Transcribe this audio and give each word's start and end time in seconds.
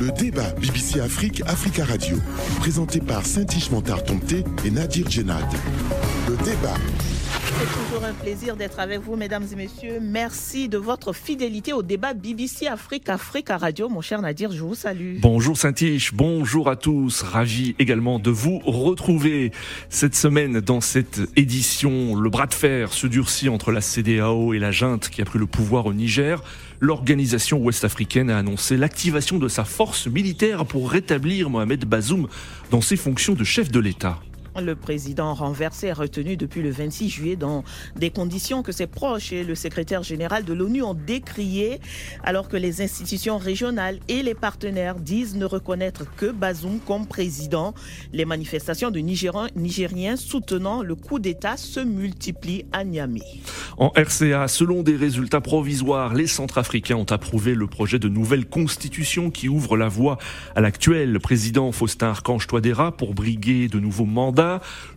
Le 0.00 0.12
débat 0.12 0.50
BBC 0.60 1.00
Afrique, 1.00 1.42
Africa 1.46 1.84
Radio, 1.84 2.18
présenté 2.60 3.00
par 3.00 3.26
Saint-Ish 3.26 3.70
Montard 3.72 4.04
Tomté 4.04 4.44
et 4.64 4.70
Nadir 4.70 5.10
Djenad. 5.10 5.44
Le 6.28 6.36
débat. 6.36 6.74
C'est 7.58 7.82
toujours 7.84 8.04
un 8.04 8.12
plaisir 8.12 8.54
d'être 8.56 8.78
avec 8.78 9.00
vous, 9.00 9.16
mesdames 9.16 9.44
et 9.52 9.56
messieurs. 9.56 9.98
Merci 10.00 10.68
de 10.68 10.78
votre 10.78 11.12
fidélité 11.12 11.72
au 11.72 11.82
débat 11.82 12.14
BBC 12.14 12.68
Afrique, 12.68 13.08
Africa 13.08 13.56
Radio. 13.56 13.88
Mon 13.88 14.00
cher 14.00 14.22
Nadir, 14.22 14.52
je 14.52 14.62
vous 14.62 14.76
salue. 14.76 15.16
Bonjour 15.20 15.56
Saint-Ish, 15.56 16.14
bonjour 16.14 16.68
à 16.68 16.76
tous. 16.76 17.22
Ravi 17.22 17.74
également 17.80 18.20
de 18.20 18.30
vous 18.30 18.60
retrouver 18.60 19.50
cette 19.88 20.14
semaine 20.14 20.60
dans 20.60 20.80
cette 20.80 21.20
édition. 21.34 22.14
Le 22.14 22.30
bras 22.30 22.46
de 22.46 22.54
fer 22.54 22.92
se 22.92 23.08
durcit 23.08 23.48
entre 23.48 23.72
la 23.72 23.80
CDAO 23.80 24.54
et 24.54 24.60
la 24.60 24.70
junte 24.70 25.08
qui 25.08 25.22
a 25.22 25.24
pris 25.24 25.40
le 25.40 25.46
pouvoir 25.46 25.86
au 25.86 25.92
Niger 25.92 26.42
l'organisation 26.80 27.58
ouest-africaine 27.58 28.30
a 28.30 28.38
annoncé 28.38 28.76
l'activation 28.76 29.38
de 29.38 29.48
sa 29.48 29.64
force 29.64 30.06
militaire 30.06 30.64
pour 30.64 30.90
rétablir 30.90 31.50
Mohamed 31.50 31.84
Bazoum 31.84 32.28
dans 32.70 32.80
ses 32.80 32.96
fonctions 32.96 33.34
de 33.34 33.44
chef 33.44 33.70
de 33.70 33.80
l'État. 33.80 34.20
Le 34.60 34.74
président 34.74 35.34
renversé 35.34 35.88
est 35.88 35.92
retenu 35.92 36.36
depuis 36.36 36.62
le 36.62 36.70
26 36.70 37.08
juillet 37.08 37.36
dans 37.36 37.62
des 37.96 38.10
conditions 38.10 38.62
que 38.62 38.72
ses 38.72 38.86
proches 38.86 39.32
et 39.32 39.44
le 39.44 39.54
secrétaire 39.54 40.02
général 40.02 40.44
de 40.44 40.52
l'ONU 40.52 40.82
ont 40.82 40.94
décriées, 40.94 41.80
alors 42.24 42.48
que 42.48 42.56
les 42.56 42.82
institutions 42.82 43.38
régionales 43.38 44.00
et 44.08 44.22
les 44.22 44.34
partenaires 44.34 44.96
disent 44.96 45.36
ne 45.36 45.44
reconnaître 45.44 46.12
que 46.16 46.26
Bazoum 46.26 46.80
comme 46.80 47.06
président. 47.06 47.72
Les 48.12 48.24
manifestations 48.24 48.90
de 48.90 48.98
Nigériens 48.98 50.16
soutenant 50.16 50.82
le 50.82 50.94
coup 50.96 51.18
d'État 51.20 51.56
se 51.56 51.80
multiplient 51.80 52.64
à 52.72 52.84
Niamey. 52.84 53.22
En 53.76 53.92
RCA, 53.94 54.48
selon 54.48 54.82
des 54.82 54.96
résultats 54.96 55.40
provisoires, 55.40 56.14
les 56.14 56.26
Centrafricains 56.26 56.96
ont 56.96 57.04
approuvé 57.04 57.54
le 57.54 57.68
projet 57.68 57.98
de 58.00 58.08
nouvelle 58.08 58.46
constitution 58.46 59.30
qui 59.30 59.48
ouvre 59.48 59.76
la 59.76 59.88
voie 59.88 60.18
à 60.56 60.60
l'actuel 60.60 61.20
président 61.20 61.70
Faustin 61.70 62.08
Archange 62.08 62.46
Touadéra 62.48 62.96
pour 62.96 63.14
briguer 63.14 63.68
de 63.68 63.78
nouveaux 63.78 64.04
mandats 64.04 64.47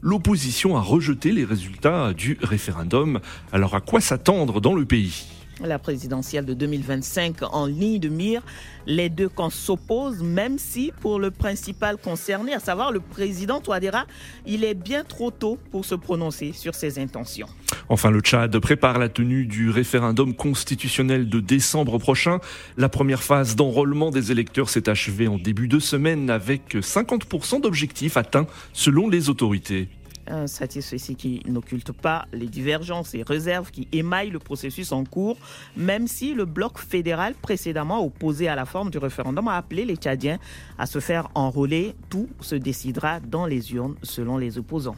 l'opposition 0.01 0.77
a 0.77 0.81
rejeté 0.81 1.31
les 1.31 1.45
résultats 1.45 2.13
du 2.13 2.37
référendum. 2.41 3.19
Alors 3.51 3.75
à 3.75 3.81
quoi 3.81 4.01
s'attendre 4.01 4.61
dans 4.61 4.75
le 4.75 4.85
pays? 4.85 5.30
La 5.67 5.79
présidentielle 5.79 6.45
de 6.45 6.53
2025 6.53 7.37
en 7.53 7.65
ligne 7.65 7.99
de 7.99 8.09
mire. 8.09 8.41
Les 8.85 9.09
deux 9.09 9.29
camps 9.29 9.49
s'opposent, 9.49 10.23
même 10.23 10.57
si 10.57 10.91
pour 11.01 11.19
le 11.19 11.31
principal 11.31 11.97
concerné, 11.97 12.53
à 12.53 12.59
savoir 12.59 12.91
le 12.91 12.99
président 12.99 13.61
Touadéra, 13.61 14.05
il 14.45 14.63
est 14.63 14.73
bien 14.73 15.03
trop 15.03 15.31
tôt 15.31 15.57
pour 15.71 15.85
se 15.85 15.95
prononcer 15.95 16.51
sur 16.53 16.75
ses 16.75 16.99
intentions. 16.99 17.47
Enfin, 17.89 18.09
le 18.09 18.21
Tchad 18.21 18.57
prépare 18.59 18.99
la 18.99 19.09
tenue 19.09 19.45
du 19.45 19.69
référendum 19.69 20.33
constitutionnel 20.33 21.29
de 21.29 21.39
décembre 21.39 21.97
prochain. 21.97 22.39
La 22.77 22.89
première 22.89 23.23
phase 23.23 23.55
d'enrôlement 23.55 24.11
des 24.11 24.31
électeurs 24.31 24.69
s'est 24.69 24.89
achevée 24.89 25.27
en 25.27 25.37
début 25.37 25.67
de 25.67 25.79
semaine 25.79 26.29
avec 26.29 26.75
50% 26.75 27.61
d'objectifs 27.61 28.17
atteints 28.17 28.47
selon 28.73 29.09
les 29.09 29.29
autorités 29.29 29.89
un 30.27 30.47
satisfait 30.47 30.97
qui 31.15 31.41
n'occulte 31.47 31.91
pas 31.91 32.25
les 32.33 32.47
divergences 32.47 33.13
et 33.15 33.23
réserves 33.23 33.71
qui 33.71 33.87
émaillent 33.91 34.29
le 34.29 34.39
processus 34.39 34.91
en 34.91 35.03
cours, 35.03 35.37
même 35.75 36.07
si 36.07 36.33
le 36.33 36.45
bloc 36.45 36.77
fédéral 36.79 37.33
précédemment 37.33 38.03
opposé 38.03 38.47
à 38.47 38.55
la 38.55 38.65
forme 38.65 38.89
du 38.89 38.97
référendum 38.97 39.47
a 39.47 39.57
appelé 39.57 39.85
les 39.85 39.95
Tchadiens 39.95 40.39
à 40.77 40.85
se 40.85 40.99
faire 40.99 41.29
enrôler. 41.35 41.95
Tout 42.09 42.29
se 42.39 42.55
décidera 42.55 43.19
dans 43.19 43.45
les 43.45 43.73
urnes 43.73 43.95
selon 44.03 44.37
les 44.37 44.57
opposants. 44.57 44.97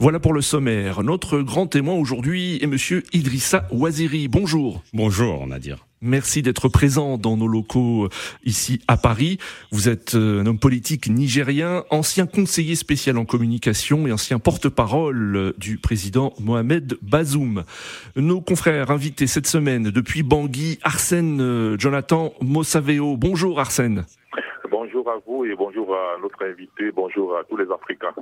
Voilà 0.00 0.20
pour 0.20 0.32
le 0.32 0.42
sommaire. 0.42 1.02
Notre 1.02 1.40
grand 1.40 1.66
témoin 1.66 1.94
aujourd'hui 1.94 2.60
est 2.62 2.68
monsieur 2.68 3.02
Idrissa 3.12 3.66
Ouaziri. 3.72 4.28
Bonjour. 4.28 4.82
Bonjour, 4.92 5.40
on 5.40 5.50
a 5.50 5.58
dire. 5.58 5.84
Merci 6.00 6.42
d'être 6.42 6.68
présent 6.68 7.18
dans 7.18 7.36
nos 7.36 7.48
locaux 7.48 8.04
euh, 8.04 8.08
ici 8.44 8.80
à 8.86 8.96
Paris. 8.96 9.38
Vous 9.72 9.88
êtes 9.88 10.14
euh, 10.14 10.42
un 10.42 10.46
homme 10.46 10.60
politique 10.60 11.08
nigérien, 11.08 11.82
ancien 11.90 12.26
conseiller 12.26 12.76
spécial 12.76 13.18
en 13.18 13.24
communication 13.24 14.06
et 14.06 14.12
ancien 14.12 14.38
porte-parole 14.38 15.36
euh, 15.36 15.52
du 15.58 15.78
président 15.78 16.32
Mohamed 16.38 16.96
Bazoum. 17.02 17.64
Nos 18.14 18.40
confrères 18.40 18.92
invités 18.92 19.26
cette 19.26 19.48
semaine 19.48 19.90
depuis 19.90 20.22
Bangui, 20.22 20.78
Arsène 20.84 21.74
Jonathan 21.76 22.32
Mossaveo. 22.40 23.16
Bonjour 23.16 23.58
Arsène 23.58 24.04
à 25.08 25.18
vous 25.26 25.44
et 25.44 25.54
bonjour 25.54 25.67
notre 26.20 26.44
invité, 26.44 26.90
bonjour 26.94 27.36
à 27.36 27.44
tous 27.44 27.56
les 27.56 27.66
Africains. 27.72 28.14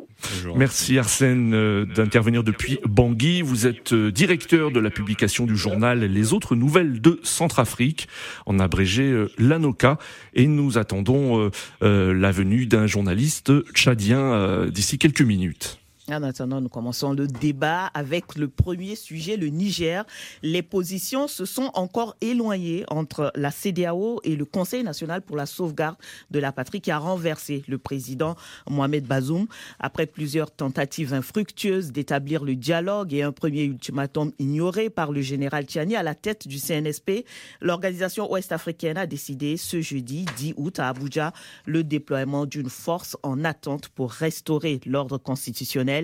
Merci 0.55 0.99
Arsène 0.99 1.55
euh, 1.55 1.85
d'intervenir 1.85 2.43
depuis 2.43 2.79
Bangui. 2.85 3.43
Vous 3.43 3.67
êtes 3.67 3.93
euh, 3.93 4.11
directeur 4.11 4.71
de 4.71 4.81
la 4.81 4.91
publication 4.91 5.47
du 5.47 5.57
journal 5.57 6.01
Les 6.01 6.33
autres 6.33 6.55
nouvelles 6.55 7.01
de 7.01 7.21
Centrafrique, 7.23 8.09
en 8.47 8.59
abrégé 8.59 9.05
euh, 9.05 9.31
l'ANOCA, 9.39 9.99
et 10.35 10.47
nous 10.47 10.79
attendons 10.79 11.51
la 11.81 12.33
venue 12.33 12.67
d'un 12.67 12.87
journaliste 12.87 13.53
tchadien 13.73 14.67
d'ici 14.67 14.99
quelques 14.99 15.23
minutes. 15.23 15.79
En 16.09 16.23
attendant, 16.23 16.61
nous 16.61 16.69
commençons 16.69 17.15
le 17.15 17.27
débat 17.27 17.87
avec 17.87 18.37
le 18.37 18.47
premier 18.47 18.95
sujet, 18.95 19.37
le 19.37 19.49
Niger. 19.49 20.05
Les 20.41 20.63
positions 20.63 21.27
se 21.27 21.45
sont 21.45 21.73
encore 21.75 22.15
éloignées 22.21 22.85
entre 22.89 23.33
la 23.35 23.51
CDAO 23.51 24.21
et 24.23 24.37
le 24.37 24.45
Conseil 24.45 24.85
national 24.85 25.21
pour 25.21 25.37
la 25.37 25.47
sauvegarde 25.47 25.97
de 26.31 26.39
la 26.39 26.53
patrie 26.53 26.81
qui 26.81 26.93
a 26.93 26.99
renversé 26.99 27.65
le 27.67 27.79
président 27.79 28.37
Mohamed 28.71 29.05
Bazoum. 29.05 29.49
Après 29.81 30.07
plusieurs 30.07 30.53
tentatives 30.53 31.13
infructueuses 31.13 31.91
d'établir 31.91 32.45
le 32.45 32.55
dialogue 32.55 33.13
et 33.13 33.25
un 33.25 33.33
premier 33.33 33.65
ultimatum 33.65 34.31
ignoré 34.39 34.91
par 34.91 35.11
le 35.11 35.23
général 35.23 35.67
Tiani 35.67 35.97
à 35.97 36.05
la 36.05 36.15
tête 36.15 36.47
du 36.47 36.59
CNSP, 36.61 37.25
l'organisation 37.61 38.31
ouest-africaine 38.31 38.97
a 38.97 39.07
décidé 39.09 39.57
ce 39.57 39.81
jeudi 39.81 40.25
10 40.37 40.55
août 40.57 40.79
à 40.79 40.91
Abuja 40.91 41.33
le 41.65 41.83
déploiement 41.83 42.47
d'une 42.47 42.71
force 42.71 43.17
en 43.25 43.43
attente 43.45 43.89
pour 43.89 44.13
restaurer 44.13 44.79
l'ordre 44.87 45.19
constitutionnel 45.19 45.96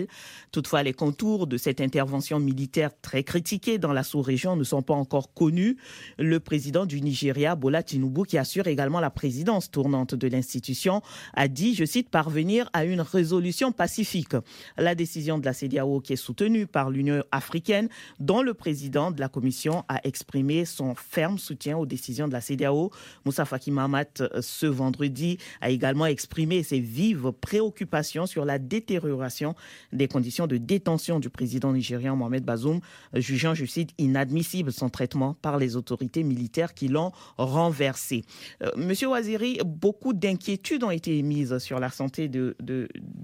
Toutefois, 0.51 0.83
les 0.83 0.93
contours 0.93 1.47
de 1.47 1.57
cette 1.57 1.81
intervention 1.81 2.39
militaire 2.39 2.91
très 3.01 3.23
critiquée 3.23 3.77
dans 3.77 3.93
la 3.93 4.03
sous-région 4.03 4.55
ne 4.55 4.63
sont 4.63 4.81
pas 4.81 4.93
encore 4.93 5.33
connus. 5.33 5.77
Le 6.17 6.39
président 6.39 6.85
du 6.85 7.01
Nigeria, 7.01 7.55
Bola 7.55 7.83
Tinubu, 7.83 8.23
qui 8.23 8.37
assure 8.37 8.67
également 8.67 8.99
la 8.99 9.09
présidence 9.09 9.71
tournante 9.71 10.15
de 10.15 10.27
l'institution, 10.27 11.01
a 11.33 11.47
dit, 11.47 11.75
je 11.75 11.85
cite, 11.85 12.09
parvenir 12.09 12.69
à 12.73 12.85
une 12.85 13.01
résolution 13.01 13.71
pacifique. 13.71 14.35
La 14.77 14.95
décision 14.95 15.37
de 15.37 15.45
la 15.45 15.53
CDAO, 15.53 16.01
qui 16.01 16.13
est 16.13 16.17
soutenue 16.17 16.67
par 16.67 16.89
l'Union 16.89 17.23
africaine, 17.31 17.89
dont 18.19 18.41
le 18.41 18.53
président 18.53 19.11
de 19.11 19.19
la 19.19 19.29
commission 19.29 19.83
a 19.87 19.99
exprimé 20.03 20.65
son 20.65 20.95
ferme 20.95 21.37
soutien 21.37 21.77
aux 21.77 21.85
décisions 21.85 22.27
de 22.27 22.33
la 22.33 22.41
CDAO, 22.41 22.91
Moussa 23.25 23.45
Faki 23.45 23.71
Mahamat, 23.71 24.23
ce 24.41 24.65
vendredi, 24.65 25.37
a 25.61 25.69
également 25.69 26.05
exprimé 26.05 26.63
ses 26.63 26.79
vives 26.79 27.31
préoccupations 27.31 28.25
sur 28.25 28.45
la 28.45 28.59
détérioration 28.59 29.55
des 29.93 30.07
conditions 30.07 30.47
de 30.47 30.57
détention 30.57 31.19
du 31.19 31.29
président 31.29 31.71
nigérien 31.71 32.15
Mohamed 32.15 32.43
Bazoum, 32.43 32.79
jugeant, 33.13 33.53
je 33.53 33.65
cite, 33.65 33.91
inadmissible 33.97 34.71
son 34.71 34.89
traitement 34.89 35.35
par 35.41 35.57
les 35.57 35.75
autorités 35.75 36.23
militaires 36.23 36.73
qui 36.73 36.87
l'ont 36.87 37.11
renversé. 37.37 38.23
Euh, 38.61 38.71
Monsieur 38.75 39.07
Waziri, 39.07 39.59
beaucoup 39.65 40.13
d'inquiétudes 40.13 40.83
ont 40.83 40.91
été 40.91 41.17
émises 41.17 41.57
sur 41.59 41.79
la 41.79 41.89
santé 41.89 42.27
de, 42.27 42.55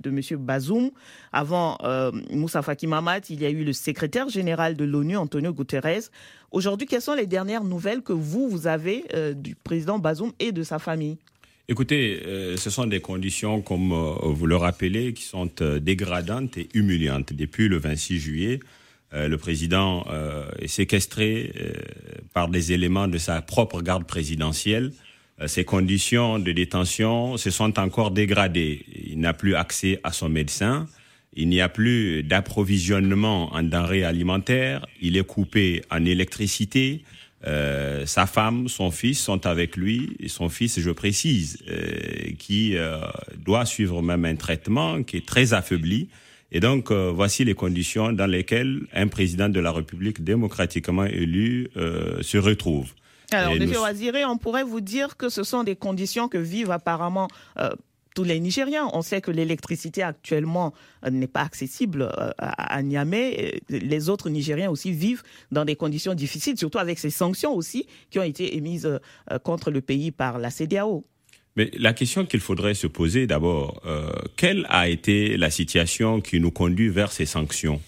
Monsieur 0.06 0.38
Bazoum. 0.38 0.92
Avant 1.32 1.78
euh, 1.84 2.12
Moussa 2.32 2.62
Faki 2.62 2.88
Mahamat, 2.88 3.30
il 3.30 3.42
y 3.42 3.46
a 3.46 3.50
eu 3.50 3.64
le 3.64 3.74
secrétaire 3.74 4.30
général 4.30 4.76
de 4.76 4.84
l'ONU, 4.86 5.18
Antonio 5.18 5.54
Guterres. 5.54 6.10
Aujourd'hui, 6.52 6.88
quelles 6.88 7.02
sont 7.02 7.14
les 7.14 7.28
dernières 7.28 7.64
nouvelles 7.64 8.02
que 8.02 8.14
vous, 8.14 8.50
vous 8.50 8.68
avez 8.68 9.06
euh, 9.14 9.34
du 9.34 9.56
président 9.56 10.00
Bazoum 10.00 10.32
et 10.40 10.52
de 10.52 10.64
sa 10.64 10.80
famille? 10.80 11.18
Écoutez, 11.72 12.24
euh, 12.26 12.58
ce 12.58 12.72
sont 12.72 12.88
des 12.88 13.00
conditions, 13.00 13.62
comme 13.62 13.92
euh, 13.92 14.16
vous 14.24 14.48
le 14.48 14.56
rappelez, 14.56 15.14
qui 15.14 15.22
sont 15.22 15.52
euh, 15.62 15.80
dégradantes 15.80 16.58
et 16.58 16.68
humiliantes. 16.74 17.32
Depuis 17.32 17.68
le 17.68 17.78
26 17.78 18.20
juillet, 18.20 18.60
le 19.12 19.38
président 19.38 20.06
est 20.60 20.68
séquestré 20.68 21.52
par 22.36 22.48
des 22.48 22.74
éléments 22.74 23.08
de 23.08 23.18
sa 23.18 23.42
propre 23.42 23.82
garde 23.82 24.06
présidentielle. 24.06 24.92
Ses 25.48 25.66
conditions 25.66 26.38
de 26.38 26.52
détention 26.52 27.36
se 27.38 27.50
sont 27.50 27.80
encore 27.80 28.12
dégradées. 28.12 28.86
Il 28.94 29.20
n'a 29.20 29.34
plus 29.34 29.56
accès 29.56 30.00
à 30.04 30.12
son 30.12 30.30
médecin. 30.30 30.86
Il 31.34 31.50
n'y 31.50 31.60
a 31.60 31.70
plus 31.70 32.22
d'approvisionnement 32.22 33.52
en 33.52 33.64
denrées 33.64 34.04
alimentaires. 34.04 34.86
Il 35.02 35.18
est 35.18 35.26
coupé 35.26 35.82
en 35.90 36.06
électricité. 36.06 37.04
Euh, 37.48 38.06
sa 38.06 38.26
femme, 38.26 38.68
son 38.68 38.92
fils 38.92 39.20
sont 39.20 39.46
avec 39.46 39.78
lui, 39.78 40.16
et 40.20 40.28
son 40.28 40.50
fils, 40.50 40.80
je 40.80 40.92
précise, 40.92 41.58
euh, 41.70 42.32
qui 42.38 42.76
euh, 42.76 43.00
doit 43.38 43.66
suivre 43.66 44.02
même 44.02 44.26
un 44.26 44.36
traitement 44.36 45.04
qui 45.04 45.18
est 45.18 45.26
très 45.26 45.54
affaibli. 45.54 46.10
Et 46.52 46.60
donc, 46.60 46.92
voici 46.92 47.46
les 47.46 47.54
conditions 47.54 48.12
dans 48.12 48.26
lesquelles 48.26 48.82
un 48.92 49.08
président 49.08 49.50
de 49.50 49.60
la 49.60 49.72
République 49.72 50.24
démocratiquement 50.24 51.06
élu 51.06 51.70
se 51.76 52.40
retrouve. 52.40 52.88
Alors, 53.32 53.54
M. 53.54 53.72
Waziré, 53.80 54.26
on 54.26 54.40
pourrait 54.40 54.64
vous 54.64 54.82
dire 54.82 55.16
que 55.16 55.30
ce 55.30 55.44
sont 55.44 55.64
des 55.64 55.76
conditions 55.76 56.28
que 56.28 56.40
vivent 56.40 56.72
apparemment 56.72 57.28
tous 58.16 58.24
les 58.24 58.40
Nigériens. 58.40 58.90
On 58.94 59.02
sait 59.02 59.22
que 59.22 59.32
l'électricité 59.32 60.04
actuellement 60.04 60.74
euh, 61.06 61.10
n'est 61.10 61.28
pas 61.28 61.42
accessible 61.42 62.04
euh, 62.04 62.32
à 62.40 62.82
Niamey. 62.82 63.62
Les 63.70 64.10
autres 64.10 64.30
Nigériens 64.30 64.70
aussi 64.70 64.92
vivent 64.92 65.24
dans 65.52 65.66
des 65.66 65.76
conditions 65.76 66.14
difficiles, 66.14 66.58
surtout 66.58 66.80
avec 66.80 67.00
ces 67.00 67.10
sanctions 67.10 67.54
aussi 67.54 67.88
qui 68.10 68.20
ont 68.20 68.24
été 68.24 68.58
émises 68.58 68.86
euh, 68.86 69.40
contre 69.40 69.72
le 69.72 69.82
pays 69.82 70.12
par 70.12 70.40
la 70.40 70.50
CDAO. 70.50 71.06
Mais 71.56 71.72
la 71.78 71.94
question 71.94 72.26
qu'il 72.26 72.40
faudrait 72.40 72.74
se 72.74 72.88
poser 72.88 73.28
d'abord, 73.28 73.82
euh, 73.86 74.10
quelle 74.38 74.66
a 74.70 74.88
été 74.88 75.36
la 75.36 75.50
situation 75.50 76.22
qui 76.22 76.40
nous 76.40 76.52
conduit 76.52 76.90
vers 76.90 77.12
ces 77.12 77.26
sanctions? 77.26 77.82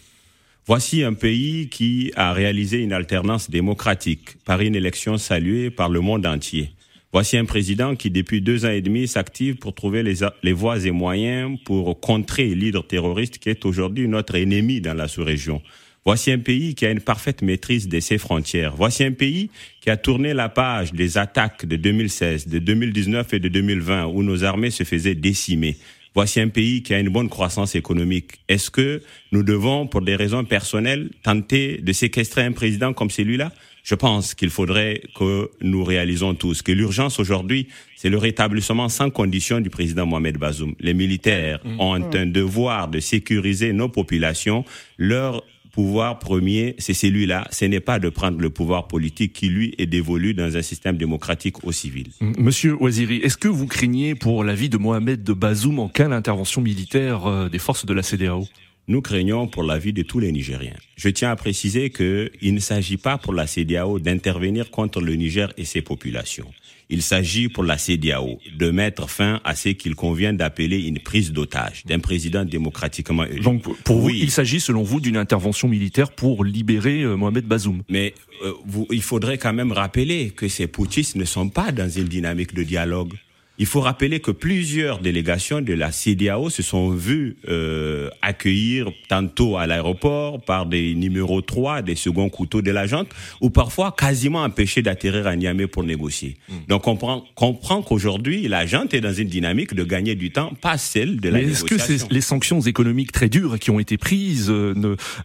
Voici 0.65 1.03
un 1.03 1.13
pays 1.13 1.69
qui 1.69 2.11
a 2.15 2.33
réalisé 2.33 2.79
une 2.79 2.93
alternance 2.93 3.49
démocratique 3.49 4.37
par 4.43 4.61
une 4.61 4.75
élection 4.75 5.17
saluée 5.17 5.69
par 5.71 5.89
le 5.89 6.01
monde 6.01 6.25
entier. 6.25 6.71
Voici 7.13 7.35
un 7.35 7.43
président 7.43 7.97
qui, 7.97 8.09
depuis 8.09 8.39
deux 8.39 8.65
ans 8.65 8.69
et 8.69 8.81
demi, 8.81 9.05
s'active 9.05 9.55
pour 9.55 9.75
trouver 9.75 10.01
les, 10.01 10.53
voies 10.53 10.85
et 10.85 10.91
moyens 10.91 11.59
pour 11.65 11.99
contrer 11.99 12.55
l'hydre 12.55 12.85
terroriste 12.85 13.37
qui 13.37 13.49
est 13.49 13.65
aujourd'hui 13.65 14.07
notre 14.07 14.35
ennemi 14.35 14.79
dans 14.79 14.93
la 14.93 15.09
sous-région. 15.09 15.61
Voici 16.05 16.31
un 16.31 16.39
pays 16.39 16.73
qui 16.73 16.85
a 16.85 16.89
une 16.89 17.01
parfaite 17.01 17.41
maîtrise 17.41 17.89
de 17.89 17.99
ses 17.99 18.17
frontières. 18.17 18.75
Voici 18.77 19.03
un 19.03 19.11
pays 19.11 19.49
qui 19.81 19.89
a 19.89 19.97
tourné 19.97 20.33
la 20.33 20.47
page 20.47 20.93
des 20.93 21.17
attaques 21.17 21.65
de 21.65 21.75
2016, 21.75 22.47
de 22.47 22.59
2019 22.59 23.33
et 23.33 23.39
de 23.39 23.49
2020 23.49 24.05
où 24.05 24.23
nos 24.23 24.45
armées 24.45 24.71
se 24.71 24.83
faisaient 24.83 25.13
décimer. 25.13 25.75
Voici 26.15 26.39
un 26.39 26.47
pays 26.47 26.81
qui 26.81 26.93
a 26.93 26.99
une 26.99 27.09
bonne 27.09 27.29
croissance 27.29 27.75
économique. 27.75 28.39
Est-ce 28.47 28.71
que 28.71 29.01
nous 29.31 29.43
devons, 29.43 29.85
pour 29.85 30.01
des 30.01 30.15
raisons 30.15 30.43
personnelles, 30.43 31.09
tenter 31.23 31.77
de 31.77 31.93
séquestrer 31.93 32.43
un 32.43 32.51
président 32.53 32.93
comme 32.93 33.09
celui-là? 33.09 33.51
Je 33.83 33.95
pense 33.95 34.35
qu'il 34.35 34.49
faudrait 34.49 35.01
que 35.15 35.49
nous 35.61 35.83
réalisons 35.83 36.35
tous 36.35 36.61
que 36.61 36.71
l'urgence 36.71 37.19
aujourd'hui, 37.19 37.67
c'est 37.95 38.09
le 38.09 38.17
rétablissement 38.17 38.89
sans 38.89 39.09
condition 39.09 39.59
du 39.59 39.69
président 39.69 40.05
Mohamed 40.05 40.37
Bazoum. 40.37 40.75
Les 40.79 40.93
militaires 40.93 41.59
mmh. 41.63 41.79
ont 41.79 41.93
un 41.93 42.25
devoir 42.25 42.87
de 42.87 42.99
sécuriser 42.99 43.73
nos 43.73 43.89
populations, 43.89 44.65
leur 44.97 45.43
pouvoir 45.71 46.19
premier, 46.19 46.75
c'est 46.77 46.93
celui-là. 46.93 47.47
Ce 47.51 47.65
n'est 47.65 47.79
pas 47.79 47.99
de 47.99 48.09
prendre 48.09 48.39
le 48.39 48.49
pouvoir 48.49 48.87
politique 48.87 49.33
qui, 49.33 49.49
lui, 49.49 49.73
est 49.77 49.85
dévolu 49.85 50.33
dans 50.33 50.57
un 50.57 50.61
système 50.61 50.97
démocratique 50.97 51.63
au 51.63 51.71
civil. 51.71 52.07
Monsieur 52.37 52.75
Ouaziri, 52.75 53.17
est-ce 53.17 53.37
que 53.37 53.47
vous 53.47 53.67
craignez 53.67 54.15
pour 54.15 54.43
la 54.43 54.53
vie 54.53 54.69
de 54.69 54.77
Mohamed 54.77 55.23
de 55.23 55.33
Bazoum 55.33 55.79
en 55.79 55.89
cas 55.89 56.07
d'intervention 56.07 56.61
militaire 56.61 57.25
euh, 57.25 57.49
des 57.49 57.59
forces 57.59 57.85
de 57.85 57.93
la 57.93 58.03
CDAO 58.03 58.47
nous 58.87 59.01
craignons 59.01 59.47
pour 59.47 59.63
la 59.63 59.77
vie 59.77 59.93
de 59.93 60.01
tous 60.01 60.19
les 60.19 60.31
Nigériens. 60.31 60.75
Je 60.95 61.09
tiens 61.09 61.31
à 61.31 61.35
préciser 61.35 61.89
qu'il 61.91 62.53
ne 62.53 62.59
s'agit 62.59 62.97
pas 62.97 63.17
pour 63.17 63.33
la 63.33 63.47
CDAO 63.47 63.99
d'intervenir 63.99 64.69
contre 64.71 65.01
le 65.01 65.13
Niger 65.15 65.53
et 65.57 65.65
ses 65.65 65.81
populations. 65.81 66.51
Il 66.89 67.01
s'agit 67.01 67.47
pour 67.47 67.63
la 67.63 67.77
CDAO 67.77 68.39
de 68.53 68.69
mettre 68.69 69.09
fin 69.09 69.39
à 69.45 69.55
ce 69.55 69.69
qu'il 69.69 69.95
convient 69.95 70.33
d'appeler 70.33 70.77
une 70.87 70.99
prise 70.99 71.31
d'otage 71.31 71.85
d'un 71.85 71.99
président 71.99 72.43
démocratiquement 72.43 73.23
élu. 73.23 73.39
Donc 73.39 73.63
pour 73.83 74.01
vous, 74.01 74.09
il 74.09 74.29
s'agit 74.29 74.59
selon 74.59 74.83
vous 74.83 74.99
d'une 74.99 75.15
intervention 75.15 75.69
militaire 75.69 76.11
pour 76.11 76.43
libérer 76.43 77.03
euh, 77.03 77.15
Mohamed 77.15 77.45
Bazoum. 77.45 77.81
Mais 77.87 78.13
euh, 78.43 78.51
vous, 78.65 78.87
il 78.91 79.01
faudrait 79.01 79.37
quand 79.37 79.53
même 79.53 79.71
rappeler 79.71 80.31
que 80.31 80.49
ces 80.49 80.67
putschistes 80.67 81.15
ne 81.15 81.23
sont 81.23 81.47
pas 81.47 81.71
dans 81.71 81.89
une 81.89 82.09
dynamique 82.09 82.53
de 82.53 82.63
dialogue. 82.63 83.13
Il 83.61 83.67
faut 83.67 83.81
rappeler 83.81 84.19
que 84.21 84.31
plusieurs 84.31 84.97
délégations 84.97 85.61
de 85.61 85.73
la 85.73 85.91
CDAO 85.91 86.49
se 86.49 86.63
sont 86.63 86.89
vues 86.89 87.37
euh, 87.47 88.09
accueillir 88.23 88.91
tantôt 89.07 89.55
à 89.55 89.67
l'aéroport 89.67 90.41
par 90.41 90.65
des 90.65 90.95
numéros 90.95 91.43
3, 91.43 91.83
des 91.83 91.93
seconds 91.93 92.29
couteaux 92.29 92.63
de 92.63 92.71
la 92.71 92.87
jante, 92.87 93.09
ou 93.39 93.51
parfois 93.51 93.95
quasiment 93.95 94.41
empêchés 94.41 94.81
d'atterrir 94.81 95.27
à 95.27 95.35
Niamey 95.35 95.67
pour 95.67 95.83
négocier. 95.83 96.37
Hmm. 96.49 96.53
Donc 96.69 96.87
on 96.87 96.95
comprend, 96.95 97.23
comprend 97.35 97.83
qu'aujourd'hui, 97.83 98.47
la 98.47 98.65
jante 98.65 98.95
est 98.95 99.01
dans 99.01 99.13
une 99.13 99.27
dynamique 99.27 99.75
de 99.75 99.83
gagner 99.83 100.15
du 100.15 100.31
temps, 100.31 100.53
pas 100.59 100.79
celle 100.79 101.21
de 101.21 101.29
la 101.29 101.37
Mais 101.37 101.51
est-ce 101.51 101.63
que 101.63 101.75
les 102.11 102.21
sanctions 102.21 102.61
économiques 102.61 103.11
très 103.11 103.29
dures 103.29 103.59
qui 103.59 103.69
ont 103.69 103.79
été 103.79 103.95
prises 103.99 104.49
euh, 104.49 104.73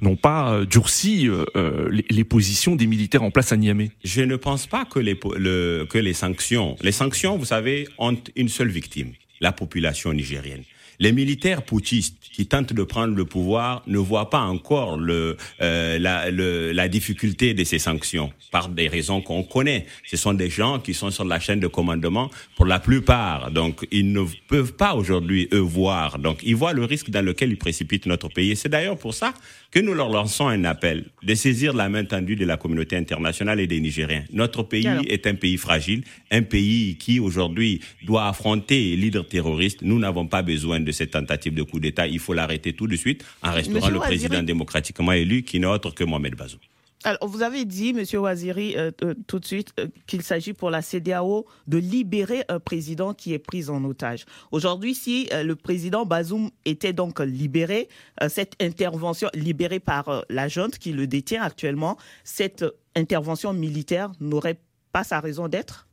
n'ont 0.02 0.16
pas 0.16 0.52
euh, 0.52 0.66
durci 0.66 1.26
euh, 1.26 1.88
les, 1.90 2.04
les, 2.10 2.24
positions 2.24 2.76
des 2.76 2.86
militaires 2.86 3.22
en 3.22 3.30
place 3.30 3.50
à 3.52 3.56
Niamey? 3.56 3.92
Je 4.04 4.20
ne 4.20 4.36
pense 4.36 4.66
pas 4.66 4.84
que 4.84 4.98
les, 4.98 5.18
le, 5.38 5.86
que 5.88 5.96
les 5.96 6.12
sanctions... 6.12 6.76
Les 6.82 6.92
sanctions, 6.92 7.38
vous 7.38 7.46
savez, 7.46 7.88
ont 7.96 8.14
une 8.34 8.48
seule 8.48 8.68
victime, 8.68 9.12
la 9.40 9.52
population 9.52 10.12
nigérienne. 10.12 10.64
Les 10.98 11.12
militaires 11.12 11.62
putschistes 11.62 12.16
qui 12.32 12.46
tentent 12.46 12.72
de 12.72 12.82
prendre 12.82 13.14
le 13.14 13.24
pouvoir 13.24 13.82
ne 13.86 13.98
voient 13.98 14.30
pas 14.30 14.40
encore 14.42 14.96
le, 14.98 15.36
euh, 15.60 15.98
la, 15.98 16.30
le, 16.30 16.72
la 16.72 16.88
difficulté 16.88 17.54
de 17.54 17.64
ces 17.64 17.78
sanctions 17.78 18.32
par 18.50 18.68
des 18.68 18.88
raisons 18.88 19.20
qu'on 19.20 19.42
connaît. 19.42 19.86
Ce 20.06 20.16
sont 20.16 20.34
des 20.34 20.50
gens 20.50 20.78
qui 20.78 20.94
sont 20.94 21.10
sur 21.10 21.24
la 21.24 21.40
chaîne 21.40 21.60
de 21.60 21.66
commandement 21.66 22.30
pour 22.56 22.66
la 22.66 22.78
plupart. 22.78 23.50
Donc, 23.50 23.86
ils 23.90 24.12
ne 24.12 24.22
peuvent 24.48 24.74
pas 24.74 24.94
aujourd'hui, 24.94 25.48
eux, 25.52 25.58
voir. 25.58 26.18
Donc, 26.18 26.40
ils 26.42 26.56
voient 26.56 26.72
le 26.72 26.84
risque 26.84 27.10
dans 27.10 27.24
lequel 27.24 27.50
ils 27.50 27.58
précipitent 27.58 28.06
notre 28.06 28.28
pays. 28.28 28.56
C'est 28.56 28.68
d'ailleurs 28.68 28.98
pour 28.98 29.14
ça 29.14 29.34
que 29.70 29.80
nous 29.80 29.94
leur 29.94 30.08
lançons 30.08 30.48
un 30.48 30.64
appel 30.64 31.04
de 31.22 31.34
saisir 31.34 31.74
la 31.74 31.88
main 31.88 32.04
tendue 32.04 32.36
de 32.36 32.44
la 32.44 32.56
communauté 32.56 32.96
internationale 32.96 33.60
et 33.60 33.66
des 33.66 33.80
Nigériens. 33.80 34.24
Notre 34.32 34.62
pays 34.62 34.88
est 35.08 35.26
un 35.26 35.34
pays 35.34 35.56
fragile, 35.56 36.02
un 36.30 36.42
pays 36.42 36.96
qui 36.96 37.20
aujourd'hui 37.20 37.80
doit 38.04 38.26
affronter 38.28 38.96
l'hydre 38.96 39.24
terroriste. 39.26 39.82
Nous 39.82 39.98
n'avons 39.98 40.26
pas 40.26 40.42
besoin 40.42 40.80
de 40.86 40.92
cette 40.92 41.10
tentative 41.10 41.52
de 41.52 41.62
coup 41.62 41.80
d'État. 41.80 42.06
Il 42.06 42.18
faut 42.18 42.32
l'arrêter 42.32 42.72
tout 42.72 42.86
de 42.86 42.96
suite 42.96 43.24
en 43.42 43.52
restaurant 43.52 43.90
le 43.90 43.98
président 43.98 44.42
démocratiquement 44.42 45.12
élu 45.12 45.42
qui 45.42 45.60
n'est 45.60 45.66
autre 45.66 45.90
que 45.90 46.04
Mohamed 46.04 46.34
Bazoum. 46.34 46.60
Alors, 47.04 47.28
vous 47.28 47.42
avez 47.42 47.64
dit, 47.64 47.92
Monsieur 47.92 48.18
Waziri, 48.18 48.76
euh, 48.76 48.90
euh, 49.04 49.14
tout 49.28 49.38
de 49.38 49.44
suite, 49.44 49.72
euh, 49.78 49.86
qu'il 50.08 50.22
s'agit 50.22 50.54
pour 50.54 50.70
la 50.70 50.82
CDAO 50.82 51.46
de 51.68 51.78
libérer 51.78 52.42
un 52.48 52.58
président 52.58 53.14
qui 53.14 53.32
est 53.32 53.38
pris 53.38 53.68
en 53.68 53.84
otage. 53.84 54.24
Aujourd'hui, 54.50 54.94
si 54.94 55.28
le 55.32 55.54
président 55.54 56.04
Bazoum 56.04 56.50
était 56.64 56.92
donc 56.92 57.20
libéré, 57.20 57.88
cette 58.28 58.54
intervention 58.60 59.28
libérée 59.34 59.78
par 59.78 60.24
la 60.28 60.48
junte 60.48 60.78
qui 60.78 60.92
le 60.92 61.06
détient 61.06 61.42
actuellement, 61.42 61.96
cette 62.24 62.64
intervention 62.96 63.52
militaire 63.52 64.10
n'aurait 64.20 64.58
pas 64.92 65.04
sa 65.04 65.20
raison 65.20 65.48
d'être? 65.48 65.86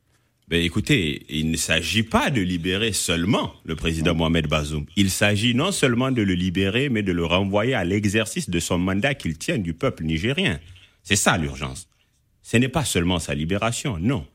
Ben 0.48 0.62
écoutez, 0.62 1.24
il 1.30 1.50
ne 1.50 1.56
s'agit 1.56 2.02
pas 2.02 2.28
de 2.28 2.42
libérer 2.42 2.92
seulement 2.92 3.54
le 3.64 3.76
président 3.76 4.14
Mohamed 4.14 4.46
Bazoum. 4.46 4.84
Il 4.94 5.10
s'agit 5.10 5.54
non 5.54 5.72
seulement 5.72 6.10
de 6.10 6.20
le 6.20 6.34
libérer, 6.34 6.90
mais 6.90 7.02
de 7.02 7.12
le 7.12 7.24
renvoyer 7.24 7.72
à 7.72 7.82
l'exercice 7.84 8.50
de 8.50 8.60
son 8.60 8.76
mandat 8.78 9.14
qu'il 9.14 9.38
tient 9.38 9.56
du 9.56 9.72
peuple 9.72 10.04
nigérien. 10.04 10.60
C'est 11.02 11.16
ça 11.16 11.38
l'urgence. 11.38 11.88
Ce 12.42 12.58
n'est 12.58 12.68
pas 12.68 12.84
seulement 12.84 13.18
sa 13.18 13.34
libération, 13.34 13.96
non. 13.98 14.26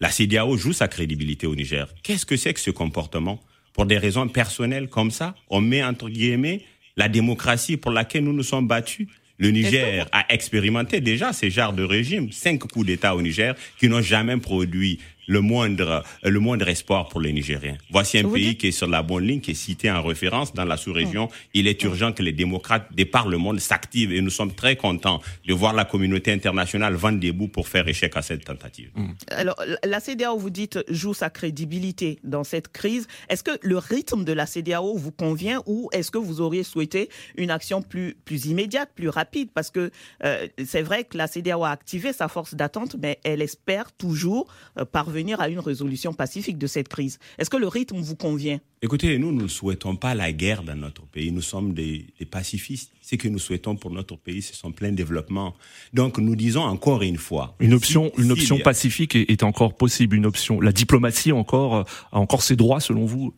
La 0.00 0.10
CDAO 0.10 0.56
joue 0.56 0.72
sa 0.72 0.88
crédibilité 0.88 1.46
au 1.46 1.54
Niger. 1.54 1.86
Qu'est-ce 2.02 2.26
que 2.26 2.36
c'est 2.36 2.54
que 2.54 2.60
ce 2.60 2.72
comportement? 2.72 3.40
Pour 3.72 3.86
des 3.86 3.98
raisons 3.98 4.26
personnelles 4.26 4.88
comme 4.88 5.12
ça, 5.12 5.36
on 5.48 5.60
met 5.60 5.84
entre 5.84 6.08
guillemets 6.08 6.64
la 6.96 7.08
démocratie 7.08 7.76
pour 7.76 7.92
laquelle 7.92 8.24
nous 8.24 8.32
nous 8.32 8.42
sommes 8.42 8.66
battus 8.66 9.06
le 9.42 9.50
Niger 9.50 10.06
a 10.12 10.24
expérimenté 10.32 11.00
déjà 11.00 11.32
ces 11.32 11.50
genres 11.50 11.72
de 11.72 11.82
régimes, 11.82 12.30
cinq 12.30 12.60
coups 12.60 12.86
d'État 12.86 13.16
au 13.16 13.22
Niger 13.22 13.56
qui 13.78 13.88
n'ont 13.88 14.00
jamais 14.00 14.36
produit 14.36 15.00
le 15.26 15.40
moindre, 15.40 16.02
le 16.22 16.40
moindre 16.40 16.68
espoir 16.68 17.08
pour 17.08 17.20
les 17.20 17.32
Nigériens. 17.32 17.76
Voici 17.90 18.18
un 18.18 18.28
pays 18.28 18.56
qui 18.56 18.68
est 18.68 18.72
sur 18.72 18.88
la 18.88 19.02
bonne 19.02 19.26
ligne, 19.26 19.40
qui 19.40 19.52
est 19.52 19.54
cité 19.54 19.90
en 19.90 20.02
référence 20.02 20.52
dans 20.54 20.64
la 20.64 20.76
sous-région. 20.76 21.26
Hmm. 21.26 21.48
Il 21.54 21.68
est 21.68 21.82
urgent 21.84 22.12
que 22.12 22.22
les 22.22 22.32
démocrates 22.32 22.94
de 22.94 23.04
par 23.04 23.28
le 23.28 23.38
monde 23.38 23.60
s'activent 23.60 24.12
et 24.12 24.20
nous 24.20 24.30
sommes 24.30 24.54
très 24.54 24.76
contents 24.76 25.20
de 25.46 25.54
voir 25.54 25.72
la 25.72 25.84
communauté 25.84 26.32
internationale 26.32 26.94
vendre 26.94 27.20
des 27.20 27.32
bouts 27.32 27.48
pour 27.48 27.68
faire 27.68 27.86
échec 27.88 28.16
à 28.16 28.22
cette 28.22 28.44
tentative. 28.44 28.90
Hmm. 28.94 29.12
Alors, 29.28 29.56
la 29.84 30.00
CDAO, 30.00 30.36
vous 30.38 30.50
dites, 30.50 30.78
joue 30.88 31.14
sa 31.14 31.30
crédibilité 31.30 32.18
dans 32.24 32.44
cette 32.44 32.68
crise. 32.68 33.06
Est-ce 33.28 33.42
que 33.42 33.58
le 33.62 33.78
rythme 33.78 34.24
de 34.24 34.32
la 34.32 34.46
CDAO 34.46 34.96
vous 34.96 35.12
convient 35.12 35.62
ou 35.66 35.88
est-ce 35.92 36.10
que 36.10 36.18
vous 36.18 36.40
auriez 36.40 36.62
souhaité 36.64 37.08
une 37.36 37.50
action 37.50 37.82
plus, 37.82 38.16
plus 38.24 38.46
immédiate, 38.46 38.90
plus 38.94 39.08
rapide? 39.08 39.50
Parce 39.54 39.70
que 39.70 39.90
euh, 40.24 40.48
c'est 40.64 40.82
vrai 40.82 41.04
que 41.04 41.16
la 41.16 41.28
CDAO 41.28 41.64
a 41.64 41.70
activé 41.70 42.12
sa 42.12 42.28
force 42.28 42.54
d'attente, 42.54 42.96
mais 43.00 43.18
elle 43.24 43.42
espère 43.42 43.92
toujours 43.92 44.46
euh, 44.78 44.84
parvenir 44.84 45.11
à 45.38 45.48
une 45.48 45.58
résolution 45.58 46.12
pacifique 46.12 46.58
de 46.58 46.66
cette 46.66 46.88
crise. 46.88 47.18
Est-ce 47.38 47.50
que 47.50 47.56
le 47.56 47.68
rythme 47.68 47.98
vous 47.98 48.16
convient? 48.16 48.60
Écoutez, 48.80 49.18
nous, 49.18 49.30
nous 49.30 49.42
ne 49.42 49.48
souhaitons 49.48 49.96
pas 49.96 50.14
la 50.14 50.32
guerre 50.32 50.62
dans 50.62 50.74
notre 50.74 51.06
pays. 51.06 51.30
Nous 51.30 51.42
sommes 51.42 51.74
des, 51.74 52.06
pacifistes. 52.30 52.90
Ce 53.02 53.16
que 53.16 53.28
nous 53.28 53.38
souhaitons 53.38 53.76
pour 53.76 53.90
notre 53.90 54.16
pays, 54.16 54.42
c'est 54.42 54.54
son 54.54 54.72
plein 54.72 54.92
développement. 54.92 55.54
Donc, 55.92 56.18
nous 56.18 56.36
disons 56.36 56.62
encore 56.62 57.02
une 57.02 57.18
fois. 57.18 57.54
Une 57.60 57.74
option, 57.74 58.10
une 58.16 58.32
option 58.32 58.58
pacifique 58.58 59.14
est, 59.14 59.42
encore 59.42 59.76
possible. 59.76 60.16
Une 60.16 60.26
option. 60.26 60.60
La 60.60 60.72
diplomatie 60.72 61.32
encore 61.32 61.74
a 61.76 61.84
encore 62.18 62.42
ses 62.42 62.56
droits, 62.56 62.80
selon 62.80 63.04
vous? 63.04 63.34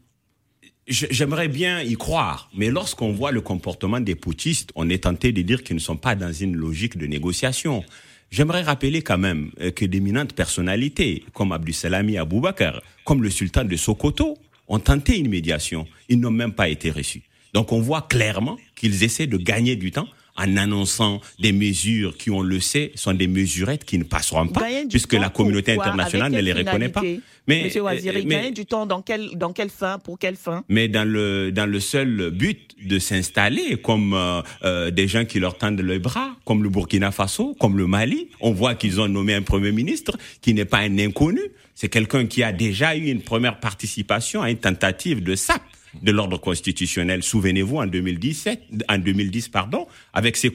J'aimerais 0.86 1.48
bien 1.48 1.80
y 1.80 1.94
croire, 1.94 2.50
mais 2.54 2.68
lorsqu'on 2.68 3.10
voit 3.10 3.32
le 3.32 3.40
comportement 3.40 4.00
des 4.00 4.14
putschistes, 4.14 4.70
on 4.74 4.90
est 4.90 5.04
tenté 5.04 5.32
de 5.32 5.40
dire 5.40 5.62
qu'ils 5.62 5.76
ne 5.76 5.80
sont 5.80 5.96
pas 5.96 6.14
dans 6.14 6.32
une 6.32 6.54
logique 6.54 6.98
de 6.98 7.06
négociation. 7.06 7.82
J'aimerais 8.30 8.62
rappeler 8.62 9.02
quand 9.02 9.18
même 9.18 9.50
euh, 9.60 9.70
que 9.70 9.84
d'éminentes 9.84 10.32
personnalités 10.32 11.24
comme 11.32 11.52
Abdusalami 11.52 12.18
Aboubakar, 12.18 12.82
comme 13.04 13.22
le 13.22 13.30
sultan 13.30 13.64
de 13.64 13.76
Sokoto, 13.76 14.36
ont 14.68 14.78
tenté 14.78 15.18
une 15.18 15.28
médiation. 15.28 15.86
Ils 16.08 16.18
n'ont 16.18 16.30
même 16.30 16.52
pas 16.52 16.68
été 16.68 16.90
reçus. 16.90 17.22
Donc 17.52 17.70
on 17.72 17.80
voit 17.80 18.02
clairement 18.02 18.58
qu'ils 18.74 19.04
essaient 19.04 19.28
de 19.28 19.36
gagner 19.36 19.76
du 19.76 19.92
temps 19.92 20.08
en 20.36 20.56
annonçant 20.56 21.20
des 21.38 21.52
mesures 21.52 22.16
qui, 22.16 22.30
on 22.30 22.42
le 22.42 22.60
sait, 22.60 22.92
sont 22.94 23.14
des 23.14 23.28
mesurettes 23.28 23.84
qui 23.84 23.98
ne 23.98 24.04
passeront 24.04 24.48
pas, 24.48 24.66
puisque 24.88 25.12
la 25.12 25.30
communauté 25.30 25.72
internationale 25.72 26.32
ne 26.32 26.40
les 26.40 26.52
reconnaît 26.52 26.88
pas. 26.88 27.02
Mais, 27.46 27.64
Monsieur 27.64 27.82
Waziri, 27.82 28.24
mais, 28.24 28.50
du 28.52 28.64
temps 28.64 28.86
dans 28.86 29.02
quelle, 29.02 29.36
dans 29.36 29.52
quelle 29.52 29.68
fin, 29.68 29.98
pour 29.98 30.18
quelle 30.18 30.36
fin? 30.36 30.64
Mais 30.68 30.88
dans 30.88 31.06
le, 31.06 31.52
dans 31.52 31.66
le 31.66 31.78
seul 31.78 32.30
but 32.30 32.74
de 32.82 32.98
s'installer 32.98 33.76
comme 33.76 34.14
euh, 34.14 34.40
euh, 34.64 34.90
des 34.90 35.08
gens 35.08 35.26
qui 35.26 35.40
leur 35.40 35.58
tendent 35.58 35.80
le 35.80 35.98
bras, 35.98 36.30
comme 36.46 36.62
le 36.62 36.70
Burkina 36.70 37.10
Faso, 37.10 37.54
comme 37.60 37.76
le 37.76 37.86
Mali. 37.86 38.28
On 38.40 38.52
voit 38.52 38.74
qu'ils 38.74 38.98
ont 38.98 39.08
nommé 39.08 39.34
un 39.34 39.42
Premier 39.42 39.72
ministre 39.72 40.16
qui 40.40 40.54
n'est 40.54 40.64
pas 40.64 40.78
un 40.78 40.98
inconnu. 40.98 41.42
C'est 41.74 41.88
quelqu'un 41.88 42.24
qui 42.26 42.42
a 42.42 42.52
déjà 42.52 42.96
eu 42.96 43.10
une 43.10 43.20
première 43.20 43.60
participation 43.60 44.40
à 44.40 44.50
une 44.50 44.58
tentative 44.58 45.22
de 45.22 45.34
SAP 45.34 45.60
de 46.02 46.12
l'ordre 46.12 46.38
constitutionnel. 46.38 47.22
Souvenez-vous, 47.22 47.76
en 47.78 47.86
2017, 47.86 48.84
en 48.88 48.98
2010, 48.98 49.48
pardon, 49.48 49.86
avec 50.12 50.36
ce 50.36 50.48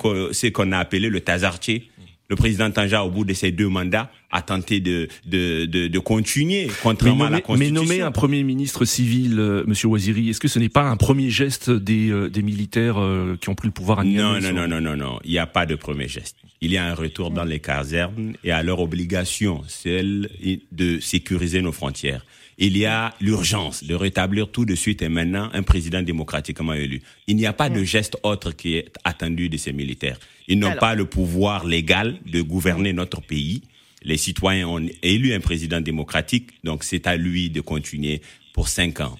qu'on 0.50 0.72
a 0.72 0.78
appelé 0.78 1.10
le 1.10 1.22
Tazartier. 1.22 1.90
Le 2.30 2.36
président 2.36 2.70
Tanja, 2.70 3.04
au 3.04 3.10
bout 3.10 3.26
de 3.26 3.34
ses 3.34 3.52
deux 3.52 3.70
mandats, 3.70 4.12
a 4.30 4.44
tenté 4.44 4.80
de, 4.80 5.08
de, 5.26 5.66
de, 5.66 5.88
de 5.88 6.00
continuer, 6.00 6.68
contrairement 6.84 7.24
à 7.24 7.32
la 7.32 7.42
Constitution. 7.42 7.74
Mais 7.74 7.88
nommer 7.88 8.02
un 8.02 8.12
Premier 8.12 8.44
ministre 8.44 8.86
civil, 8.86 9.40
euh, 9.40 9.64
Monsieur 9.66 9.88
Waziri, 9.88 10.30
est-ce 10.30 10.40
que 10.40 10.48
ce 10.48 10.60
n'est 10.60 10.70
pas 10.70 10.84
un 10.84 10.96
premier 10.96 11.32
geste 11.32 11.72
des, 11.72 12.12
euh, 12.12 12.30
des 12.30 12.44
militaires 12.44 13.00
euh, 13.00 13.36
qui 13.42 13.50
ont 13.50 13.56
pris 13.56 13.68
le 13.68 13.72
pouvoir 13.72 14.00
à 14.00 14.04
Non, 14.04 14.40
non, 14.40 14.54
non, 14.54 14.68
non, 14.68 14.80
non, 14.80 14.96
non. 14.96 15.20
Il 15.24 15.32
n'y 15.32 15.40
a 15.40 15.48
pas 15.48 15.66
de 15.66 15.74
premier 15.74 16.08
geste. 16.08 16.38
Il 16.62 16.72
y 16.72 16.78
a 16.78 16.86
un 16.86 16.94
retour 16.94 17.32
dans 17.32 17.46
les 17.46 17.60
casernes 17.60 18.34
et 18.44 18.52
à 18.52 18.62
leur 18.62 18.80
obligation, 18.80 19.64
celle 19.68 20.30
de 20.72 21.00
sécuriser 21.00 21.64
nos 21.64 21.72
frontières 21.72 22.24
il 22.62 22.78
y 22.78 22.86
a 22.86 23.16
l'urgence 23.22 23.86
de 23.86 23.96
rétablir 23.96 24.52
tout 24.52 24.66
de 24.66 24.76
suite 24.76 25.02
et 25.02 25.08
maintenant 25.08 25.50
un 25.54 25.64
président 25.64 26.02
démocratiquement 26.02 26.74
élu. 26.74 27.02
Il 27.26 27.38
n'y 27.38 27.46
a 27.46 27.54
pas 27.54 27.70
de 27.70 27.84
geste 27.84 28.18
autre 28.22 28.52
qui 28.52 28.76
est 28.76 28.92
attendu 29.06 29.48
de 29.48 29.56
ces 29.56 29.72
militaires. 29.72 30.20
Ils 30.50 30.60
n'ont 30.60 30.76
pas 30.76 30.94
le 30.94 31.06
pouvoir 31.06 31.66
légal 31.66 32.20
de 32.26 32.42
gouverner 32.42 32.92
notre 32.92 33.22
pays. 33.22 33.62
Les 34.04 34.18
citoyens 34.18 34.68
ont 34.68 34.86
élu 35.02 35.34
un 35.34 35.40
président 35.40 35.80
démocratique, 35.80 36.50
donc 36.66 36.84
c'est 36.84 37.08
à 37.08 37.16
lui 37.16 37.50
de 37.50 37.62
continuer 37.62 38.22
pour 38.54 38.68
cinq 38.68 39.00
ans. 39.00 39.18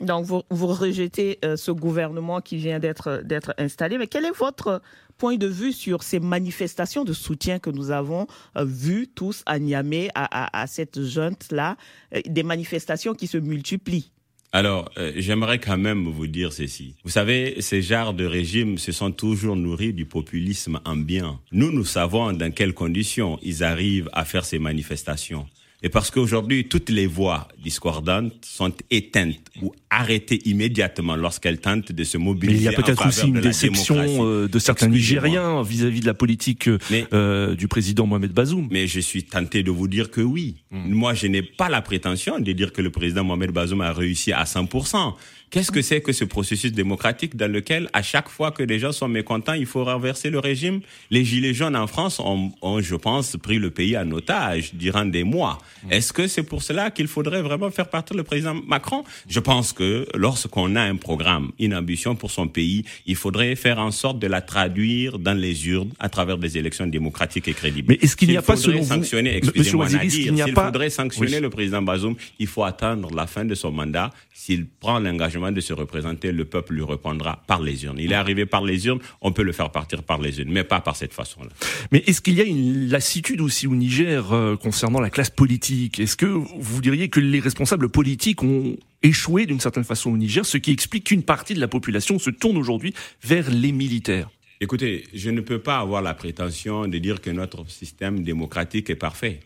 Donc 0.00 0.26
vous, 0.26 0.66
rejetez 0.66 1.38
euh, 1.44 1.56
ce 1.56 1.70
gouvernement 1.70 2.40
qui 2.40 2.56
vient 2.56 2.78
d'être 2.78 3.54
installé, 3.58 3.98
mais 3.98 4.06
quel 4.06 4.24
est 4.24 4.36
votre 4.36 4.82
point 5.18 5.36
de 5.36 5.46
vue 5.46 5.72
sur 5.72 6.02
ces 6.02 6.20
manifestations 6.20 7.04
de 7.04 7.12
soutien 7.12 7.58
que 7.58 7.70
nous 7.70 7.90
avons 7.90 8.26
euh, 8.56 8.64
vues 8.64 9.08
tous 9.08 9.42
à 9.46 9.58
Niamey, 9.58 10.08
à, 10.14 10.66
cette 10.66 11.02
junte-là, 11.02 11.76
euh, 12.14 12.20
des 12.26 12.42
manifestations 12.42 13.14
qui 13.14 13.26
se 13.26 13.38
multiplient? 13.38 14.10
Alors, 14.52 14.90
j'aimerais 15.14 15.60
quand 15.60 15.78
même 15.78 16.08
vous 16.08 16.26
dire 16.26 16.52
ceci. 16.52 16.96
Vous 17.04 17.10
savez, 17.10 17.60
ces 17.60 17.82
genres 17.82 18.14
de 18.14 18.24
régimes 18.24 18.78
se 18.78 18.90
sont 18.90 19.12
toujours 19.12 19.54
nourris 19.54 19.92
du 19.92 20.06
populisme 20.06 20.80
ambiant. 20.84 21.38
Nous, 21.52 21.70
nous 21.70 21.84
savons 21.84 22.32
dans 22.32 22.50
quelles 22.50 22.74
conditions 22.74 23.38
ils 23.42 23.62
arrivent 23.62 24.10
à 24.12 24.24
faire 24.24 24.44
ces 24.44 24.58
manifestations. 24.58 25.46
Et 25.82 25.88
parce 25.88 26.10
qu'aujourd'hui, 26.10 26.68
toutes 26.68 26.90
les 26.90 27.06
voix 27.06 27.48
discordantes 27.62 28.34
sont 28.42 28.72
éteintes 28.90 29.36
ou 29.62 29.72
arrêtées 29.88 30.40
immédiatement 30.46 31.16
lorsqu'elles 31.16 31.58
tentent 31.58 31.92
de 31.92 32.04
se 32.04 32.18
mobiliser. 32.18 32.52
Mais 32.52 32.60
il 32.60 32.64
y 32.64 32.68
a 32.68 32.72
peut-être 32.72 33.06
aussi 33.06 33.28
une 33.28 33.40
déception 33.40 33.96
euh, 33.96 34.46
de 34.46 34.58
certains 34.58 34.88
Nigériens 34.88 35.62
vis-à-vis 35.62 36.00
de 36.00 36.06
la 36.06 36.14
politique 36.14 36.68
euh, 36.92 37.54
du 37.54 37.66
président 37.66 38.06
Mohamed 38.06 38.32
Bazoum. 38.32 38.68
Mais 38.70 38.86
je 38.86 39.00
suis 39.00 39.24
tenté 39.24 39.62
de 39.62 39.70
vous 39.70 39.88
dire 39.88 40.10
que 40.10 40.20
oui. 40.20 40.56
Hmm. 40.70 40.90
Moi, 40.90 41.14
je 41.14 41.26
n'ai 41.26 41.42
pas 41.42 41.70
la 41.70 41.80
prétention 41.80 42.38
de 42.38 42.52
dire 42.52 42.72
que 42.72 42.82
le 42.82 42.90
président 42.90 43.24
Mohamed 43.24 43.50
Bazoum 43.50 43.80
a 43.80 43.92
réussi 43.92 44.32
à 44.32 44.44
100%. 44.44 45.14
Qu'est-ce 45.50 45.72
que 45.72 45.82
c'est 45.82 46.00
que 46.00 46.12
ce 46.12 46.24
processus 46.24 46.70
démocratique 46.70 47.34
dans 47.34 47.50
lequel, 47.50 47.90
à 47.92 48.02
chaque 48.02 48.28
fois 48.28 48.52
que 48.52 48.62
les 48.62 48.78
gens 48.78 48.92
sont 48.92 49.08
mécontents, 49.08 49.54
il 49.54 49.66
faut 49.66 49.82
renverser 49.82 50.30
le 50.30 50.38
régime? 50.38 50.80
Les 51.10 51.24
Gilets 51.24 51.54
jaunes 51.54 51.74
en 51.74 51.88
France 51.88 52.20
ont, 52.20 52.52
ont 52.62 52.80
je 52.80 52.94
pense, 52.94 53.36
pris 53.36 53.58
le 53.58 53.72
pays 53.72 53.98
en 53.98 54.08
otage 54.12 54.74
durant 54.74 55.04
des 55.04 55.24
mois. 55.24 55.58
Mm. 55.82 55.92
Est-ce 55.92 56.12
que 56.12 56.28
c'est 56.28 56.44
pour 56.44 56.62
cela 56.62 56.92
qu'il 56.92 57.08
faudrait 57.08 57.42
vraiment 57.42 57.68
faire 57.72 57.90
partir 57.90 58.16
le 58.16 58.22
président 58.22 58.54
Macron? 58.54 59.02
Je 59.28 59.40
pense 59.40 59.72
que 59.72 60.06
lorsqu'on 60.14 60.76
a 60.76 60.82
un 60.82 60.94
programme, 60.94 61.50
une 61.58 61.74
ambition 61.74 62.14
pour 62.14 62.30
son 62.30 62.46
pays, 62.46 62.84
il 63.06 63.16
faudrait 63.16 63.56
faire 63.56 63.80
en 63.80 63.90
sorte 63.90 64.20
de 64.20 64.28
la 64.28 64.42
traduire 64.42 65.18
dans 65.18 65.36
les 65.36 65.66
urnes 65.66 65.90
à 65.98 66.08
travers 66.08 66.38
des 66.38 66.58
élections 66.58 66.86
démocratiques 66.86 67.48
et 67.48 67.54
crédibles. 67.54 67.88
Mais 67.88 67.98
est-ce 68.00 68.14
qu'il 68.14 68.28
n'y 68.28 68.36
a 68.36 68.42
pas 68.42 68.54
selon 68.54 68.84
sanctionner, 68.84 69.38
excusez-moi 69.38 69.88
s'il 69.88 70.54
faudrait 70.54 70.90
sanctionner 70.90 71.40
le 71.40 71.50
président 71.50 71.82
Bazoum, 71.82 72.14
il 72.38 72.46
faut 72.46 72.62
attendre 72.62 73.12
la 73.12 73.26
fin 73.26 73.44
de 73.44 73.56
son 73.56 73.72
mandat. 73.72 74.12
S'il 74.32 74.66
prend 74.66 74.98
l'engagement 74.98 75.39
de 75.50 75.60
se 75.60 75.72
représenter, 75.72 76.32
le 76.32 76.44
peuple 76.44 76.74
lui 76.74 76.84
répondra 76.84 77.42
par 77.46 77.60
les 77.60 77.84
urnes. 77.84 77.98
Il 77.98 78.12
est 78.12 78.16
arrivé 78.16 78.46
par 78.46 78.62
les 78.62 78.86
urnes, 78.86 79.00
on 79.20 79.32
peut 79.32 79.42
le 79.42 79.52
faire 79.52 79.70
partir 79.70 80.02
par 80.02 80.20
les 80.20 80.38
urnes, 80.40 80.50
mais 80.50 80.64
pas 80.64 80.80
par 80.80 80.96
cette 80.96 81.14
façon-là. 81.14 81.50
Mais 81.90 82.02
est-ce 82.06 82.20
qu'il 82.20 82.34
y 82.34 82.40
a 82.40 82.44
une 82.44 82.88
lassitude 82.88 83.40
aussi 83.40 83.66
au 83.66 83.74
Niger 83.74 84.32
euh, 84.32 84.56
concernant 84.56 85.00
la 85.00 85.10
classe 85.10 85.30
politique? 85.30 85.98
Est-ce 85.98 86.16
que 86.16 86.26
vous 86.26 86.80
diriez 86.80 87.08
que 87.08 87.20
les 87.20 87.40
responsables 87.40 87.88
politiques 87.88 88.42
ont 88.42 88.76
échoué 89.02 89.46
d'une 89.46 89.60
certaine 89.60 89.84
façon 89.84 90.10
au 90.10 90.16
Niger, 90.16 90.44
ce 90.44 90.58
qui 90.58 90.70
explique 90.70 91.04
qu'une 91.04 91.22
partie 91.22 91.54
de 91.54 91.60
la 91.60 91.68
population 91.68 92.18
se 92.18 92.30
tourne 92.30 92.56
aujourd'hui 92.56 92.94
vers 93.22 93.50
les 93.50 93.72
militaires? 93.72 94.28
Écoutez, 94.62 95.04
je 95.14 95.30
ne 95.30 95.40
peux 95.40 95.58
pas 95.58 95.78
avoir 95.78 96.02
la 96.02 96.12
prétention 96.12 96.86
de 96.86 96.98
dire 96.98 97.22
que 97.22 97.30
notre 97.30 97.66
système 97.70 98.22
démocratique 98.22 98.90
est 98.90 98.94
parfait. 98.94 99.40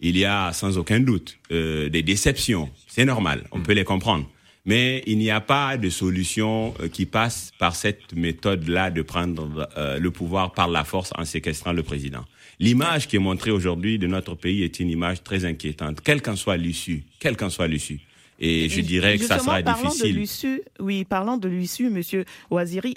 Il 0.00 0.18
y 0.18 0.24
a 0.24 0.52
sans 0.52 0.76
aucun 0.78 1.00
doute 1.00 1.38
euh, 1.50 1.88
des 1.88 2.02
déceptions, 2.02 2.70
c'est 2.86 3.04
normal, 3.04 3.44
on 3.52 3.60
peut 3.60 3.72
les 3.72 3.84
comprendre. 3.84 4.28
Mais 4.66 5.02
il 5.06 5.18
n'y 5.18 5.30
a 5.30 5.40
pas 5.40 5.76
de 5.76 5.88
solution 5.88 6.74
euh, 6.80 6.88
qui 6.88 7.06
passe 7.06 7.52
par 7.58 7.74
cette 7.74 8.14
méthode-là 8.14 8.90
de 8.90 9.02
prendre 9.02 9.68
euh, 9.76 9.98
le 9.98 10.10
pouvoir 10.10 10.52
par 10.52 10.68
la 10.68 10.84
force 10.84 11.10
en 11.16 11.24
séquestrant 11.24 11.72
le 11.72 11.82
président. 11.82 12.24
L'image 12.58 13.08
qui 13.08 13.16
est 13.16 13.20
montrée 13.20 13.50
aujourd'hui 13.50 13.98
de 13.98 14.06
notre 14.06 14.34
pays 14.34 14.62
est 14.62 14.80
une 14.80 14.90
image 14.90 15.22
très 15.22 15.46
inquiétante, 15.46 16.02
quelle 16.02 16.20
qu'en 16.20 16.36
soit 16.36 16.58
l'issue, 16.58 17.04
quelle 17.18 17.36
qu'en 17.36 17.48
soit 17.48 17.68
l'issue. 17.68 18.00
Et 18.38 18.68
je 18.68 18.80
dirais 18.80 19.18
que 19.18 19.24
ça 19.24 19.38
sera 19.38 19.62
difficile. 19.62 20.16
De 20.16 20.62
oui, 20.82 21.04
parlant 21.04 21.36
de 21.36 21.48
l'issue, 21.48 21.90
Monsieur 21.90 22.24
Oaziri, 22.50 22.94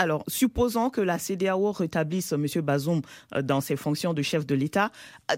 alors, 0.00 0.24
supposons 0.28 0.88
que 0.88 1.02
la 1.02 1.18
CDAO 1.18 1.72
rétablisse 1.72 2.32
M. 2.32 2.46
Bazoum 2.62 3.02
euh, 3.34 3.42
dans 3.42 3.60
ses 3.60 3.76
fonctions 3.76 4.14
de 4.14 4.22
chef 4.22 4.46
de 4.46 4.54
l'État, 4.54 4.90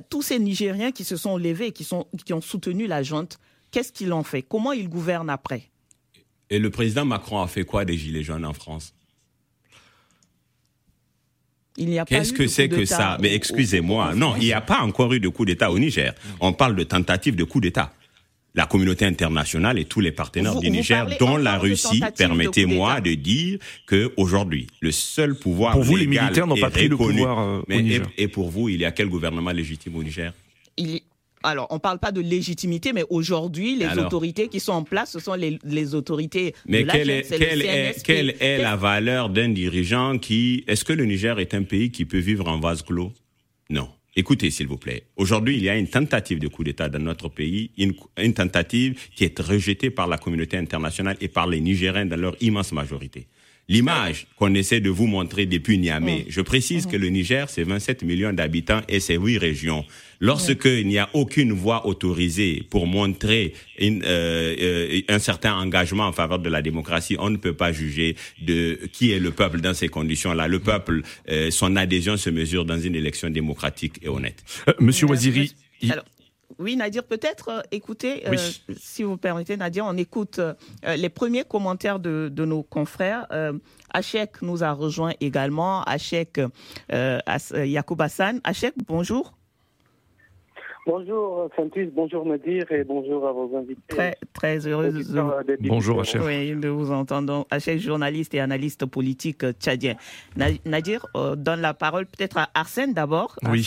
tous 0.08 0.22
ces 0.22 0.38
Nigériens 0.38 0.92
qui 0.92 1.02
se 1.02 1.16
sont 1.16 1.36
levés, 1.36 1.72
qui, 1.72 1.82
sont, 1.82 2.06
qui 2.24 2.32
ont 2.32 2.40
soutenu 2.40 2.86
la 2.86 3.02
junte, 3.02 3.40
Qu'est-ce 3.72 3.90
qu'il 3.90 4.12
en 4.12 4.22
fait? 4.22 4.42
Comment 4.42 4.72
il 4.72 4.88
gouverne 4.88 5.30
après? 5.30 5.64
Et 6.50 6.58
le 6.58 6.70
président 6.70 7.06
Macron 7.06 7.40
a 7.40 7.48
fait 7.48 7.64
quoi 7.64 7.84
des 7.84 7.96
Gilets 7.96 8.22
jaunes 8.22 8.44
en 8.44 8.52
France? 8.52 8.94
Qu'est-ce 12.06 12.34
que 12.34 12.46
c'est 12.46 12.68
que 12.68 12.84
ça? 12.84 13.16
Mais 13.20 13.34
excusez-moi, 13.34 14.14
non, 14.14 14.34
il 14.36 14.44
n'y 14.44 14.52
a 14.52 14.60
pas 14.60 14.80
encore 14.82 15.12
eu 15.14 15.20
de 15.20 15.28
coup 15.28 15.46
d'État 15.46 15.70
au 15.72 15.78
Niger. 15.78 16.14
On 16.40 16.52
parle 16.52 16.76
de 16.76 16.84
tentative 16.84 17.34
de 17.34 17.44
coup 17.44 17.60
d'État. 17.60 17.94
La 18.54 18.66
communauté 18.66 19.06
internationale 19.06 19.78
et 19.78 19.86
tous 19.86 20.00
les 20.00 20.12
partenaires 20.12 20.60
du 20.60 20.70
Niger, 20.70 21.08
dont 21.18 21.38
la 21.38 21.56
Russie, 21.56 22.02
permettez-moi 22.18 23.00
de, 23.00 23.14
dire 23.14 23.58
que 23.86 24.12
aujourd'hui, 24.18 24.66
le 24.80 24.92
seul 24.92 25.34
pouvoir 25.34 25.72
pour 25.72 25.82
vous, 25.84 25.96
les 25.96 26.06
militaires 26.06 26.46
n'ont 26.46 26.58
pas 26.58 26.68
pris 26.68 26.88
le 26.88 26.98
pouvoir 26.98 27.38
euh, 27.38 27.62
au 27.66 27.72
Niger. 27.72 28.06
Et, 28.18 28.28
pour 28.28 28.50
vous, 28.50 28.68
il 28.68 28.82
y 28.82 28.84
a 28.84 28.92
quel 28.92 29.08
gouvernement 29.08 29.52
légitime 29.52 29.96
au 29.96 30.02
Niger? 30.04 30.34
Alors, 31.42 31.66
on 31.70 31.74
ne 31.74 31.80
parle 31.80 31.98
pas 31.98 32.12
de 32.12 32.20
légitimité, 32.20 32.92
mais 32.92 33.04
aujourd'hui, 33.10 33.76
les 33.76 33.98
autorités 33.98 34.48
qui 34.48 34.60
sont 34.60 34.72
en 34.72 34.84
place, 34.84 35.12
ce 35.12 35.18
sont 35.20 35.34
les, 35.34 35.94
autorités. 35.94 36.54
Mais 36.66 36.84
quelle, 36.84 37.10
est, 37.10 37.28
quelle, 37.28 37.62
est, 37.62 38.02
quelle 38.02 38.34
est 38.40 38.58
la 38.58 38.76
valeur 38.76 39.28
d'un 39.30 39.48
dirigeant 39.48 40.18
qui... 40.18 40.64
Est-ce 40.66 40.84
que 40.84 40.92
le 40.92 41.04
Niger 41.04 41.38
est 41.38 41.54
un 41.54 41.62
pays 41.62 41.90
qui 41.90 42.04
peut 42.04 42.18
vivre 42.18 42.48
en 42.48 42.58
vase 42.60 42.82
clos? 42.82 43.12
Non. 43.70 43.88
Écoutez, 44.14 44.50
s'il 44.50 44.66
vous 44.66 44.76
plaît. 44.76 45.04
Aujourd'hui, 45.16 45.56
il 45.56 45.62
y 45.62 45.70
a 45.70 45.76
une 45.76 45.88
tentative 45.88 46.38
de 46.38 46.46
coup 46.48 46.64
d'État 46.64 46.90
dans 46.90 46.98
notre 46.98 47.30
pays, 47.30 47.70
une, 47.78 47.94
une, 48.18 48.34
tentative 48.34 49.00
qui 49.14 49.24
est 49.24 49.38
rejetée 49.40 49.90
par 49.90 50.06
la 50.06 50.18
communauté 50.18 50.58
internationale 50.58 51.16
et 51.22 51.28
par 51.28 51.46
les 51.46 51.60
Nigériens 51.60 52.04
dans 52.04 52.20
leur 52.20 52.36
immense 52.42 52.72
majorité. 52.72 53.26
L'image 53.72 54.26
qu'on 54.36 54.52
essaie 54.52 54.80
de 54.80 54.90
vous 54.90 55.06
montrer 55.06 55.46
depuis 55.46 55.78
Niamey, 55.78 56.18
mm. 56.20 56.24
je 56.28 56.42
précise 56.42 56.84
que 56.84 56.94
mm-hmm. 56.94 57.00
le 57.00 57.08
Niger, 57.08 57.48
c'est 57.48 57.62
27 57.62 58.02
millions 58.02 58.34
d'habitants 58.34 58.82
et 58.86 59.00
c'est 59.00 59.16
huit 59.16 59.38
régions. 59.38 59.86
Lorsque 60.20 60.66
il 60.66 60.86
n'y 60.86 60.98
a 60.98 61.08
aucune 61.14 61.52
voie 61.54 61.86
autorisée 61.86 62.66
pour 62.68 62.86
montrer 62.86 63.54
une, 63.78 64.02
euh, 64.04 64.54
euh, 64.60 65.00
un 65.08 65.18
certain 65.18 65.54
engagement 65.54 66.04
en 66.04 66.12
faveur 66.12 66.38
de 66.38 66.50
la 66.50 66.60
démocratie, 66.60 67.16
on 67.18 67.30
ne 67.30 67.38
peut 67.38 67.54
pas 67.54 67.72
juger 67.72 68.14
de 68.42 68.78
qui 68.92 69.10
est 69.10 69.18
le 69.18 69.30
peuple 69.30 69.62
dans 69.62 69.72
ces 69.72 69.88
conditions-là. 69.88 70.48
Le 70.48 70.58
peuple, 70.58 71.00
euh, 71.30 71.50
son 71.50 71.74
adhésion 71.74 72.18
se 72.18 72.28
mesure 72.28 72.66
dans 72.66 72.78
une 72.78 72.94
élection 72.94 73.30
démocratique 73.30 73.94
et 74.02 74.08
honnête. 74.10 74.44
Monsieur 74.80 75.06
Waziri. 75.06 75.54
Oui, 76.58 76.76
Nadir, 76.76 77.04
peut-être 77.04 77.62
écoutez, 77.70 78.24
si 78.76 79.02
vous 79.02 79.16
permettez, 79.16 79.56
Nadir, 79.56 79.84
on 79.86 79.96
écoute 79.96 80.40
les 80.96 81.08
premiers 81.08 81.44
commentaires 81.44 81.98
de, 81.98 82.28
de 82.32 82.44
nos 82.44 82.62
confrères. 82.62 83.26
Hachek 83.92 84.42
nous 84.42 84.62
a 84.64 84.72
rejoint 84.72 85.12
également. 85.20 85.82
Hachek 85.82 86.40
Yacoub 86.90 88.00
Hassan. 88.00 88.40
Hachek, 88.44 88.74
bonjour. 88.86 89.34
Bonjour 90.84 91.48
Santis, 91.54 91.84
bonjour 91.94 92.26
Nadir 92.26 92.72
et 92.72 92.82
bonjour 92.82 93.24
à 93.28 93.30
vos 93.32 93.56
invités. 93.56 93.80
Très, 93.86 94.16
très 94.32 94.66
heureuse 94.66 95.12
de, 95.12 95.68
bonjour, 95.68 96.00
Hachef. 96.00 96.20
Oui, 96.26 96.56
de 96.56 96.68
vous 96.68 96.90
entendre. 96.90 97.46
Hachef, 97.52 97.80
journaliste 97.80 98.34
et 98.34 98.40
analyste 98.40 98.84
politique 98.86 99.48
tchadien. 99.60 99.94
Nadir, 100.64 101.06
euh, 101.14 101.36
donne 101.36 101.60
la 101.60 101.72
parole 101.72 102.06
peut-être 102.06 102.36
à 102.36 102.48
Arsène 102.54 102.94
d'abord. 102.94 103.36
Oui. 103.48 103.64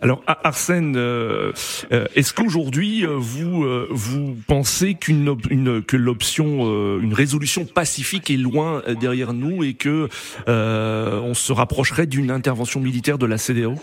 Alors 0.00 0.22
Arsène, 0.26 0.96
euh, 0.96 1.52
euh, 1.92 2.06
est-ce 2.16 2.32
qu'aujourd'hui 2.34 3.04
vous 3.06 3.64
vous 3.90 4.36
pensez 4.48 4.94
qu'une 4.94 5.36
que 5.84 5.96
l'option 5.96 6.98
une 6.98 7.14
résolution 7.14 7.64
pacifique 7.64 8.30
est 8.30 8.36
loin 8.36 8.82
derrière 9.00 9.32
nous 9.32 9.62
et 9.62 9.74
que 9.74 10.08
on 10.46 11.34
se 11.34 11.52
rapprocherait 11.52 12.06
d'une 12.06 12.30
intervention 12.30 12.80
militaire 12.80 13.18
de 13.18 13.26
la 13.26 13.38
CDAO 13.38 13.74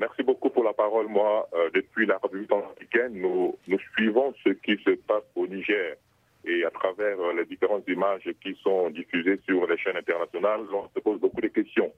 merci 0.00 0.22
beaucoup 0.22 0.48
pour 0.48 0.62
la 0.62 0.72
parole. 0.72 1.08
Moi, 1.08 1.48
depuis 1.74 2.06
la 2.06 2.18
République 2.22 2.52
africaine, 2.52 3.20
nous 3.20 3.56
suivons 3.94 4.32
ce 4.44 4.50
qui 4.50 4.80
se 4.84 4.90
passe 4.90 5.24
au 5.34 5.46
Niger 5.48 5.96
et 6.48 6.64
à 6.64 6.70
travers 6.70 7.16
les 7.36 7.44
différentes 7.44 7.86
images 7.88 8.28
qui 8.42 8.58
sont 8.62 8.90
diffusées 8.90 9.38
sur 9.46 9.66
les 9.66 9.76
chaînes 9.76 9.96
internationales, 9.96 10.62
on 10.72 10.88
se 10.94 11.00
pose 11.00 11.20
beaucoup 11.20 11.40
de 11.40 11.48
questions. 11.48 11.92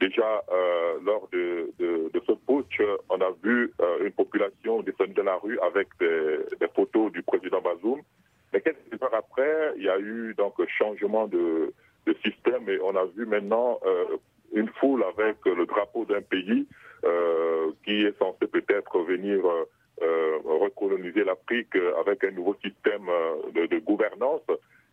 Déjà, 0.00 0.42
euh, 0.50 0.98
lors 1.04 1.28
de, 1.32 1.72
ce 1.78 2.32
putsch, 2.46 2.80
on 3.08 3.20
a 3.20 3.30
vu 3.42 3.72
euh, 3.80 4.06
une 4.06 4.12
population 4.12 4.80
descendre 4.82 5.14
de 5.14 5.22
la 5.22 5.36
rue 5.36 5.58
avec 5.60 5.88
des, 5.98 6.68
photos 6.74 7.12
du 7.12 7.22
président 7.22 7.60
Bazoum. 7.60 8.00
Mais 8.52 8.60
quelques 8.60 9.02
heures 9.02 9.14
après, 9.14 9.72
il 9.76 9.84
y 9.84 9.88
a 9.88 9.98
eu 9.98 10.34
donc 10.34 10.54
changement 10.78 11.26
de, 11.26 11.72
système 12.24 12.68
et 12.68 12.80
on 12.82 12.96
a 12.96 13.04
vu 13.16 13.24
maintenant 13.24 13.78
euh, 13.86 14.16
une 14.52 14.68
foule 14.80 15.04
avec 15.04 15.36
le 15.46 15.64
drapeau 15.64 16.04
d'un 16.04 16.22
pays 16.22 16.66
euh, 17.04 17.70
qui 17.84 18.04
est 18.04 18.18
censé 18.18 18.46
peut-être 18.48 18.98
venir 19.04 19.46
euh, 19.46 19.64
recoloniser 20.44 21.24
l'Afrique 21.24 21.76
avec 22.00 22.24
un 22.24 22.30
nouveau 22.30 22.56
système 22.62 23.06
de, 23.54 23.66
de 23.66 23.78
gouvernance. 23.78 24.42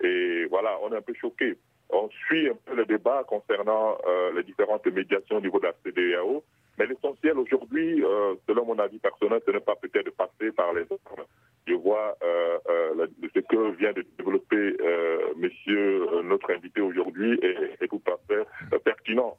Et 0.04 0.46
voilà, 0.46 0.77
on 0.84 0.92
est 0.92 0.98
un 0.98 1.01
peu 1.01 1.13
choqué. 1.13 1.58
On 1.89 2.10
suit 2.10 2.50
un 2.50 2.56
peu 2.66 2.75
le 2.75 2.86
débat 2.86 3.24
concernant 3.27 3.98
euh, 4.08 4.32
les 4.34 4.44
différentes 4.44 4.86
médiations 4.88 5.38
au 5.38 5.42
niveau 5.42 5.60
de 5.60 5.68
la 5.68 5.74
CDAO, 5.84 6.44
mais 6.77 6.86
l'essentiel 6.86 7.38
aujourd'hui, 7.39 8.04
euh, 8.04 8.36
selon 8.46 8.66
mon 8.66 8.77
avis 8.77 9.00
personnel, 9.00 9.42
ce 9.46 9.51
n'est 9.51 9.62
pas 9.62 9.75
peut-être 9.75 10.06
de 10.06 10.12
passer 10.12 10.51
par 10.51 10.74
les 10.74 10.84
autres. 10.84 11.25
Je 11.66 11.74
vois 11.74 12.18
euh, 12.24 12.58
euh, 12.70 13.08
ce 13.34 13.39
que 13.39 13.72
vient 13.77 13.94
de 13.94 14.06
développer 14.18 14.77
euh, 14.82 15.34
monsieur 15.38 16.08
euh, 16.13 16.24
notre 16.24 16.51
invité 16.51 16.82
aujourd'hui 16.82 17.39
est, 17.42 17.82
est, 17.82 17.88
tout 17.88 18.01
à 18.08 18.18
fait 18.27 18.80
pertinent. 18.84 19.38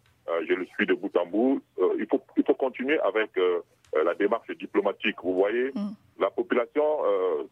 je 0.49 0.55
le 0.55 0.67
suis 0.67 0.87
de 0.87 0.95
bout 0.95 1.15
en 1.17 1.27
bout. 1.27 1.63
il, 1.99 2.07
faut, 2.07 2.23
il 2.37 2.45
faut 2.45 2.55
continuer 2.55 2.99
avec 3.01 3.31
la 4.05 4.15
démarche 4.15 4.51
diplomatique. 4.59 5.17
Vous 5.23 5.35
voyez, 5.35 5.71
mm. 5.75 5.91
la 6.21 6.31
population, 6.31 6.85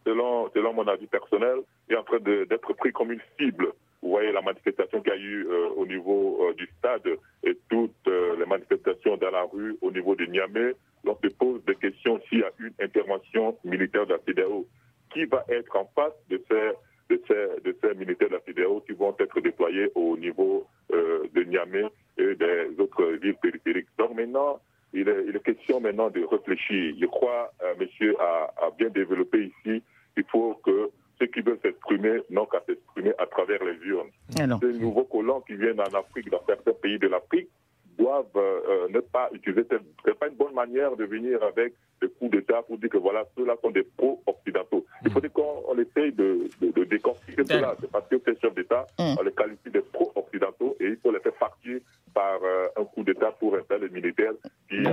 selon, 0.05 0.49
selon 0.53 0.73
mon 0.73 0.87
avis 0.87 1.07
personnel, 1.07 1.57
est 1.89 1.95
en 1.95 2.03
train 2.03 2.19
d'être 2.19 2.73
pris 2.73 2.91
comme 2.91 3.11
une 3.11 3.21
cible 3.39 3.71
vous 4.01 4.09
voyez 4.09 4.31
la 4.31 4.41
manifestation 4.41 5.01
qu'il 5.01 5.11
y 5.11 5.15
a 5.15 5.19
eu 5.19 5.47
euh, 5.47 5.69
au 5.75 5.85
niveau 5.85 6.39
euh, 6.41 6.53
du 6.53 6.69
stade 6.77 7.07
et 7.43 7.57
toutes 7.69 7.91
euh, 8.07 8.35
les 8.37 8.45
manifestations 8.45 9.17
dans 9.17 9.31
la 9.31 9.43
rue 9.43 9.75
au 9.81 9.91
niveau 9.91 10.15
de 10.15 10.25
Niamey. 10.25 10.73
On 11.05 11.17
se 11.23 11.27
pose 11.29 11.63
des 11.65 11.75
questions 11.75 12.19
s'il 12.29 12.39
y 12.39 12.43
a 12.43 12.51
une 12.59 12.73
intervention 12.81 13.57
militaire 13.63 14.05
de 14.05 14.13
la 14.13 14.19
CDAO. 14.19 14.65
Qui 15.13 15.25
va 15.25 15.43
être 15.49 15.75
en 15.75 15.89
face 15.95 16.13
de 16.29 16.41
ces, 16.49 17.15
de 17.15 17.21
ces, 17.27 17.61
de 17.63 17.75
ces 17.81 17.95
militaires 17.95 18.29
de 18.29 18.35
la 18.35 18.41
CDAO 18.41 18.81
qui 18.81 18.93
vont 18.93 19.15
être 19.19 19.39
déployés 19.39 19.89
au 19.95 20.17
niveau 20.17 20.67
de 20.89 21.43
Niamey 21.43 21.85
et 22.17 22.35
des 22.35 22.69
autres 22.79 23.03
villes 23.21 23.37
périphériques? 23.41 23.87
Donc 23.97 24.15
maintenant, 24.15 24.59
il 25.01 25.09
est, 25.09 25.25
il 25.27 25.35
est, 25.35 25.43
question 25.43 25.79
maintenant 25.79 26.09
de 26.09 26.23
réfléchir. 26.23 26.95
Je 26.99 27.05
crois, 27.05 27.51
monsieur 27.79 28.15
a, 28.19 28.53
a 28.57 28.71
bien 28.77 28.89
développé 28.89 29.51
ici, 29.65 29.81
il 30.15 30.23
faut 30.31 30.55
que 30.63 30.89
ceux 31.19 31.27
qui 31.27 31.41
veulent 31.41 31.59
s'exprimer 31.63 32.21
n'ont 32.29 32.45
qu'à 32.45 32.61
s'exprimer 32.67 33.13
à 33.17 33.25
travers 33.25 33.63
les 33.63 33.77
urnes. 33.87 34.09
Alors. 34.39 34.59
Ces 34.61 34.73
nouveaux 34.73 35.05
colons 35.05 35.41
qui 35.41 35.55
viennent 35.55 35.79
en 35.79 35.99
Afrique, 35.99 36.29
dans 36.29 36.43
certains 36.45 36.73
pays 36.73 36.99
de 36.99 37.07
l'Afrique, 37.07 37.49
doivent 37.97 38.25
euh, 38.35 38.87
ne 38.89 38.99
pas 38.99 39.29
utiliser. 39.33 39.65
Ce 39.69 39.75
n'est 40.07 40.15
pas 40.15 40.27
une 40.27 40.35
bonne 40.35 40.53
manière 40.53 40.95
de 40.95 41.05
venir 41.05 41.41
avec 41.43 41.73
des 41.99 42.09
coups 42.09 42.31
d'État 42.31 42.61
pour 42.61 42.77
dire 42.77 42.89
que 42.89 42.97
voilà, 42.97 43.25
ceux-là 43.35 43.55
sont 43.63 43.71
des 43.71 43.81
pro-occidentaux. 43.81 44.85
Il 45.03 45.11
faut 45.11 45.21
qu'on 45.21 45.75
essaye 45.79 46.11
de, 46.11 46.47
de, 46.61 46.71
de 46.71 46.83
décortiquer 46.83 47.43
cela. 47.43 47.75
C'est 47.81 47.89
parce 47.89 48.07
que 48.07 48.17
ces 48.23 48.39
chefs 48.39 48.53
d'État, 48.53 48.85
mm. 48.99 49.15
on 49.19 49.23
les 49.23 49.31
qualifie 49.31 49.71
de 49.71 49.79
pro-occidentaux 49.79 50.75
et 50.79 50.85
il 50.85 50.97
faut 50.97 51.11
les 51.11 51.19
faire 51.19 51.33
partir 51.33 51.79
par 52.13 52.39
euh, 52.43 52.67
un 52.77 52.85
coup 52.85 53.03
d'État 53.03 53.31
pour 53.39 53.55
installer 53.55 53.87
les 53.87 53.93
militaires 53.93 54.33
qui, 54.69 54.83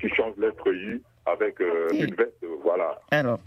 qui 0.00 0.14
changent 0.14 0.36
l'être 0.38 0.66
I 0.72 1.00
avec 1.26 1.60
euh, 1.60 1.88
une 1.92 2.14
veste, 2.14 2.44
voilà. 2.62 2.98
Alors, 3.10 3.38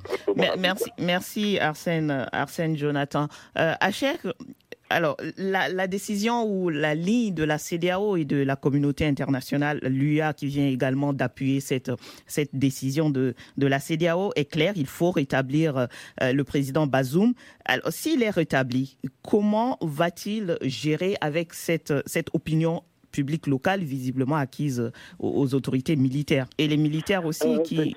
merci, 0.63 0.89
merci 0.97 1.59
Arsène, 1.59 2.27
Arsène 2.31 2.75
Jonathan. 2.75 3.27
Euh, 3.57 3.73
alors, 4.93 5.17
la, 5.37 5.87
décision 5.87 6.45
ou 6.45 6.69
la 6.69 6.93
ligne 6.93 7.33
de 7.33 7.43
la 7.43 7.57
CDAO 7.57 8.15
et 8.15 8.25
de 8.25 8.37
la 8.37 8.55
communauté 8.55 9.07
internationale, 9.07 9.79
l'UA, 9.81 10.33
qui 10.33 10.45
vient 10.45 10.67
également 10.67 11.13
d'appuyer 11.13 11.61
cette, 11.61 11.91
décision 12.53 13.09
de, 13.09 13.33
de 13.57 13.67
la 13.67 13.79
CDAO, 13.79 14.31
est 14.35 14.45
claire. 14.45 14.73
Il 14.75 14.85
faut 14.85 15.09
rétablir 15.09 15.87
euh, 16.21 16.31
le 16.33 16.43
président 16.43 16.85
Bazoum. 16.85 17.33
Alors, 17.65 17.91
s'il 17.91 18.21
est 18.21 18.29
rétabli, 18.29 18.97
comment 19.23 19.79
va-t-il 19.81 20.57
gérer 20.61 21.15
avec 21.21 21.55
cette, 21.55 21.93
cette 22.05 22.29
opinion 22.33 22.83
publique 23.13 23.47
locale 23.47 23.81
visiblement 23.81 24.35
acquise 24.35 24.91
aux, 25.19 25.53
autorités 25.55 25.95
militaires. 25.95 26.47
Et 26.57 26.67
les 26.67 26.77
militaires 26.77 27.25
aussi 27.25 27.55
euh, 27.55 27.59
qui... 27.61 27.95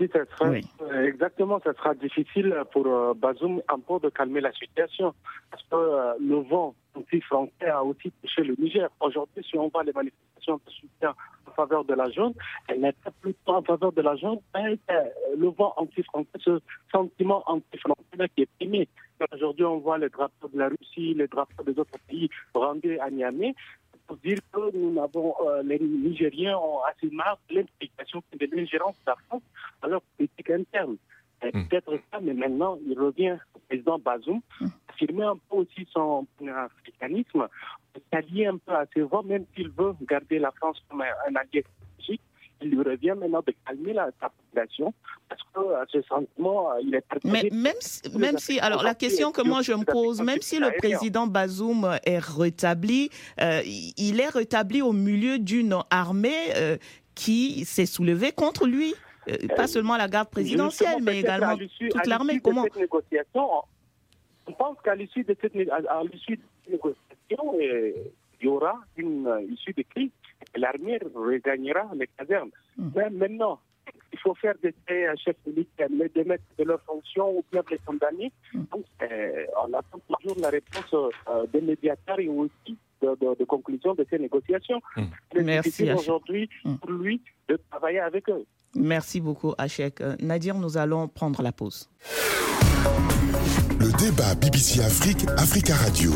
Exactement, 1.05 1.59
ça 1.65 1.73
sera 1.75 1.95
difficile 1.95 2.55
pour 2.73 2.87
euh, 2.87 3.15
Bazoum 3.15 3.61
peu 3.89 3.99
de 4.01 4.11
calmer 4.11 4.41
la 4.41 4.53
situation. 4.53 5.15
Parce 5.51 5.63
que 5.65 5.75
euh, 5.77 6.13
le 6.21 6.37
vent 6.49 6.75
anti-français 6.95 7.67
a 7.69 7.83
aussi 7.83 8.13
touché 8.23 8.43
le 8.43 8.55
Niger. 8.59 8.89
Aujourd'hui, 9.01 9.43
si 9.49 9.57
on 9.59 9.69
voit 9.69 9.85
les 9.85 9.93
manifestations 9.93 10.61
de 10.67 10.71
soutien 10.71 11.15
en 11.47 11.51
faveur 11.53 11.85
de 11.85 11.95
la 11.95 12.09
zone, 12.11 12.35
elles 12.69 12.81
n'étaient 12.81 13.11
plutôt 13.21 13.53
en 13.55 13.63
faveur 13.63 13.93
de 13.93 14.03
la 14.03 14.17
zone, 14.17 14.39
mais 14.55 14.79
le 15.37 15.49
vent 15.49 15.73
anti-français, 15.79 16.29
ce 16.45 16.61
sentiment 16.93 17.43
anti-français 17.47 18.29
qui 18.35 18.43
est 18.43 18.49
primé. 18.59 18.89
Aujourd'hui, 19.33 19.65
on 19.65 19.79
voit 19.79 19.97
les 19.99 20.11
drapeaux 20.11 20.49
de 20.53 20.59
la 20.59 20.69
Russie, 20.69 21.15
les 21.15 21.27
drapeaux 21.27 21.63
des 21.65 21.79
autres 21.79 21.99
pays 22.07 22.29
rendus 22.55 22.99
à 22.99 23.11
Niamey 23.11 23.55
pour 24.07 24.17
dire 24.19 24.39
que 24.53 24.77
nous 24.77 25.01
avons, 25.03 25.35
euh, 25.47 25.63
les 25.63 25.79
Nigériens 25.79 26.57
ont 26.57 26.83
assez 26.83 27.11
marre 27.11 27.39
de 27.51 27.57
l'implication 27.57 28.23
de 28.33 28.49
l'ingérence 28.53 28.97
de 29.05 29.11
la 29.11 29.17
France 29.27 29.43
à 29.83 29.89
leur 29.89 30.03
politique 30.17 30.51
interne. 30.51 30.97
Mm. 31.43 31.65
Peut-être 31.69 31.99
ça, 32.11 32.21
mais 32.21 32.35
maintenant, 32.35 32.79
il 32.87 32.99
revient 32.99 33.37
au 33.55 33.59
président 33.69 33.99
Bazoum, 33.99 34.41
mm. 34.61 34.67
affirmer 34.89 35.25
un 35.25 35.37
peu 35.37 35.57
aussi 35.57 35.87
son 35.93 36.27
africanisme, 36.47 37.49
s'allier 38.13 38.47
un 38.47 38.59
peu 38.59 38.73
à 38.73 38.87
ses 38.95 39.03
voix, 39.03 39.23
même 39.23 39.45
s'il 39.55 39.71
veut 39.71 39.95
garder 40.03 40.39
la 40.39 40.51
France 40.53 40.83
comme 40.89 41.03
un, 41.03 41.35
allié 41.35 41.65
il 42.63 42.71
lui 42.71 42.83
revient 42.83 43.15
maintenant 43.17 43.43
de 43.47 43.55
calmer 43.67 43.93
la, 43.93 44.11
population 44.13 44.95
parce 45.29 45.43
que 45.43 45.61
euh, 45.61 45.85
ce 45.91 46.03
sentiment, 46.03 46.73
euh, 46.73 46.81
il 46.83 46.95
est 46.95 47.05
Mais 47.25 47.49
même 47.53 47.75
si, 47.81 48.17
même 48.17 48.39
si 48.39 48.59
alors 48.61 48.83
la 48.83 48.95
question 48.95 49.33
que 49.33 49.43
moi 49.43 49.63
je 49.63 49.73
me 49.73 49.85
pose, 49.85 50.23
même 50.23 50.41
si 50.41 50.59
le 50.59 50.71
président 50.79 51.27
Bazoum 51.27 51.99
est 52.05 52.19
rétabli, 52.19 53.11
euh, 53.41 53.61
il 53.65 54.21
est 54.21 54.29
rétabli 54.29 54.83
au 54.83 54.93
milieu 54.93 55.39
d'une 55.39 55.77
armée 55.91 56.79
qui 57.15 57.65
s'est 57.65 57.87
soulevée 57.87 58.33
contre 58.33 58.67
lui. 58.67 58.95
pas 59.57 59.67
seulement 59.67 59.97
la 59.97 60.09
garde 60.09 60.31
présidentielle, 60.31 61.03
mais 61.03 61.21
également 61.21 61.57
toute 61.57 62.07
l'armée. 62.07 62.41
Comment 62.41 62.65
On 64.47 64.53
pense 64.53 64.77
qu'à 64.83 64.95
l'issue 64.95 65.25
de 65.25 65.37
cette 65.41 65.55
négociation, 65.55 67.59
il 67.61 67.95
y 68.41 68.47
aura 68.47 68.79
une 68.97 69.29
issue 69.51 69.73
de 69.73 69.83
crise 69.83 70.11
l'armée 70.55 70.99
regagnera 71.15 71.91
les 71.95 72.09
casernes. 72.09 72.51
Hmm. 72.77 72.91
Mais 72.95 73.11
maintenant, 73.11 73.61
il 74.13 74.19
faut 74.19 74.35
faire 74.35 74.55
des 74.63 74.75
chefs 75.23 75.37
militaires, 75.47 75.89
les 75.91 76.09
démettre 76.09 76.45
de 76.59 76.65
leurs 76.65 76.83
fonctions 76.83 77.31
ou 77.31 77.45
bien 77.51 77.63
les 77.71 77.79
condamner. 77.79 78.33
Hmm. 78.53 78.63
Donc, 78.73 78.85
euh, 79.03 79.45
on 79.65 79.73
attend 79.75 80.01
toujours 80.09 80.39
la 80.41 80.51
réponse 80.51 80.95
euh, 80.95 81.47
des 81.53 81.61
médiateurs 81.61 82.21
et 82.21 82.29
aussi 82.29 82.77
de, 83.03 83.45
conclusion 83.45 83.95
de 83.95 84.07
ces 84.09 84.19
négociations. 84.19 84.81
Mmh. 84.97 85.03
Merci 85.43 85.93
aujourd'hui 85.93 86.49
hmm. 86.65 86.77
pour 86.77 86.91
lui 86.91 87.21
de 87.49 87.59
travailler 87.71 88.01
avec 88.01 88.29
eux. 88.29 88.45
Merci 88.75 89.21
beaucoup, 89.21 89.55
Hachek. 89.57 90.01
Euh, 90.01 90.17
Nadir, 90.21 90.57
nous 90.57 90.77
allons 90.77 91.09
prendre 91.09 91.43
la 91.43 91.53
pause. 91.53 91.89
Le 93.79 93.93
débat 93.99 94.35
BBC 94.35 94.81
Afrique, 94.81 95.27
Africa 95.39 95.75
Radio. 95.75 96.11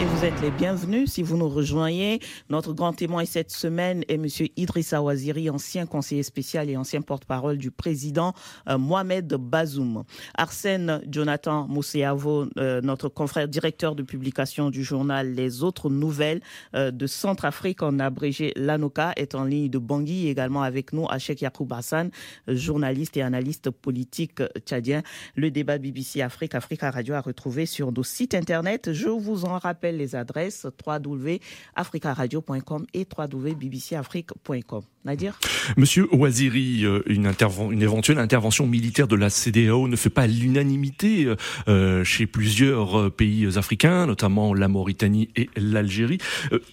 Et 0.00 0.04
vous 0.04 0.24
êtes 0.24 0.40
les 0.42 0.52
bienvenus 0.52 1.10
si 1.10 1.24
vous 1.24 1.36
nous 1.36 1.48
rejoignez. 1.48 2.20
Notre 2.50 2.72
grand 2.72 2.92
témoin 2.92 3.24
cette 3.24 3.50
semaine 3.50 4.04
est 4.06 4.14
M. 4.14 4.26
Idrissa 4.56 5.02
Ouaziri, 5.02 5.50
ancien 5.50 5.86
conseiller 5.86 6.22
spécial 6.22 6.70
et 6.70 6.76
ancien 6.76 7.02
porte-parole 7.02 7.58
du 7.58 7.72
président 7.72 8.32
euh, 8.68 8.78
Mohamed 8.78 9.34
Bazoum. 9.34 10.04
Arsène 10.36 11.02
Jonathan 11.10 11.66
Mousseavo, 11.66 12.46
euh, 12.58 12.80
notre 12.80 13.08
confrère 13.08 13.48
directeur 13.48 13.96
de 13.96 14.04
publication 14.04 14.70
du 14.70 14.84
journal 14.84 15.34
Les 15.34 15.64
Autres 15.64 15.90
Nouvelles 15.90 16.42
euh, 16.76 16.92
de 16.92 17.08
Centrafrique, 17.08 17.82
en 17.82 17.98
abrégé 17.98 18.52
l'ANOCA, 18.54 19.14
est 19.16 19.34
en 19.34 19.42
ligne 19.42 19.68
de 19.68 19.78
Bangui. 19.78 20.28
Également 20.28 20.62
avec 20.62 20.92
nous, 20.92 21.08
Achek 21.10 21.40
Yacoub 21.40 21.72
Hassan, 21.72 22.12
journaliste 22.46 23.16
et 23.16 23.22
analyste 23.22 23.70
politique 23.70 24.42
tchadien. 24.64 25.02
Le 25.34 25.50
débat 25.50 25.78
BBC 25.78 26.22
Afrique, 26.22 26.54
Africa 26.54 26.88
Radio 26.92 27.14
a 27.14 27.20
retrouvé 27.20 27.66
sur 27.66 27.90
nos 27.90 28.04
sites 28.04 28.36
internet. 28.36 28.92
Je 28.92 29.08
vous 29.08 29.44
en 29.44 29.58
rappelle 29.58 29.87
les 29.92 30.14
adresses 30.14 30.66
www.africaradio.com 30.86 32.86
et 32.94 33.06
www.bbcafrique.com. 33.16 34.82
Nadir 35.04 35.38
Monsieur 35.76 36.12
Ouaziri, 36.14 36.84
euh, 36.84 37.02
une, 37.06 37.82
éventuelle 37.82 38.18
intervention 38.18 38.66
militaire 38.66 39.08
de 39.08 39.16
la 39.16 39.30
CDAO 39.30 39.88
ne 39.88 39.96
fait 39.96 40.10
pas 40.10 40.26
l'unanimité 40.26 41.24
euh, 41.24 41.36
euh, 41.68 42.04
chez 42.04 42.26
plusieurs 42.26 43.10
pays 43.12 43.46
africains, 43.56 44.06
notamment 44.06 44.54
la 44.54 44.68
Mauritanie 44.68 45.30
et 45.36 45.48
l'Algérie. 45.56 46.18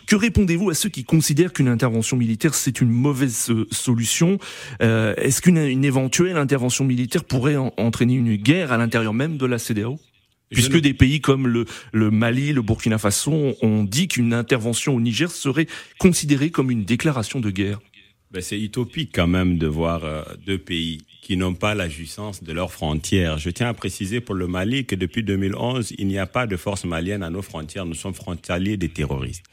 que 0.08 0.16
répondez-vous 0.16 0.70
à 0.70 0.74
ceux 0.74 0.90
qui 0.90 1.04
considèrent 1.04 1.54
qu'une 1.54 1.68
intervention 1.68 2.18
militaire 2.18 2.56
c'est 2.56 2.82
une 2.82 2.90
mauvaise 2.90 3.52
solution? 3.72 4.38
Est-ce 4.80 5.42
qu'une 5.42 5.58
éventuelle 5.58 6.38
intervention 6.38 6.84
militaire 6.84 7.24
pourrait 7.24 7.56
entraîner 7.56 8.16
une 8.16 8.36
guerre 8.36 8.72
à 8.72 8.78
l'intérieur 8.78 9.14
même 9.14 9.38
de 9.38 9.46
la 9.46 9.60
CDAO 9.60 10.00
Puisque 10.52 10.78
des 10.80 10.94
pays 10.94 11.22
comme 11.22 11.48
le, 11.48 11.66
le, 11.92 12.12
Mali, 12.12 12.54
le 12.54 12.62
Burkina 12.62 12.98
Faso 12.98 13.56
ont 13.62 13.84
dit 13.84 14.08
qu'une 14.08 14.34
intervention 14.34 14.96
au 14.96 15.02
Niger 15.02 15.32
serait 15.32 15.68
considérée 15.98 16.52
comme 16.52 16.70
une 16.72 16.86
déclaration 16.86 17.40
de 17.40 17.50
guerre. 17.50 17.80
Ben 18.32 18.42
c'est 18.42 18.60
utopique 18.60 19.12
quand 19.14 19.28
même 19.28 19.58
de 19.58 19.68
voir 19.68 20.04
euh, 20.04 20.24
deux 20.46 20.58
pays 20.58 21.00
qui 21.22 21.38
n'ont 21.38 21.54
pas 21.54 21.74
la 21.74 21.88
jouissance 21.90 22.44
de 22.44 22.52
leurs 22.54 22.72
frontières. 22.72 23.38
Je 23.38 23.50
tiens 23.50 23.70
à 23.70 23.74
préciser 23.74 24.20
pour 24.20 24.36
le 24.36 24.46
Mali 24.48 24.86
que 24.86 24.96
depuis 24.96 25.24
2011, 25.24 25.94
il 25.98 26.08
n'y 26.08 26.20
a 26.20 26.28
pas 26.28 26.46
de 26.46 26.58
force 26.58 26.86
malienne 26.86 27.24
à 27.24 27.30
nos 27.30 27.42
frontières. 27.42 27.86
Nous 27.86 27.96
sommes 27.96 28.14
frontaliers 28.14 28.78
des 28.78 28.90
terroristes. 28.90 29.46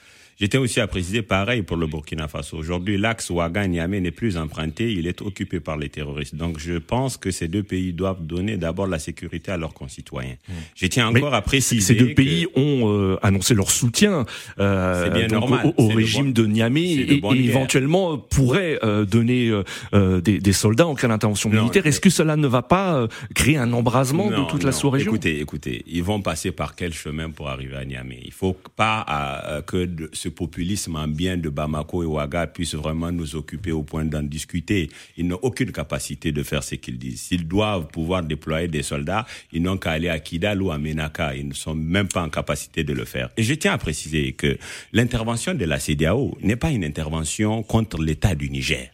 J'étais 0.42 0.58
aussi 0.58 0.80
à 0.80 0.88
préciser 0.88 1.22
pareil 1.22 1.62
pour 1.62 1.76
le 1.76 1.86
Burkina 1.86 2.26
Faso. 2.26 2.56
Aujourd'hui, 2.56 2.98
l'axe 2.98 3.30
Ouaga-Niamey 3.30 4.00
n'est 4.00 4.10
plus 4.10 4.36
emprunté, 4.36 4.92
il 4.92 5.06
est 5.06 5.22
occupé 5.22 5.60
par 5.60 5.76
les 5.76 5.88
terroristes. 5.88 6.34
Donc 6.34 6.58
je 6.58 6.78
pense 6.78 7.16
que 7.16 7.30
ces 7.30 7.46
deux 7.46 7.62
pays 7.62 7.92
doivent 7.92 8.26
donner 8.26 8.56
d'abord 8.56 8.88
la 8.88 8.98
sécurité 8.98 9.52
à 9.52 9.56
leurs 9.56 9.72
concitoyens. 9.72 10.34
Mmh. 10.48 10.52
Je 10.74 10.86
tiens 10.88 11.06
encore 11.06 11.32
à 11.34 11.42
préciser 11.42 11.80
ces 11.80 11.94
deux 11.94 12.12
pays 12.14 12.48
ont 12.56 12.90
euh, 12.90 13.18
annoncé 13.22 13.54
leur 13.54 13.70
soutien 13.70 14.26
euh, 14.58 15.10
bien 15.10 15.28
normal. 15.28 15.74
au, 15.76 15.86
régime 15.86 16.32
de 16.32 16.44
Niamey 16.44 16.90
et, 16.90 17.22
éventuellement 17.36 18.18
pourraient 18.18 18.80
euh, 18.82 19.04
donner 19.04 19.48
euh, 19.94 20.20
des, 20.20 20.40
des, 20.40 20.52
soldats 20.52 20.88
en 20.88 20.96
cas 20.96 21.06
d'intervention 21.06 21.50
militaire. 21.50 21.86
Est-ce 21.86 22.00
que 22.00 22.10
cela 22.10 22.34
ne 22.34 22.48
va 22.48 22.62
pas 22.62 23.06
créer 23.36 23.58
un 23.58 23.72
embrasement 23.72 24.28
de 24.28 24.50
toute 24.50 24.64
la 24.64 24.72
sous-région? 24.72 25.12
Écoutez, 25.12 25.40
écoutez, 25.40 25.84
ils 25.86 26.02
vont 26.02 26.20
passer 26.20 26.50
par 26.50 26.74
quel 26.74 26.92
chemin 26.92 27.30
pour 27.30 27.48
arriver 27.48 27.76
à 27.76 27.84
Niamey? 27.84 28.18
Il 28.24 28.32
faut 28.32 28.56
pas 28.74 29.62
que 29.68 29.84
de, 29.84 30.10
ce 30.12 30.31
populisme 30.32 30.98
bien 31.08 31.36
de 31.36 31.48
Bamako 31.48 32.02
et 32.02 32.06
Ouaga 32.06 32.46
puisse 32.46 32.74
vraiment 32.74 33.12
nous 33.12 33.36
occuper 33.36 33.72
au 33.72 33.82
point 33.82 34.04
d'en 34.04 34.22
discuter. 34.22 34.90
Ils 35.16 35.26
n'ont 35.26 35.38
aucune 35.42 35.70
capacité 35.72 36.32
de 36.32 36.42
faire 36.42 36.64
ce 36.64 36.74
qu'ils 36.74 36.98
disent. 36.98 37.20
S'ils 37.22 37.46
doivent 37.46 37.88
pouvoir 37.88 38.22
déployer 38.22 38.68
des 38.68 38.82
soldats, 38.82 39.26
ils 39.52 39.62
n'ont 39.62 39.76
qu'à 39.76 39.92
aller 39.92 40.08
à 40.08 40.18
Kidal 40.18 40.60
ou 40.62 40.70
à 40.70 40.78
Menaka. 40.78 41.36
Ils 41.36 41.48
ne 41.48 41.54
sont 41.54 41.74
même 41.74 42.08
pas 42.08 42.22
en 42.22 42.28
capacité 42.28 42.82
de 42.84 42.92
le 42.92 43.04
faire. 43.04 43.30
Et 43.36 43.42
je 43.42 43.54
tiens 43.54 43.72
à 43.72 43.78
préciser 43.78 44.32
que 44.32 44.58
l'intervention 44.92 45.54
de 45.54 45.64
la 45.64 45.78
CDAO 45.78 46.36
n'est 46.42 46.56
pas 46.56 46.70
une 46.70 46.84
intervention 46.84 47.62
contre 47.62 48.02
l'État 48.02 48.34
du 48.34 48.50
Niger 48.50 48.90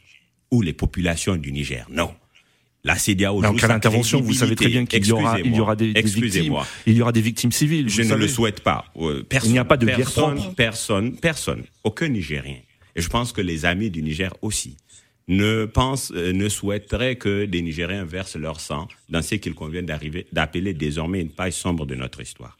ou 0.50 0.62
les 0.62 0.72
populations 0.72 1.36
du 1.36 1.52
Niger. 1.52 1.86
Non 1.90 2.12
la 2.88 2.96
CDAO 2.96 3.42
joue 3.42 3.58
sa 3.58 3.74
intervention, 3.74 4.20
vous 4.22 4.32
savez 4.32 4.56
très 4.56 4.68
bien 4.68 4.86
qu'il 4.86 5.06
y 5.06 5.12
aura, 5.12 5.38
il 5.38 5.54
y 5.54 5.60
aura 5.60 5.76
des, 5.76 5.92
victimes. 5.92 6.56
Il 6.86 6.96
y 6.96 7.02
aura 7.02 7.12
des 7.12 7.20
victimes 7.20 7.52
civiles. 7.52 7.90
Je 7.90 8.00
ne 8.00 8.14
le 8.14 8.26
souhaite 8.26 8.60
pas. 8.60 8.86
Euh, 8.96 9.22
il 9.44 9.52
n'y 9.52 9.58
a 9.58 9.64
pas 9.66 9.76
de 9.76 9.84
personne, 9.84 10.36
guerre 10.36 10.54
Personne, 10.54 11.16
personne, 11.16 11.62
aucun 11.84 12.08
Nigérien. 12.08 12.56
Et 12.96 13.02
je 13.02 13.08
pense 13.10 13.32
que 13.32 13.42
les 13.42 13.66
amis 13.66 13.90
du 13.90 14.02
Niger 14.02 14.32
aussi 14.40 14.78
ne 15.28 15.66
pensent, 15.66 16.12
euh, 16.16 16.32
ne 16.32 16.48
souhaiteraient 16.48 17.16
que 17.16 17.44
des 17.44 17.60
Nigériens 17.60 18.06
versent 18.06 18.36
leur 18.36 18.58
sang 18.58 18.88
dans 19.10 19.20
ce 19.20 19.34
qu'il 19.34 19.54
convient 19.54 19.82
d'arriver, 19.82 20.26
d'appeler 20.32 20.72
désormais 20.72 21.20
une 21.20 21.28
page 21.30 21.52
sombre 21.52 21.84
de 21.84 21.94
notre 21.94 22.22
histoire. 22.22 22.56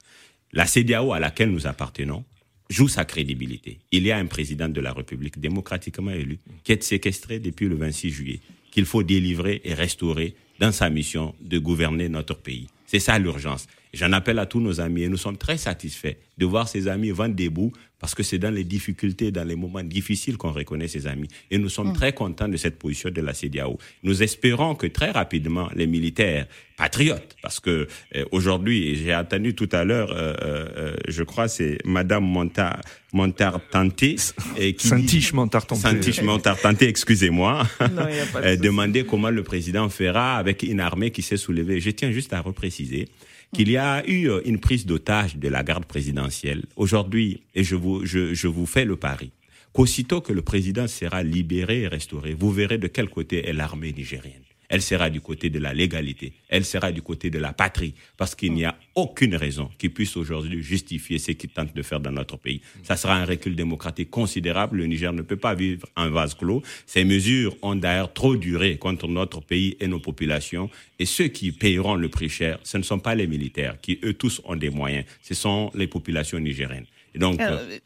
La 0.53 0.67
CDAO 0.67 1.15
à 1.15 1.21
laquelle 1.21 1.51
nous 1.51 1.67
appartenons 1.67 2.23
joue 2.69 2.89
sa 2.89 3.07
crédibilité. 3.07 3.79
Il 3.93 4.07
y 4.07 4.13
a 4.13 4.19
un 4.19 4.27
président 4.27 4.69
de 4.69 4.81
la 4.83 4.93
République 4.93 5.41
démocratiquement 5.41 6.11
élu 6.11 6.39
qui 6.65 6.73
est 6.73 6.83
séquestré 6.83 7.39
depuis 7.39 7.67
le 7.67 7.77
26 7.77 8.11
juillet 8.11 8.41
qu'il 8.71 8.85
faut 8.85 9.03
délivrer 9.03 9.61
et 9.65 9.75
restaurer 9.75 10.35
dans 10.59 10.73
sa 10.73 10.91
mission 10.91 11.35
de 11.41 11.59
gouverner 11.59 12.09
notre 12.09 12.37
pays. 12.37 12.69
C'est 12.87 12.99
ça 12.99 13.19
l'urgence. 13.19 13.67
J'en 13.99 14.13
appelle 14.13 14.39
à 14.39 14.47
tous 14.47 14.61
nos 14.61 14.81
amis 14.81 15.03
et 15.03 15.09
nous 15.09 15.17
sommes 15.17 15.37
très 15.37 15.59
satisfaits 15.59 16.15
de 16.39 16.47
voir 16.47 16.69
ces 16.69 16.87
amis 16.87 17.11
vendre 17.11 17.35
des 17.35 17.49
bouts 17.49 17.73
parce 17.99 18.15
que 18.15 18.23
c'est 18.23 18.39
dans 18.39 18.55
les 18.55 18.63
difficultés, 18.63 19.33
dans 19.33 19.43
les 19.43 19.57
moments 19.57 19.83
difficiles 19.83 20.37
qu'on 20.37 20.53
reconnaît 20.53 20.87
ces 20.87 21.09
amis. 21.09 21.27
Et 21.51 21.59
nous 21.59 21.69
sommes 21.69 21.91
mm. 21.91 21.95
très 21.95 22.13
contents 22.13 22.47
de 22.47 22.57
cette 22.57 22.79
position 22.79 23.11
de 23.11 23.21
la 23.21 23.35
CDAO. 23.35 23.77
Nous 24.05 24.23
espérons 24.23 24.77
que 24.77 24.87
très 24.87 25.11
rapidement, 25.11 25.69
les 25.75 25.89
militaires 25.89 26.47
patriotes, 26.77 27.37
parce 27.43 27.59
que 27.59 27.89
euh, 28.15 28.25
aujourd'hui, 28.31 28.95
j'ai 28.95 29.17
entendu 29.17 29.57
tout 29.57 29.69
à 29.73 29.83
l'heure, 29.83 30.13
euh, 30.13 30.33
euh, 30.41 30.97
je 31.09 31.25
crois 31.25 31.49
c'est 31.49 31.79
Madame 31.85 32.25
Monta, 32.25 32.81
Montartanté, 33.13 34.15
et 34.57 34.75
qui 34.75 34.87
Santiche 34.87 35.33
Montartanté, 35.33 35.81
Santiche 35.81 36.23
Montartanté, 36.23 36.87
excusez-moi, 36.87 37.67
demander 38.63 39.05
comment 39.05 39.31
le 39.31 39.43
président 39.43 39.89
fera 39.89 40.37
avec 40.37 40.63
une 40.63 40.79
armée 40.79 41.11
qui 41.11 41.23
s'est 41.23 41.37
soulevée. 41.37 41.81
Je 41.81 41.91
tiens 41.91 42.13
juste 42.13 42.33
à 42.33 42.41
repréciser 42.41 43.09
qu'il 43.53 43.71
y 43.71 43.77
a 43.77 44.07
eu 44.09 44.29
euh, 44.29 44.41
une 44.45 44.59
prise 44.59 44.87
d'otage 44.87 45.37
de 45.37 45.49
la 45.49 45.63
garde 45.63 45.85
présidentielle. 45.85 46.65
Aujourd'hui, 46.77 47.43
et 47.55 47.65
je 47.65 47.77
vous, 47.77 48.05
je, 48.05 48.35
je 48.35 48.49
vous 48.49 48.67
fais 48.67 48.85
le 48.85 48.97
pari, 48.97 49.33
qu'aussitôt 49.73 50.21
que 50.21 50.33
le 50.33 50.43
président 50.43 50.87
sera 50.89 51.23
libéré 51.23 51.83
et 51.83 51.89
restauré, 51.89 52.35
vous 52.35 52.53
verrez 52.53 52.79
de 52.79 52.89
quel 52.89 53.09
côté 53.09 53.49
est 53.49 53.53
l'armée 53.53 53.93
nigérienne 53.93 54.48
elle 54.69 54.83
sera 54.83 55.11
du 55.11 55.21
côté 55.21 55.51
de 55.51 55.59
la 55.59 55.73
légalité, 55.73 56.33
elle 56.49 56.65
sera 56.65 56.93
du 56.93 57.03
côté 57.03 57.31
de 57.31 57.39
la 57.39 57.53
patrie, 57.53 57.95
parce 58.17 58.35
qu'il 58.35 58.53
n'y 58.53 58.65
a 58.65 58.77
aucune 58.95 59.35
raison 59.35 59.71
qui 59.79 59.89
puisse 59.89 60.17
aujourd'hui 60.17 60.63
justifier 60.63 61.19
ce 61.19 61.33
qu'il 61.33 61.51
tente 61.51 61.75
de 61.75 61.83
faire 61.83 62.01
dans 62.01 62.13
notre 62.13 62.37
pays. 62.37 62.61
Ça 62.83 62.97
sera 62.97 63.15
un 63.17 63.25
recul 63.25 63.55
démocratique 63.57 64.11
considérable. 64.11 64.79
Le 64.79 64.87
Niger 64.87 65.13
ne 65.13 65.23
peut 65.23 65.37
pas 65.37 65.55
vivre 65.55 65.87
en 65.97 66.11
vase 66.11 66.35
clos. 66.35 66.63
Ces 66.87 67.05
mesures 67.05 67.57
ont 67.63 67.75
d'ailleurs 67.77 68.13
trop 68.13 68.37
duré 68.37 68.77
contre 68.77 69.09
notre 69.09 69.41
pays 69.41 69.77
et 69.81 69.87
nos 69.87 70.01
populations. 70.01 70.71
Et 70.99 71.07
ceux 71.07 71.29
qui 71.29 71.53
paieront 71.53 71.95
le 71.95 72.09
prix 72.09 72.29
cher, 72.29 72.59
ce 72.63 72.77
ne 72.77 72.83
sont 72.83 72.99
pas 72.99 73.15
les 73.15 73.27
militaires, 73.27 73.81
qui 73.81 73.99
eux 74.05 74.15
tous 74.15 74.41
ont 74.45 74.57
des 74.57 74.71
moyens, 74.71 75.05
ce 75.23 75.35
sont 75.35 75.71
les 75.75 75.87
populations 75.87 76.39
nigériennes. 76.39 76.87
donc, 77.15 77.41
euh, 77.41 77.79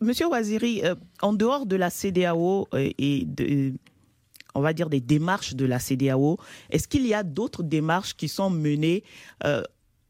Monsieur 0.00 0.26
Waziri, 0.28 0.82
euh, 0.84 0.94
en 1.22 1.32
dehors 1.32 1.66
de 1.66 1.76
la 1.76 1.90
CDAO 1.90 2.68
euh, 2.74 2.90
et 2.98 3.24
de, 3.26 3.72
on 4.54 4.60
va 4.60 4.72
dire, 4.72 4.88
des 4.90 5.00
démarches 5.00 5.54
de 5.54 5.64
la 5.64 5.78
CDAO. 5.78 6.38
Est-ce 6.70 6.88
qu'il 6.88 7.06
y 7.06 7.14
a 7.14 7.22
d'autres 7.22 7.62
démarches 7.62 8.14
qui 8.14 8.28
sont 8.28 8.50
menées 8.50 9.02
euh, 9.44 9.62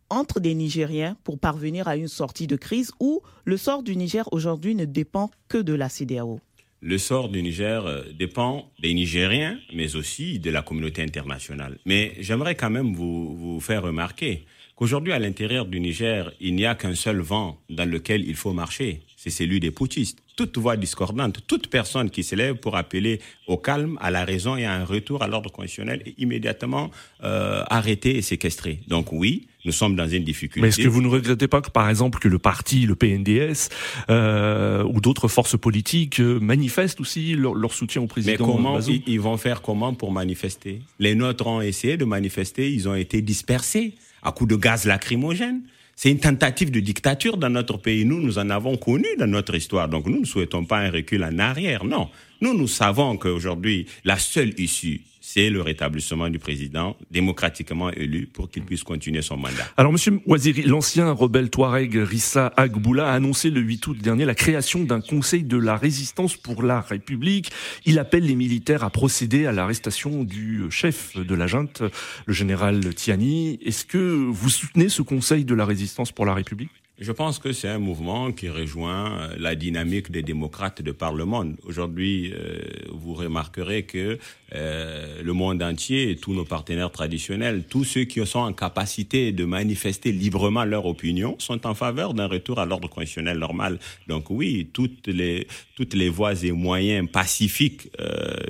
entre 0.08 0.40
des 0.40 0.54
Nigériens 0.54 1.16
pour 1.24 1.38
parvenir 1.38 1.88
à 1.88 1.96
une 1.96 2.08
sortie 2.08 2.46
de 2.46 2.56
crise 2.56 2.92
ou 3.00 3.22
le 3.44 3.56
sort 3.56 3.82
du 3.82 3.96
Niger 3.96 4.26
aujourd'hui 4.32 4.74
ne 4.74 4.84
dépend 4.84 5.30
que 5.48 5.58
de 5.58 5.72
la 5.72 5.88
CDAO 5.88 6.40
le 6.82 6.98
sort 6.98 7.28
du 7.28 7.42
Niger 7.42 7.84
euh, 7.86 8.02
dépend 8.18 8.70
des 8.80 8.94
Nigériens, 8.94 9.58
mais 9.74 9.96
aussi 9.96 10.38
de 10.38 10.50
la 10.50 10.62
communauté 10.62 11.02
internationale. 11.02 11.78
Mais 11.84 12.14
j'aimerais 12.20 12.54
quand 12.54 12.70
même 12.70 12.94
vous, 12.94 13.36
vous 13.36 13.60
faire 13.60 13.82
remarquer 13.82 14.46
qu'aujourd'hui, 14.76 15.12
à 15.12 15.18
l'intérieur 15.18 15.66
du 15.66 15.78
Niger, 15.78 16.32
il 16.40 16.54
n'y 16.54 16.64
a 16.64 16.74
qu'un 16.74 16.94
seul 16.94 17.20
vent 17.20 17.58
dans 17.68 17.88
lequel 17.88 18.26
il 18.26 18.34
faut 18.34 18.52
marcher, 18.54 19.02
c'est 19.16 19.28
celui 19.30 19.60
des 19.60 19.70
putschistes 19.70 20.22
toute 20.40 20.56
voix 20.56 20.78
discordante, 20.78 21.40
toute 21.46 21.68
personne 21.68 22.08
qui 22.08 22.22
s'élève 22.22 22.54
pour 22.54 22.74
appeler 22.74 23.20
au 23.46 23.58
calme, 23.58 23.98
à 24.00 24.10
la 24.10 24.24
raison 24.24 24.56
et 24.56 24.64
à 24.64 24.72
un 24.72 24.86
retour 24.86 25.22
à 25.22 25.28
l'ordre 25.28 25.52
constitutionnel 25.52 26.00
est 26.06 26.14
immédiatement 26.16 26.90
euh, 27.22 27.62
arrêté 27.68 28.16
et 28.16 28.22
séquestré. 28.22 28.80
Donc 28.88 29.12
oui, 29.12 29.48
nous 29.66 29.72
sommes 29.72 29.96
dans 29.96 30.08
une 30.08 30.24
difficulté. 30.24 30.62
Mais 30.62 30.68
est-ce 30.68 30.80
que 30.80 30.88
vous 30.88 31.02
ne 31.02 31.08
regrettez 31.08 31.46
pas 31.46 31.60
que, 31.60 31.68
par 31.68 31.90
exemple, 31.90 32.18
que 32.20 32.28
le 32.28 32.38
parti, 32.38 32.86
le 32.86 32.94
PNDS 32.94 33.68
euh, 34.08 34.82
ou 34.84 35.02
d'autres 35.02 35.28
forces 35.28 35.58
politiques 35.58 36.20
euh, 36.20 36.40
manifestent 36.40 37.02
aussi 37.02 37.34
leur, 37.34 37.74
soutien 37.74 38.00
au 38.00 38.06
président 38.06 38.32
Mais 38.32 38.52
comment 38.52 38.80
ils, 38.80 39.20
vont 39.20 39.36
faire 39.36 39.60
comment 39.60 39.92
pour 39.92 40.10
manifester? 40.10 40.80
Les 40.98 41.14
nôtres 41.14 41.46
ont 41.46 41.60
essayé 41.60 41.98
de 41.98 42.06
manifester, 42.06 42.72
ils 42.72 42.88
ont 42.88 42.94
été 42.94 43.20
dispersés 43.20 43.92
à 44.22 44.32
coups 44.32 44.48
de 44.48 44.56
gaz 44.56 44.86
lacrymogène. 44.86 45.60
C'est 46.02 46.10
une 46.10 46.18
tentative 46.18 46.70
de 46.70 46.80
dictature 46.80 47.36
dans 47.36 47.50
notre 47.50 47.76
pays. 47.76 48.06
Nous, 48.06 48.22
nous 48.22 48.38
en 48.38 48.48
avons 48.48 48.78
connu 48.78 49.04
dans 49.18 49.26
notre 49.26 49.54
histoire. 49.54 49.86
Donc, 49.86 50.06
nous 50.06 50.20
ne 50.20 50.24
souhaitons 50.24 50.64
pas 50.64 50.78
un 50.78 50.90
recul 50.90 51.22
en 51.22 51.38
arrière. 51.38 51.84
Non. 51.84 52.08
Nous, 52.40 52.56
nous 52.56 52.68
savons 52.68 53.16
qu'aujourd'hui, 53.16 53.86
la 54.04 54.18
seule 54.18 54.58
issue 54.58 55.02
c'est 55.32 55.48
le 55.48 55.62
rétablissement 55.62 56.28
du 56.28 56.40
président 56.40 56.96
démocratiquement 57.12 57.90
élu 57.90 58.26
pour 58.26 58.50
qu'il 58.50 58.64
puisse 58.64 58.82
continuer 58.82 59.22
son 59.22 59.36
mandat. 59.36 59.64
Alors, 59.76 59.92
Monsieur 59.92 60.20
Ouaziri, 60.26 60.62
l'ancien 60.62 61.12
rebelle 61.12 61.50
Touareg 61.50 61.94
Rissa 61.94 62.52
Agboula 62.56 63.12
a 63.12 63.14
annoncé 63.14 63.50
le 63.50 63.60
8 63.60 63.86
août 63.86 63.98
dernier 63.98 64.24
la 64.24 64.34
création 64.34 64.82
d'un 64.82 65.00
conseil 65.00 65.44
de 65.44 65.56
la 65.56 65.76
résistance 65.76 66.36
pour 66.36 66.64
la 66.64 66.80
République. 66.80 67.52
Il 67.86 68.00
appelle 68.00 68.24
les 68.24 68.34
militaires 68.34 68.82
à 68.82 68.90
procéder 68.90 69.46
à 69.46 69.52
l'arrestation 69.52 70.24
du 70.24 70.64
chef 70.70 71.16
de 71.16 71.34
la 71.36 71.46
junte, 71.46 71.82
le 72.26 72.32
général 72.32 72.92
Tiani. 72.94 73.60
Est-ce 73.64 73.84
que 73.84 73.98
vous 73.98 74.48
soutenez 74.50 74.88
ce 74.88 75.02
conseil 75.02 75.44
de 75.44 75.54
la 75.54 75.64
résistance 75.64 76.10
pour 76.10 76.26
la 76.26 76.34
République? 76.34 76.70
Je 77.00 77.12
pense 77.12 77.38
que 77.38 77.52
c'est 77.52 77.68
un 77.68 77.78
mouvement 77.78 78.30
qui 78.30 78.50
rejoint 78.50 79.18
euh, 79.18 79.34
la 79.38 79.54
dynamique 79.54 80.10
des 80.10 80.22
démocrates 80.22 80.82
de 80.82 80.92
par 80.92 81.14
le 81.14 81.24
monde. 81.24 81.56
Aujourd'hui, 81.64 82.30
euh, 82.34 82.58
vous 82.92 83.14
remarquerez 83.14 83.84
que 83.84 84.18
euh, 84.54 85.22
le 85.22 85.32
monde 85.32 85.62
entier, 85.62 86.16
tous 86.20 86.34
nos 86.34 86.44
partenaires 86.44 86.90
traditionnels, 86.90 87.64
tous 87.66 87.84
ceux 87.84 88.04
qui 88.04 88.24
sont 88.26 88.40
en 88.40 88.52
capacité 88.52 89.32
de 89.32 89.46
manifester 89.46 90.12
librement 90.12 90.64
leur 90.64 90.84
opinion, 90.84 91.36
sont 91.38 91.66
en 91.66 91.74
faveur 91.74 92.12
d'un 92.12 92.26
retour 92.26 92.58
à 92.58 92.66
l'ordre 92.66 92.88
constitutionnel 92.88 93.38
normal. 93.38 93.78
Donc 94.06 94.28
oui, 94.28 94.68
toutes 94.70 95.06
les 95.06 95.46
toutes 95.76 95.94
les 95.94 96.10
voies 96.10 96.34
et 96.44 96.52
moyens 96.52 97.08
pacifiques 97.10 97.88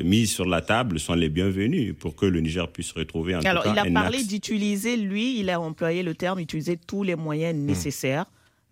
mis 0.02 0.26
sur 0.26 0.44
la 0.46 0.60
table 0.60 0.98
sont 0.98 1.14
les 1.14 1.28
bienvenus 1.28 1.94
pour 1.96 2.16
que 2.16 2.26
le 2.26 2.40
Niger 2.40 2.66
puisse 2.72 2.90
retrouver 2.90 3.36
en 3.36 3.40
Alors, 3.42 3.64
il 3.66 3.78
a 3.78 3.84
parlé 3.92 4.24
d'utiliser, 4.24 4.96
lui, 4.96 5.38
il 5.38 5.48
a 5.50 5.60
employé 5.60 6.02
le 6.02 6.14
terme 6.16 6.40
utiliser 6.40 6.76
tous 6.76 7.04
les 7.04 7.14
moyens 7.14 7.54
hmm. 7.56 7.64
nécessaires. 7.66 8.26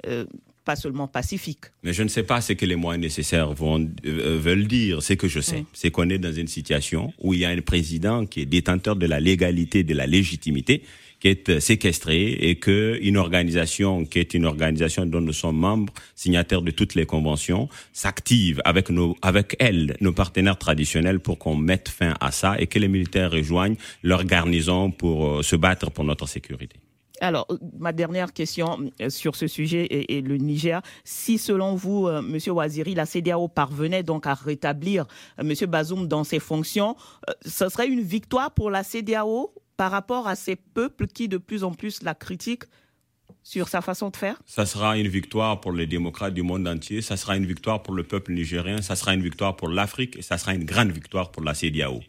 Euh, 0.06 0.24
pas 0.68 0.76
seulement 0.76 1.08
pacifique. 1.08 1.64
Mais 1.82 1.94
je 1.94 2.02
ne 2.02 2.08
sais 2.08 2.24
pas 2.24 2.42
ce 2.42 2.52
que 2.52 2.66
les 2.66 2.76
moyens 2.76 3.00
nécessaires 3.00 3.54
vont, 3.54 3.90
euh, 4.04 4.38
veulent 4.38 4.66
dire. 4.66 5.02
Ce 5.02 5.14
que 5.14 5.26
je 5.26 5.40
sais, 5.40 5.64
c'est 5.72 5.90
qu'on 5.90 6.10
est 6.10 6.18
dans 6.18 6.32
une 6.32 6.46
situation 6.46 7.10
où 7.20 7.32
il 7.32 7.40
y 7.40 7.46
a 7.46 7.48
un 7.48 7.60
président 7.62 8.26
qui 8.26 8.42
est 8.42 8.44
détenteur 8.44 8.94
de 8.94 9.06
la 9.06 9.18
légalité, 9.18 9.82
de 9.82 9.94
la 9.94 10.06
légitimité, 10.06 10.82
qui 11.20 11.28
est 11.28 11.48
euh, 11.48 11.58
séquestré 11.58 12.32
et 12.32 12.56
que 12.56 12.98
une 13.00 13.16
organisation 13.16 14.04
qui 14.04 14.18
est 14.18 14.34
une 14.34 14.44
organisation 14.44 15.06
dont 15.06 15.22
nous 15.22 15.32
sommes 15.32 15.56
membres, 15.56 15.94
signataires 16.14 16.60
de 16.60 16.70
toutes 16.70 16.94
les 16.94 17.06
conventions, 17.06 17.70
s'active 17.94 18.60
avec 18.66 18.90
nos, 18.90 19.16
avec 19.22 19.56
elle, 19.60 19.96
nos 20.02 20.12
partenaires 20.12 20.58
traditionnels 20.58 21.20
pour 21.20 21.38
qu'on 21.38 21.56
mette 21.56 21.88
fin 21.88 22.12
à 22.20 22.30
ça 22.30 22.60
et 22.60 22.66
que 22.66 22.78
les 22.78 22.88
militaires 22.88 23.30
rejoignent 23.30 23.76
leur 24.02 24.22
garnison 24.24 24.90
pour 24.90 25.42
se 25.42 25.56
battre 25.56 25.90
pour 25.90 26.04
notre 26.04 26.28
sécurité. 26.28 26.76
Alors, 27.20 27.46
euh, 27.50 27.58
ma 27.78 27.92
dernière 27.92 28.32
question 28.32 28.90
euh, 29.00 29.10
sur 29.10 29.36
ce 29.36 29.46
sujet 29.46 29.86
est, 29.90 30.20
le 30.20 30.36
Niger. 30.36 30.82
Si, 31.04 31.38
selon 31.38 31.74
vous, 31.74 32.06
euh, 32.06 32.22
Monsieur 32.22 32.52
Waziri, 32.52 32.94
la 32.94 33.06
CDAO 33.06 33.48
parvenait 33.48 34.02
donc 34.02 34.26
à 34.26 34.34
rétablir 34.34 35.06
Monsieur 35.42 35.66
Bazoum 35.66 36.06
dans 36.06 36.24
ses 36.24 36.38
fonctions, 36.40 36.96
ce 37.44 37.68
serait 37.68 37.88
une 37.88 38.02
victoire 38.02 38.52
pour 38.52 38.70
la 38.70 38.82
CDAO 38.82 39.54
par 39.76 39.90
rapport 39.90 40.26
à 40.26 40.36
ces 40.36 40.56
peuples 40.56 41.06
qui 41.06 41.28
de 41.28 41.38
plus 41.38 41.64
en 41.64 41.72
plus 41.72 42.02
la 42.02 42.14
critiquent 42.14 42.64
sur 43.42 43.68
sa 43.68 43.80
façon 43.80 44.10
de 44.10 44.16
faire? 44.16 44.40
Ça 44.46 44.66
sera 44.66 44.98
une 44.98 45.08
victoire 45.08 45.60
pour 45.60 45.72
les 45.72 45.86
démocrates 45.86 46.34
du 46.34 46.42
monde 46.42 46.66
entier, 46.66 47.00
ça 47.00 47.16
sera 47.16 47.36
une 47.36 47.46
victoire 47.46 47.82
pour 47.82 47.94
le 47.94 48.02
peuple 48.04 48.32
nigérien, 48.32 48.82
ça 48.82 48.96
sera 48.96 49.14
une 49.14 49.22
victoire 49.22 49.56
pour 49.56 49.68
l'Afrique 49.68 50.16
et 50.16 50.22
ça 50.22 50.36
sera 50.36 50.54
une 50.54 50.64
grande 50.64 50.90
victoire 50.90 51.30
pour 51.30 51.42
la 51.42 51.54
CDAO. 51.54 52.00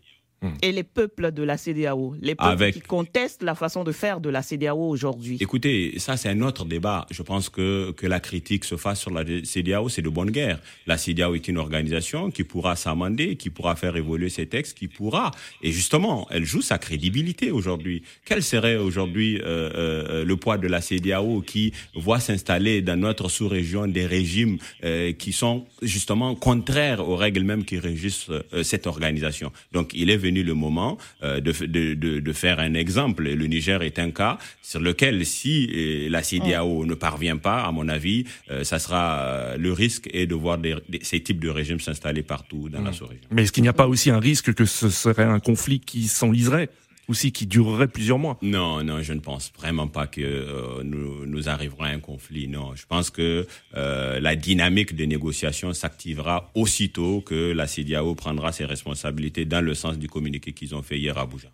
Hmm. 0.41 0.51
et 0.61 0.71
les 0.71 0.83
peuples 0.83 1.33
de 1.33 1.43
la 1.43 1.57
CDAO, 1.57 2.15
les 2.21 2.33
peuples 2.33 2.71
qui 2.71 2.79
contestent 2.79 3.43
la 3.43 3.55
façon 3.55 3.83
de 3.83 3.91
faire 3.91 4.21
de 4.21 4.29
la 4.29 4.41
CDAO 4.41 4.87
aujourd'hui. 4.87 5.37
Écoutez, 5.41 5.95
ça 5.97 6.15
c'est 6.15 6.29
un 6.29 6.41
autre 6.41 6.63
débat. 6.63 7.05
Je 7.11 7.23
pense 7.23 7.49
que, 7.49 7.91
que 7.91 8.07
la 8.07 8.21
critique 8.21 8.63
se 8.63 8.77
fasse 8.77 9.01
sur 9.01 9.11
la 9.11 9.25
CDAO, 9.25 9.89
c'est 9.89 10.01
de 10.01 10.07
bonne 10.07 10.31
guerre. 10.31 10.61
La 10.87 10.97
CDAO 10.97 11.35
est 11.35 11.49
une 11.49 11.57
organisation 11.57 12.31
qui 12.31 12.45
pourra 12.45 12.77
s'amender, 12.77 13.35
qui 13.35 13.49
pourra 13.49 13.75
faire 13.75 13.97
évoluer 13.97 14.29
ses 14.29 14.47
textes, 14.47 14.77
qui 14.77 14.87
pourra, 14.87 15.31
et 15.61 15.73
justement, 15.73 16.25
elle 16.31 16.45
joue 16.45 16.61
sa 16.61 16.77
crédibilité 16.77 17.51
aujourd'hui. 17.51 18.03
Quel 18.23 18.41
serait 18.41 18.77
aujourd'hui 18.77 19.39
euh, 19.39 19.69
euh, 19.75 20.23
le 20.23 20.37
poids 20.37 20.57
de 20.57 20.67
la 20.67 20.79
CDAO 20.79 21.41
qui 21.41 21.73
voit 21.95 22.21
s'installer 22.21 22.81
dans 22.81 22.97
notre 22.97 23.27
sous-région 23.27 23.87
des 23.87 24.05
régimes 24.05 24.57
euh, 24.85 25.11
qui 25.11 25.33
sont 25.33 25.65
justement 25.81 26.35
contraires 26.35 27.07
aux 27.07 27.17
règles 27.17 27.43
mêmes 27.43 27.65
qui 27.65 27.77
régissent 27.77 28.31
cette 28.63 28.87
organisation? 28.87 29.51
Donc 29.73 29.91
il 29.93 30.09
est 30.09 30.28
venu 30.29 30.43
le 30.43 30.53
moment 30.53 30.97
euh, 31.23 31.39
de, 31.39 31.51
de, 31.65 32.19
de, 32.19 32.33
faire 32.33 32.59
un 32.59 32.73
exemple. 32.73 33.23
Le 33.23 33.47
Niger 33.47 33.81
est 33.81 33.99
un 33.99 34.11
cas 34.11 34.37
sur 34.61 34.79
lequel, 34.79 35.25
si 35.25 35.69
euh, 35.73 36.09
la 36.09 36.23
CDAO 36.23 36.85
ne 36.85 36.93
parvient 36.93 37.37
pas, 37.37 37.63
à 37.63 37.71
mon 37.71 37.87
avis, 37.89 38.25
euh, 38.51 38.63
ça 38.63 38.79
sera 38.79 39.57
le 39.57 39.73
risque 39.73 40.09
est 40.13 40.27
de 40.27 40.35
voir 40.35 40.57
des, 40.57 40.75
ces 41.01 41.21
types 41.21 41.39
de 41.39 41.49
régimes 41.49 41.79
s'installer 41.79 42.23
partout 42.23 42.69
dans 42.69 42.81
la 42.81 42.93
sous-région. 42.93 43.25
Mais 43.31 43.43
est-ce 43.43 43.51
qu'il 43.51 43.63
n'y 43.63 43.69
a 43.69 43.73
pas 43.73 43.87
aussi 43.87 44.09
un 44.09 44.19
risque 44.19 44.53
que 44.53 44.65
ce 44.65 44.89
serait 44.89 45.23
un 45.23 45.39
conflit 45.39 45.79
qui 45.79 46.07
s'enliserait? 46.07 46.69
Aussi 47.09 47.31
qui 47.31 47.47
durerait 47.47 47.87
plusieurs 47.87 48.19
mois. 48.19 48.37
Non, 48.41 48.83
non, 48.83 49.01
je 49.01 49.13
ne 49.13 49.19
pense 49.19 49.51
vraiment 49.57 49.87
pas 49.87 50.07
que 50.07 50.21
euh, 50.21 50.83
nous, 50.83 51.25
nous 51.25 51.49
arriverons 51.49 51.83
à 51.83 51.87
un 51.89 51.99
conflit. 51.99 52.47
Non, 52.47 52.75
je 52.75 52.85
pense 52.85 53.09
que 53.09 53.47
euh, 53.75 54.19
la 54.19 54.35
dynamique 54.35 54.95
de 54.95 55.05
négociation 55.05 55.73
s'activera 55.73 56.51
aussitôt 56.53 57.21
que 57.21 57.51
la 57.51 57.67
CDAO 57.67 58.15
prendra 58.15 58.51
ses 58.51 58.65
responsabilités 58.65 59.45
dans 59.45 59.61
le 59.61 59.73
sens 59.73 59.97
du 59.97 60.07
communiqué 60.07 60.53
qu'ils 60.53 60.75
ont 60.75 60.83
fait 60.83 60.99
hier 60.99 61.17
à 61.17 61.21
Abuja. 61.21 61.49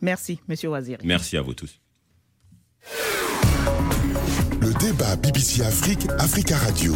Merci, 0.00 0.38
Monsieur 0.48 0.70
Wazir. 0.70 0.98
Merci 1.04 1.36
à 1.36 1.42
vous 1.42 1.54
tous. 1.54 1.78
Le 4.62 4.72
débat 4.78 5.16
BBC 5.16 5.62
Afrique, 5.62 6.06
Africa 6.18 6.56
Radio. 6.56 6.94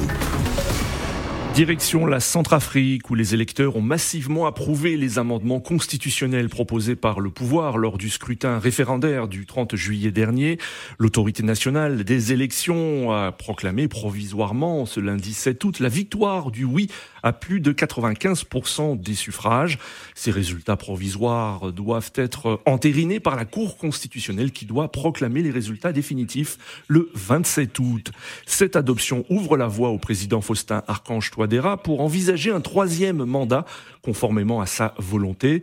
Direction 1.55 2.05
la 2.05 2.19
Centrafrique, 2.19 3.11
où 3.11 3.15
les 3.15 3.33
électeurs 3.33 3.77
ont 3.77 3.81
massivement 3.81 4.47
approuvé 4.47 4.97
les 4.97 5.21
amendements 5.21 5.61
constitutionnels 5.61 6.49
proposés 6.49 6.97
par 6.97 7.21
le 7.21 7.31
pouvoir 7.31 7.79
lors 7.79 7.97
du 7.97 8.11
scrutin 8.11 8.59
référendaire 8.59 9.29
du 9.29 9.47
30 9.47 9.77
juillet 9.77 10.11
dernier. 10.11 10.59
L'autorité 10.99 11.45
nationale 11.45 12.03
des 12.03 12.33
élections 12.33 13.13
a 13.13 13.31
proclamé 13.31 13.87
provisoirement 13.87 14.85
ce 14.85 14.99
lundi 14.99 15.33
7 15.33 15.63
août 15.63 15.79
la 15.79 15.89
victoire 15.89 16.51
du 16.51 16.65
oui 16.65 16.89
à 17.23 17.33
plus 17.33 17.61
de 17.61 17.73
95% 17.73 19.01
des 19.01 19.15
suffrages. 19.15 19.79
Ces 20.17 20.33
résultats 20.33 20.77
provisoires 20.77 21.73
doivent 21.73 22.13
être 22.17 22.61
entérinés 22.67 23.21
par 23.21 23.37
la 23.37 23.45
Cour 23.45 23.79
constitutionnelle 23.79 24.51
qui 24.51 24.67
doit 24.67 24.91
proclamer 24.91 25.41
les 25.41 25.53
résultats 25.53 25.93
définitifs 25.93 26.59
le 26.89 27.11
27 27.15 27.79
août. 27.79 28.11
Cette 28.45 28.75
adoption 28.75 29.25
ouvre 29.31 29.57
la 29.57 29.69
voie 29.69 29.91
au 29.91 29.99
président 29.99 30.41
Faustin 30.41 30.83
Archange 30.89 31.31
pour 31.77 32.01
envisager 32.01 32.51
un 32.51 32.61
troisième 32.61 33.25
mandat 33.25 33.65
conformément 34.05 34.61
à 34.61 34.67
sa 34.67 34.95
volonté. 34.99 35.63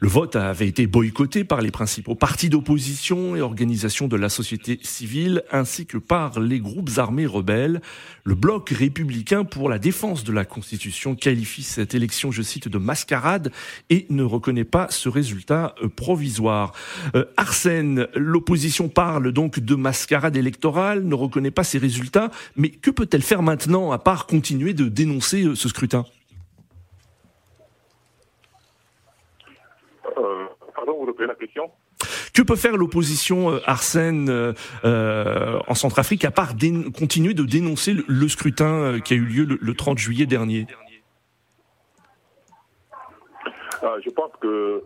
Le 0.00 0.08
vote 0.08 0.34
avait 0.36 0.66
été 0.66 0.86
boycotté 0.86 1.44
par 1.44 1.60
les 1.60 1.70
principaux 1.70 2.14
partis 2.14 2.48
d'opposition 2.48 3.36
et 3.36 3.40
organisations 3.40 4.08
de 4.08 4.16
la 4.16 4.28
société 4.28 4.80
civile 4.82 5.42
ainsi 5.52 5.86
que 5.86 5.98
par 5.98 6.40
les 6.40 6.58
groupes 6.58 6.90
armés 6.96 7.26
rebelles. 7.26 7.80
Le 8.24 8.34
bloc 8.34 8.70
républicain 8.70 9.44
pour 9.44 9.68
la 9.68 9.78
défense 9.78 10.24
de 10.24 10.32
la 10.32 10.44
Constitution 10.44 11.14
qualifie 11.14 11.62
cette 11.62 11.94
élection, 11.94 12.30
je 12.30 12.42
cite, 12.42 12.68
de 12.68 12.78
mascarade 12.78 13.52
et 13.90 14.06
ne 14.10 14.22
reconnaît 14.22 14.64
pas 14.64 14.86
ce 14.90 15.08
résultat 15.08 15.74
euh, 15.82 15.88
provisoire. 15.88 16.72
Euh, 17.14 17.24
Arsène, 17.36 18.08
l'opposition 18.14 18.88
parle 18.88 19.32
donc 19.32 19.60
de 19.60 19.74
mascarade 19.74 20.36
électorale, 20.36 21.04
ne 21.04 21.14
reconnaît 21.14 21.50
pas 21.50 21.64
ces 21.64 21.78
résultats, 21.78 22.30
mais 22.56 22.70
que 22.70 22.90
peut-elle 22.90 23.22
faire 23.22 23.42
maintenant 23.42 23.92
à 23.92 23.98
part 23.98 24.26
continuer 24.26 24.72
de 24.74 24.88
dénoncer 24.88 25.44
euh, 25.44 25.54
ce 25.54 25.68
scrutin 25.68 26.04
euh, 30.18 30.46
Pardon, 31.02 31.04
vous 31.04 31.06
reprenez 31.06 31.28
la 31.28 31.34
question 31.34 31.70
que 32.34 32.42
peut 32.42 32.56
faire 32.56 32.76
l'opposition 32.76 33.50
euh, 33.50 33.58
Arsène 33.66 34.54
en 34.84 35.74
Centrafrique 35.74 36.24
à 36.24 36.30
part 36.30 36.54
continuer 36.96 37.34
de 37.34 37.44
dénoncer 37.44 37.94
le, 38.06 38.28
scrutin 38.28 39.00
qui 39.00 39.14
a 39.14 39.16
eu 39.16 39.24
lieu 39.24 39.58
le, 39.60 39.74
30 39.74 39.98
juillet 39.98 40.26
dernier? 40.26 40.66
Je 44.04 44.10
pense 44.10 44.30
que 44.40 44.82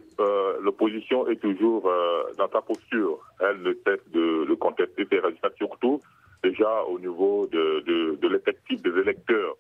l'opposition 0.61 1.29
est 1.29 1.37
toujours 1.37 1.89
dans 2.37 2.51
sa 2.51 2.61
posture. 2.63 3.19
Elle 3.41 3.63
ne 3.63 3.73
cesse 3.87 4.01
de, 4.13 4.55
contester 4.55 5.07
ses 5.11 5.21
résultats, 5.21 5.51
surtout 5.57 6.01
déjà 6.43 6.83
au 6.89 6.99
niveau 6.99 7.47
de, 7.53 8.17
de 8.21 8.29
l'effectif 8.29 8.83
des 8.83 9.01
électeurs. 9.01 9.57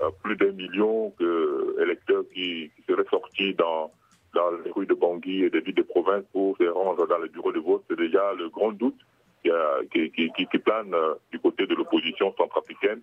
Euh, 0.00 0.10
plus 0.22 0.36
d'un 0.36 0.52
million 0.52 1.12
d'électeurs 1.18 2.22
qui, 2.32 2.70
qui, 2.76 2.82
seraient 2.88 3.08
sortis 3.10 3.54
dans, 3.54 3.90
dans 4.34 4.50
les 4.64 4.70
rues 4.70 4.86
de 4.86 4.94
Bangui 4.94 5.44
et 5.44 5.50
des 5.50 5.60
villes 5.60 5.74
de 5.74 5.82
province 5.82 6.24
pour 6.32 6.56
se 6.58 6.64
rendre 6.64 7.06
dans 7.06 7.18
le 7.18 7.28
bureau 7.28 7.52
de 7.52 7.60
vote. 7.60 7.84
C'est 7.88 7.98
déjà 7.98 8.32
le 8.34 8.48
grand 8.48 8.72
doute 8.72 8.98
qui, 9.92 10.10
qui, 10.10 10.30
qui 10.30 10.58
plane 10.58 10.92
euh, 10.92 11.14
du 11.30 11.38
côté 11.38 11.66
de 11.66 11.74
l'opposition 11.74 12.34
centrafricaine. 12.36 13.00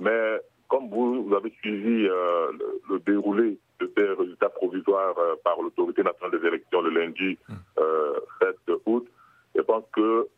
Mais 0.00 0.38
comme 0.68 0.88
vous, 0.90 1.24
vous 1.24 1.34
avez 1.34 1.50
suivi 1.62 2.06
euh, 2.06 2.52
le, 2.90 2.98
déroulé 3.00 3.58
de 3.80 3.92
ces 3.96 4.04
résultats 4.04 4.50
provisoires 4.50 5.14
par 5.44 5.60
l'autorité 5.62 6.02
nationale 6.02 6.38
des 6.38 6.46
élections 6.46 6.80
le 6.82 6.90
lundi 6.90 7.38
7 8.40 8.56
août, 8.86 9.08
je 9.54 9.62
pense 9.62 9.84
que 9.92 10.28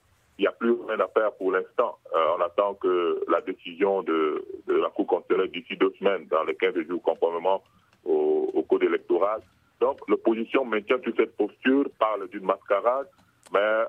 il 0.41 0.45
n'y 0.45 0.47
a 0.47 0.53
plus 0.53 0.73
rien 0.89 0.99
à 1.01 1.09
faire 1.09 1.33
pour 1.33 1.53
l'instant. 1.53 1.99
Euh, 2.17 2.37
on 2.39 2.41
attend 2.41 2.73
que 2.73 3.23
la 3.29 3.43
décision 3.43 4.03
de, 4.03 4.43
la 4.69 4.89
Cour 4.89 5.07
constitutionnelle 5.07 5.51
d'ici 5.51 5.77
deux 5.77 5.93
semaines, 5.99 6.27
dans 6.31 6.45
les 6.45 6.55
15 6.55 6.77
jours, 6.89 7.03
conformément 7.03 7.63
au, 8.07 8.65
code 8.67 8.85
électoral. 8.85 9.43
Donc, 9.81 9.99
l'opposition 10.09 10.65
maintient 10.65 10.99
toute 10.99 11.17
cette 11.17 11.39
mesure, 11.41 11.87
parle 11.99 12.29
d'une 12.29 12.45
mascarade, 12.45 13.09
mais 13.53 13.85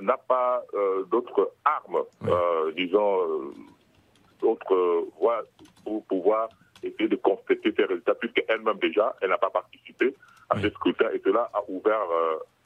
n'a 0.00 0.16
pas 0.16 0.62
d'autres 1.10 1.52
armes, 1.64 2.02
disons, 2.74 3.52
d'autres 4.40 5.06
voies 5.18 5.42
pour 5.84 6.04
pouvoir 6.06 6.48
essayer 6.82 7.08
de 7.08 7.16
constater 7.16 7.72
ces 7.76 7.84
résultats, 7.84 8.14
puisqu'elle-même 8.14 8.78
déjà, 8.78 9.14
elle 9.20 9.30
n'a 9.30 9.38
pas 9.38 9.50
participé 9.50 10.14
à 10.50 10.60
ce 10.60 10.68
scrutin 10.70 11.08
et 11.14 11.20
cela 11.24 11.50
a 11.54 11.60
ouvert 11.68 12.06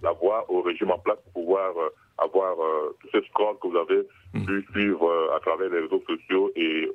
la 0.02 0.12
voie 0.12 0.44
au 0.48 0.62
régime 0.62 0.90
en 0.90 0.98
place 0.98 1.18
pour 1.24 1.44
pouvoir 1.44 1.72
avoir 2.18 2.56
tous 3.00 3.08
ces 3.12 3.26
scores 3.28 3.58
que 3.60 3.68
vous 3.68 3.76
avez 3.76 4.02
mm. 4.34 4.44
pu 4.44 4.66
suivre 4.72 5.30
à 5.36 5.40
travers 5.40 5.68
les 5.70 5.80
réseaux 5.80 6.02
sociaux 6.06 6.50
et 6.56 6.88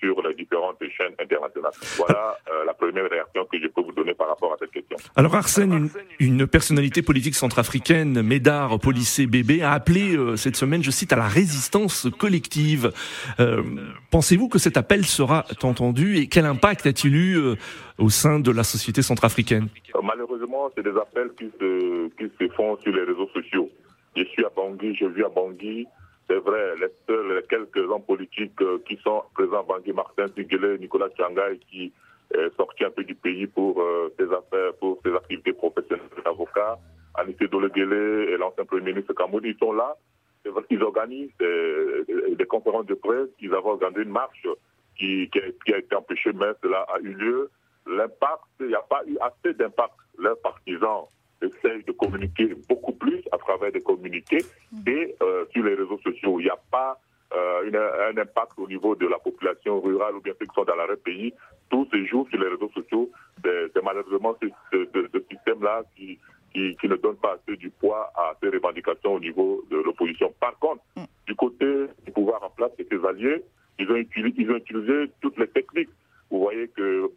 sur 0.00 0.22
les 0.26 0.34
différentes 0.34 0.78
chaînes 0.96 1.14
internationales. 1.18 1.72
Voilà 1.96 2.36
euh, 2.50 2.64
la 2.64 2.74
première 2.74 3.08
réaction 3.08 3.44
que 3.50 3.58
je 3.60 3.68
peux 3.68 3.82
vous 3.82 3.92
donner 3.92 4.14
par 4.14 4.28
rapport 4.28 4.52
à 4.52 4.56
cette 4.58 4.70
question. 4.70 4.96
Alors 5.16 5.34
Arsène, 5.34 5.88
une, 6.20 6.46
personnalité 6.46 7.02
politique 7.02 7.34
centrafricaine, 7.34 8.22
Médard 8.22 8.78
Polissé 8.78 9.26
Bébé, 9.26 9.62
a 9.62 9.72
appelé 9.72 10.16
euh, 10.16 10.36
cette 10.36 10.56
semaine, 10.56 10.82
je 10.82 10.90
cite, 10.90 11.12
à 11.12 11.16
la 11.16 11.28
résistance 11.28 12.08
collective. 12.18 12.92
Euh, 13.40 13.62
pensez-vous 14.10 14.48
que 14.48 14.58
cet 14.58 14.76
appel 14.76 15.04
sera 15.04 15.44
entendu 15.62 16.16
et 16.16 16.26
quel 16.28 16.46
impact 16.46 16.86
a-t-il 16.86 17.16
eu 17.16 17.38
au 17.98 18.10
sein 18.10 18.40
de 18.40 18.50
la 18.50 18.64
société 18.64 19.02
centrafricaine? 19.02 19.68
Malheureusement, 20.02 20.70
c'est 20.74 20.82
des 20.82 20.96
appels 20.96 21.30
qui 21.38 21.50
se, 21.58 22.08
qui 22.18 22.30
se 22.38 22.48
font 22.54 22.76
sur 22.78 22.92
les 22.92 23.02
réseaux 23.02 23.28
sociaux. 23.28 23.70
Je 24.16 24.24
suis 24.24 24.44
à 24.44 24.50
Bangui, 24.50 24.94
je 24.94 25.06
vis 25.06 25.24
à 25.24 25.28
Bangui, 25.28 25.86
c'est 26.28 26.38
vrai, 26.38 26.74
les 26.76 26.88
seuls, 27.06 27.42
quelques 27.48 27.90
hommes 27.90 28.04
politiques 28.04 28.60
euh, 28.62 28.78
qui 28.88 28.96
sont 28.98 29.22
présents, 29.34 29.64
Bangui 29.64 29.92
Martin 29.92 30.28
Tigele, 30.28 30.78
Nicolas 30.80 31.08
Changaï, 31.18 31.58
qui 31.70 31.92
est 32.32 32.56
sorti 32.56 32.84
un 32.84 32.90
peu 32.90 33.04
du 33.04 33.14
pays 33.14 33.46
pour 33.46 33.80
euh, 33.80 34.12
ses 34.18 34.24
affaires, 34.24 34.74
pour 34.80 35.00
ses 35.04 35.12
activités 35.14 35.52
professionnelles 35.52 36.08
d'avocat, 36.24 36.78
Anissé 37.14 37.46
Doleguele 37.48 38.28
et 38.30 38.36
l'ancien 38.36 38.64
Premier 38.64 38.92
ministre 38.92 39.12
Kamouni, 39.14 39.50
ils 39.50 39.58
sont 39.58 39.72
là. 39.72 39.96
Ils 40.70 40.82
organisent 40.82 41.30
des, 41.38 42.46
conférences 42.46 42.86
de 42.86 42.94
presse, 42.94 43.28
ils 43.40 43.52
avaient 43.54 43.68
organisé 43.68 44.02
une 44.02 44.10
marche 44.10 44.46
qui, 44.98 45.30
a, 45.34 45.78
été 45.78 45.96
empêchée, 45.96 46.32
mais 46.34 46.52
cela 46.62 46.86
a 46.94 46.98
eu 47.00 47.14
lieu. 47.14 47.50
L'impact, 47.86 48.44
il 48.60 48.66
n'y 48.66 48.74
a 48.74 48.82
pas 48.82 49.02
eu 49.06 49.16
assez 49.20 49.54
d'impact. 49.54 49.94
Leurs 50.18 50.38
partisans 50.40 51.06
essayent 51.44 51.84
de 51.84 51.92
communiquer 51.92 52.54
beaucoup 52.68 52.92
plus 52.92 53.22
à 53.32 53.38
travers 53.38 53.72
des 53.72 53.80
communiqués 53.80 54.44
mm. 54.72 54.88
et 54.88 55.14
euh, 55.22 55.44
sur 55.52 55.64
les 55.64 55.74
réseaux 55.74 55.98
sociaux. 55.98 56.40
Il 56.40 56.44
n'y 56.44 56.50
a 56.50 56.58
pas 56.70 56.98
euh, 57.34 58.10
un 58.12 58.16
impact 58.16 58.52
au 58.58 58.68
niveau 58.68 58.94
de 58.94 59.06
la 59.06 59.18
population 59.18 59.80
rurale 59.80 60.16
ou 60.16 60.20
bien 60.20 60.32
ceux 60.38 60.46
qui 60.46 60.54
sont 60.54 60.64
dans 60.64 60.76
l'arrêt 60.76 60.96
pays. 60.96 61.32
Tout 61.70 61.88
se 61.92 62.04
joue 62.04 62.26
sur 62.30 62.40
les 62.40 62.48
réseaux 62.48 62.70
sociaux. 62.74 63.10
C'est 63.42 63.82
malheureusement 63.82 64.36
ce, 64.40 64.48
système-là 65.30 65.82
qui, 65.96 66.18
qui, 66.52 66.88
ne 66.88 66.96
donne 66.96 67.16
pas 67.16 67.34
assez 67.34 67.56
du 67.56 67.70
poids 67.70 68.10
à 68.14 68.34
ces 68.42 68.48
revendications 68.48 69.14
au 69.14 69.20
niveau 69.20 69.64
de 69.70 69.76
l'opposition. 69.78 70.32
Par 70.40 70.58
contre, 70.58 70.82
mm. 70.96 71.04
du 71.26 71.34
côté 71.34 71.66
du 72.04 72.12
pouvoir 72.12 72.42
en 72.42 72.50
place 72.50 72.70
et 72.78 72.86
ses 72.90 73.04
alliés, 73.06 73.42
ils 73.78 73.90
ont, 73.90 73.96
utilisé, 73.96 74.34
ils 74.38 74.50
ont 74.50 74.56
utilisé 74.56 75.10
toutes 75.20 75.38
les 75.38 75.48
techniques. 75.48 75.90
Vous 76.30 76.38
voyez 76.38 76.68
que 76.68 77.10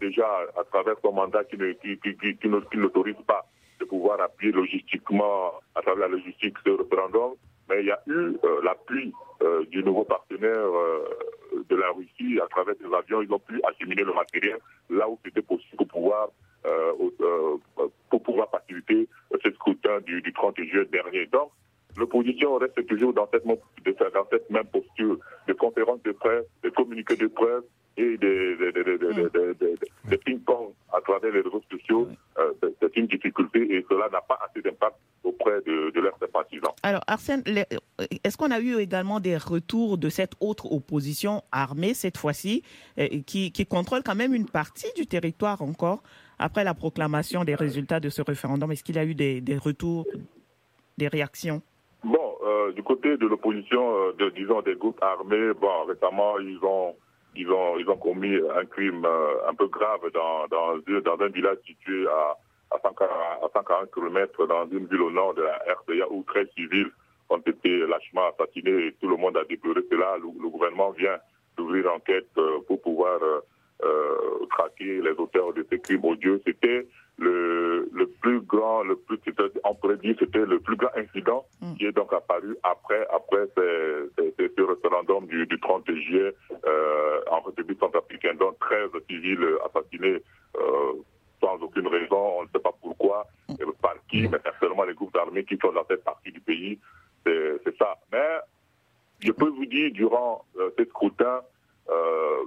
Déjà, 0.00 0.26
à 0.56 0.64
travers 0.64 0.94
son 1.02 1.12
mandat 1.12 1.44
qui, 1.44 1.56
qui, 1.56 2.48
n'autorise 2.48 3.16
pas 3.26 3.46
de 3.80 3.84
pouvoir 3.84 4.20
appuyer 4.20 4.52
logistiquement, 4.52 5.52
à 5.74 5.82
travers 5.82 6.08
la 6.08 6.16
logistique, 6.16 6.54
ce 6.64 6.70
référendum, 6.70 7.32
mais 7.68 7.80
il 7.80 7.86
y 7.86 7.90
a 7.90 8.00
eu 8.06 8.36
euh, 8.44 8.60
l'appui 8.62 9.12
euh, 9.42 9.64
du 9.66 9.82
nouveau 9.82 10.04
partenaire 10.04 10.50
euh, 10.52 11.64
de 11.68 11.76
la 11.76 11.90
Russie 11.92 12.38
à 12.42 12.46
travers 12.48 12.74
des 12.76 12.94
avions. 12.94 13.22
Ils 13.22 13.32
ont 13.32 13.38
pu 13.38 13.60
acheminer 13.64 14.02
le 14.02 14.12
matériel 14.12 14.58
là 14.90 15.08
où 15.08 15.18
c'était 15.24 15.42
possible 15.42 15.76
pour 15.76 15.88
pouvoir, 15.88 16.28
pour 18.10 18.22
pouvoir 18.22 18.50
faciliter 18.50 19.08
ce 19.42 19.50
scrutin 19.52 20.00
du, 20.00 20.20
du 20.20 20.32
30 20.32 20.56
juillet 20.56 20.84
dernier. 20.86 21.26
Donc, 21.26 21.50
l'opposition 21.96 22.56
reste 22.56 22.86
toujours 22.86 23.12
dans 23.12 23.28
cette, 23.32 23.44
dans 23.46 24.26
cette 24.30 24.50
même 24.50 24.66
posture 24.66 25.18
de 25.46 25.52
conférences 25.54 26.02
de 26.02 26.12
presse, 26.12 26.44
de 26.62 26.70
communiqués 26.70 27.16
de 27.16 27.28
presse, 27.28 27.64
et 27.96 28.16
des, 28.18 28.63
les 31.34 31.42
réseaux 31.42 31.62
sociaux, 31.70 32.08
euh, 32.38 32.52
c'est 32.80 32.96
une 32.96 33.06
difficulté 33.06 33.60
et 33.74 33.84
cela 33.88 34.08
n'a 34.10 34.20
pas 34.20 34.38
assez 34.48 34.62
d'impact 34.62 34.96
auprès 35.22 35.60
de, 35.66 35.90
de 35.90 36.00
leurs 36.00 36.18
sympathisants. 36.18 36.74
Alors, 36.82 37.02
Arsène, 37.06 37.42
est-ce 38.24 38.36
qu'on 38.36 38.50
a 38.50 38.60
eu 38.60 38.76
également 38.78 39.20
des 39.20 39.36
retours 39.36 39.98
de 39.98 40.08
cette 40.08 40.32
autre 40.40 40.72
opposition 40.72 41.42
armée, 41.52 41.94
cette 41.94 42.16
fois-ci, 42.16 42.62
euh, 42.98 43.08
qui, 43.26 43.52
qui 43.52 43.66
contrôle 43.66 44.02
quand 44.02 44.14
même 44.14 44.34
une 44.34 44.48
partie 44.48 44.92
du 44.96 45.06
territoire 45.06 45.60
encore, 45.62 46.02
après 46.38 46.64
la 46.64 46.74
proclamation 46.74 47.44
des 47.44 47.54
résultats 47.54 48.00
de 48.00 48.08
ce 48.08 48.22
référendum? 48.22 48.70
Est-ce 48.72 48.84
qu'il 48.84 48.96
y 48.96 48.98
a 48.98 49.04
eu 49.04 49.14
des, 49.14 49.40
des 49.40 49.58
retours, 49.58 50.06
des 50.98 51.08
réactions? 51.08 51.62
Bon, 52.02 52.34
euh, 52.44 52.72
du 52.72 52.82
côté 52.82 53.16
de 53.16 53.26
l'opposition, 53.26 54.12
de, 54.18 54.30
disons 54.30 54.60
des 54.62 54.74
groupes 54.74 55.02
armés, 55.02 55.52
bon, 55.60 55.84
récemment, 55.86 56.38
ils 56.38 56.58
ont 56.62 56.94
ils 57.36 57.50
ont, 57.50 57.78
ils 57.78 57.88
ont 57.88 57.96
commis 57.96 58.36
un 58.56 58.64
crime 58.64 59.04
euh, 59.04 59.48
un 59.48 59.54
peu 59.54 59.66
grave 59.68 60.00
dans, 60.12 60.46
dans, 60.48 61.24
un 61.24 61.28
village 61.28 61.58
situé 61.66 62.06
à, 62.06 62.36
à, 62.70 62.78
140, 62.82 63.92
km 63.92 64.46
dans 64.46 64.66
une 64.68 64.86
ville 64.86 65.02
au 65.02 65.10
nord 65.10 65.34
de 65.34 65.42
la 65.42 65.56
RDA 65.56 66.10
où 66.10 66.22
13 66.24 66.46
civils 66.56 66.90
ont 67.30 67.38
été 67.38 67.86
lâchement 67.86 68.28
assassinés 68.28 68.86
et 68.86 68.92
tout 69.00 69.08
le 69.08 69.16
monde 69.16 69.36
a 69.36 69.44
déploré 69.44 69.80
cela. 69.90 70.16
Le, 70.18 70.42
le 70.42 70.48
gouvernement 70.48 70.90
vient 70.90 71.18
d'ouvrir 71.56 71.92
enquête 71.92 72.28
euh, 72.38 72.60
pour 72.66 72.80
pouvoir 72.80 73.18
euh, 73.82 74.46
traquer 74.50 75.00
les 75.02 75.12
auteurs 75.18 75.52
de 75.52 75.66
ces 75.70 75.80
crimes 75.80 76.04
odieux. 76.04 76.40
C'était 76.46 76.86
le, 77.18 77.88
le 77.92 78.06
plus 78.06 78.40
grand, 78.40 78.82
le 78.82 78.96
plus, 78.96 79.18
on 79.64 79.74
pourrait 79.74 79.96
dire, 79.98 80.16
c'était 80.18 80.44
le 80.44 80.58
plus 80.58 80.76
grand 80.76 80.90
incident 80.96 81.44
mm. 81.60 81.74
qui 81.74 81.86
est 81.86 81.92
donc 81.92 82.12
apparu 82.12 82.56
après, 82.62 83.06
après 83.12 83.46
ce 83.56 84.62
référendum 84.62 85.26
du, 85.26 85.46
du 85.46 85.60
30 85.60 85.86
juillet 85.90 86.34
euh, 86.66 87.20
en 87.30 87.40
République 87.40 87.78
centrafricaine. 87.78 88.36
Donc 88.38 88.58
13 88.58 88.90
civils 89.08 89.46
assassinés 89.64 90.22
euh, 90.56 90.92
sans 91.40 91.56
aucune 91.62 91.86
raison, 91.86 92.38
on 92.38 92.42
ne 92.42 92.48
sait 92.48 92.62
pas 92.62 92.74
pourquoi, 92.80 93.26
mm. 93.48 93.54
et 93.60 93.64
par 93.80 93.94
qui, 94.08 94.22
mm. 94.22 94.30
mais 94.32 94.38
certainement 94.42 94.84
les 94.84 94.94
groupes 94.94 95.12
d'armées 95.14 95.44
qui 95.44 95.56
sont 95.58 95.72
dans 95.72 95.86
cette 95.88 96.04
partie 96.04 96.32
du 96.32 96.40
pays, 96.40 96.78
c'est 97.24 97.78
ça. 97.78 97.96
Mais 98.12 98.40
je 99.20 99.32
peux 99.32 99.48
vous 99.48 99.66
dire, 99.66 99.90
durant 99.92 100.44
euh, 100.58 100.70
ces 100.76 100.84
scrutins, 100.86 101.40
euh, 101.88 102.44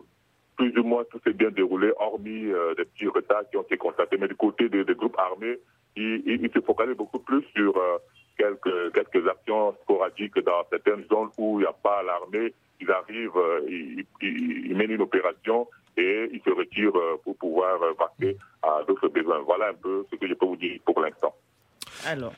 plus 0.57 0.75
ou 0.77 0.83
moins 0.83 1.03
tout 1.09 1.19
s'est 1.23 1.33
bien 1.33 1.51
déroulé, 1.51 1.91
hormis 1.97 2.47
euh, 2.47 2.73
des 2.75 2.85
petits 2.85 3.07
retards 3.07 3.49
qui 3.49 3.57
ont 3.57 3.61
été 3.61 3.77
constatés. 3.77 4.17
Mais 4.17 4.27
du 4.27 4.35
côté 4.35 4.67
des, 4.67 4.83
groupes 4.95 5.17
armés, 5.17 5.59
ils, 5.95 6.49
se 6.53 6.59
focalisent 6.61 6.97
beaucoup 6.97 7.19
plus 7.19 7.43
sur 7.55 7.77
euh, 7.77 7.97
quelques, 8.37 8.93
quelques 8.93 9.27
actions 9.27 9.73
sporadiques 9.83 10.39
dans 10.39 10.63
certaines 10.69 11.05
zones 11.07 11.29
où 11.37 11.59
il 11.59 11.63
n'y 11.63 11.67
a 11.67 11.73
pas 11.73 12.03
l'armée. 12.03 12.53
Ils 12.81 12.91
arrivent, 12.91 13.37
euh, 13.37 14.03
ils, 14.21 14.75
mènent 14.75 14.91
une 14.91 15.01
opération 15.01 15.67
et 15.95 16.29
ils 16.31 16.41
se 16.41 16.49
retirent 16.49 17.17
pour 17.23 17.35
pouvoir 17.37 17.79
passer 17.95 18.37
à 18.61 18.83
d'autres 18.87 19.07
besoins. 19.07 19.39
Voilà 19.39 19.69
un 19.69 19.73
peu 19.73 20.05
ce 20.11 20.15
que 20.15 20.27
je 20.27 20.33
peux 20.33 20.45
vous 20.45 20.55
dire 20.55 20.79
pour 20.85 20.99
l'instant. 20.99 21.33
Alors, 22.05 22.33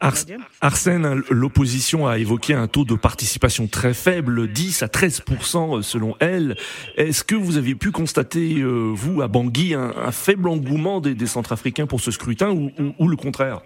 Arsène, 0.00 1.22
l'opposition 1.28 2.06
a 2.06 2.18
évoqué 2.18 2.54
un 2.54 2.68
taux 2.68 2.84
de 2.84 2.94
participation 2.94 3.66
très 3.66 3.94
faible, 3.94 4.46
10 4.46 4.84
à 4.84 4.86
13% 4.86 5.82
selon 5.82 6.14
elle. 6.20 6.56
Est-ce 6.96 7.24
que 7.24 7.34
vous 7.34 7.56
avez 7.56 7.74
pu 7.74 7.90
constater, 7.90 8.60
euh, 8.60 8.92
vous, 8.94 9.22
à 9.22 9.28
Bangui, 9.28 9.74
un, 9.74 10.12
faible 10.12 10.48
engouement 10.48 11.00
des, 11.00 11.26
Centrafricains 11.26 11.86
pour 11.86 12.00
ce 12.00 12.12
scrutin 12.12 12.50
ou, 12.50 13.08
le 13.08 13.16
contraire? 13.16 13.62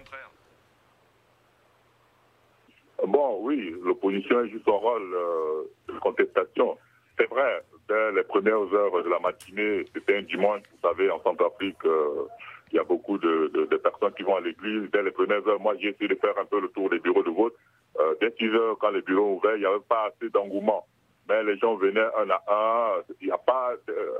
Bon, 3.07 3.37
oui, 3.41 3.73
l'opposition 3.83 4.39
a 4.39 4.47
joué 4.47 4.59
son 4.65 4.79
rôle 4.79 5.13
euh, 5.13 5.93
de 5.93 5.99
contestation. 5.99 6.77
C'est 7.17 7.29
vrai, 7.29 7.63
dès 7.87 8.11
les 8.13 8.23
premières 8.23 8.73
heures 8.73 9.03
de 9.03 9.09
la 9.09 9.19
matinée, 9.19 9.85
c'était 9.93 10.17
un 10.17 10.23
dimanche, 10.23 10.61
vous 10.71 10.89
savez, 10.89 11.11
en 11.11 11.21
Centrafrique. 11.21 11.85
Euh, 11.85 12.27
il 12.73 12.77
y 12.77 12.79
a 12.79 12.83
beaucoup 12.83 13.19
de, 13.19 13.77
personnes 13.83 14.13
qui 14.17 14.23
vont 14.23 14.35
à 14.35 14.41
l'église. 14.41 14.89
Dès 14.91 15.03
les 15.03 15.11
premières 15.11 15.47
heures, 15.47 15.59
moi, 15.59 15.75
j'ai 15.79 15.89
essayé 15.89 16.07
de 16.07 16.15
faire 16.15 16.33
un 16.39 16.45
peu 16.45 16.59
le 16.59 16.69
tour 16.69 16.89
des 16.89 16.99
bureaux 16.99 17.21
de 17.21 17.29
vote. 17.29 17.53
Euh, 17.99 18.15
dès 18.19 18.33
6 18.39 18.49
heures, 18.49 18.77
quand 18.79 18.89
les 18.89 19.03
bureaux 19.03 19.35
ouvraient, 19.35 19.57
il 19.57 19.59
n'y 19.59 19.65
avait 19.67 19.77
pas 19.87 20.09
assez 20.09 20.29
d'engouement. 20.31 20.85
Mais 21.29 21.43
les 21.43 21.55
gens 21.59 21.75
venaient 21.75 22.01
un 22.01 22.29
à 22.31 22.41
un. 22.49 23.03
Il 23.21 23.27
n'y 23.27 23.31
a 23.31 23.37
pas, 23.37 23.73
euh, 23.89 24.15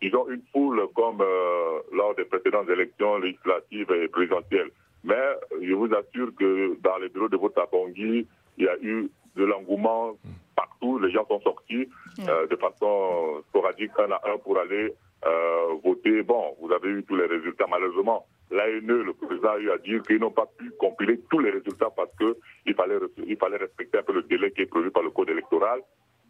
ils 0.00 0.16
ont 0.16 0.26
une 0.30 0.42
foule 0.50 0.80
comme 0.94 1.20
euh, 1.20 1.80
lors 1.92 2.14
des 2.14 2.24
précédentes 2.24 2.70
élections 2.70 3.18
législatives 3.18 3.92
et 3.92 4.08
présidentielles. 4.08 4.70
Mais 5.04 5.36
je 5.60 5.74
vous 5.74 5.92
assure 5.94 6.34
que 6.38 6.78
dans 6.80 6.96
les 6.96 7.10
bureaux 7.10 7.28
de 7.28 7.36
vote 7.36 7.56
à 7.58 7.66
Bangui, 7.70 8.26
il 8.56 8.64
y 8.64 8.68
a 8.68 8.76
eu 8.80 9.10
de 9.36 9.44
l'engouement 9.44 10.16
partout. 10.56 10.98
Les 10.98 11.10
gens 11.10 11.26
sont 11.26 11.40
sortis 11.40 11.86
de 12.18 12.56
façon 12.56 13.42
sporadique 13.48 13.92
un 13.98 14.10
à 14.10 14.20
un 14.32 14.38
pour 14.38 14.58
aller 14.58 14.92
euh, 15.26 15.74
voter. 15.84 16.22
Bon, 16.22 16.56
vous 16.60 16.72
avez 16.72 16.88
eu 16.88 17.04
tous 17.04 17.16
les 17.16 17.26
résultats. 17.26 17.66
Malheureusement, 17.68 18.26
l'ANE, 18.50 19.02
le 19.02 19.12
président 19.12 19.50
a 19.50 19.58
eu 19.58 19.70
à 19.70 19.78
dire 19.78 20.02
qu'ils 20.02 20.18
n'ont 20.20 20.30
pas 20.30 20.46
pu 20.58 20.70
compiler 20.78 21.20
tous 21.30 21.38
les 21.38 21.50
résultats 21.50 21.90
parce 21.94 22.10
qu'il 22.16 22.74
fallait, 22.74 22.98
il 23.26 23.36
fallait 23.36 23.58
respecter 23.58 23.98
un 23.98 24.02
peu 24.02 24.14
le 24.14 24.22
délai 24.22 24.50
qui 24.52 24.62
est 24.62 24.66
prévu 24.66 24.90
par 24.90 25.02
le 25.02 25.10
code 25.10 25.30
électoral. 25.30 25.80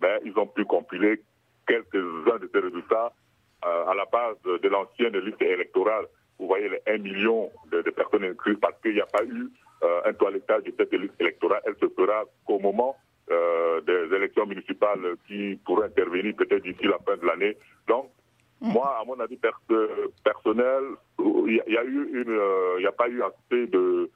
Mais 0.02 0.18
ils 0.24 0.38
ont 0.38 0.46
pu 0.46 0.64
compiler 0.64 1.22
quelques-uns 1.66 2.38
de 2.38 2.50
ces 2.52 2.60
résultats 2.60 3.12
euh, 3.64 3.86
à 3.86 3.94
la 3.94 4.06
base 4.06 4.36
de 4.44 4.68
l'ancienne 4.68 5.16
liste 5.18 5.42
électorale 5.42 6.06
vous 6.40 6.46
voyez 6.46 6.70
les 6.70 6.80
1 6.86 6.98
million 6.98 7.50
de, 7.70 7.82
personnes 7.90 8.24
inscrites 8.24 8.58
parce 8.60 8.80
qu'il 8.80 8.94
n'y 8.94 9.00
a 9.00 9.06
pas 9.06 9.22
eu 9.24 9.50
euh, 9.82 10.00
un 10.06 10.12
toilettage 10.14 10.64
de 10.64 10.72
cette 10.76 10.92
liste 10.94 11.20
électorale. 11.20 11.60
Elle 11.66 11.76
se 11.76 11.86
fera 11.94 12.24
qu'au 12.46 12.58
moment 12.58 12.96
euh, 13.30 13.80
des 13.82 14.16
élections 14.16 14.46
municipales 14.46 15.16
qui 15.28 15.60
pourraient 15.66 15.88
intervenir 15.88 16.34
peut-être 16.34 16.62
d'ici 16.62 16.84
la 16.84 16.98
fin 16.98 17.16
de 17.16 17.26
l'année. 17.26 17.56
Donc. 17.86 18.10
Moi, 18.60 18.98
à 19.00 19.04
mon 19.04 19.18
avis 19.20 19.38
personnel, 20.24 20.82
il 21.18 21.62
n'y 21.66 21.76
a, 21.76 21.84
eu 21.84 22.22
une, 22.22 22.40
il 22.78 22.86
a 22.86 22.92
pas 22.92 23.08
eu 23.08 23.22
assez 23.22 23.66
de, 23.66 24.10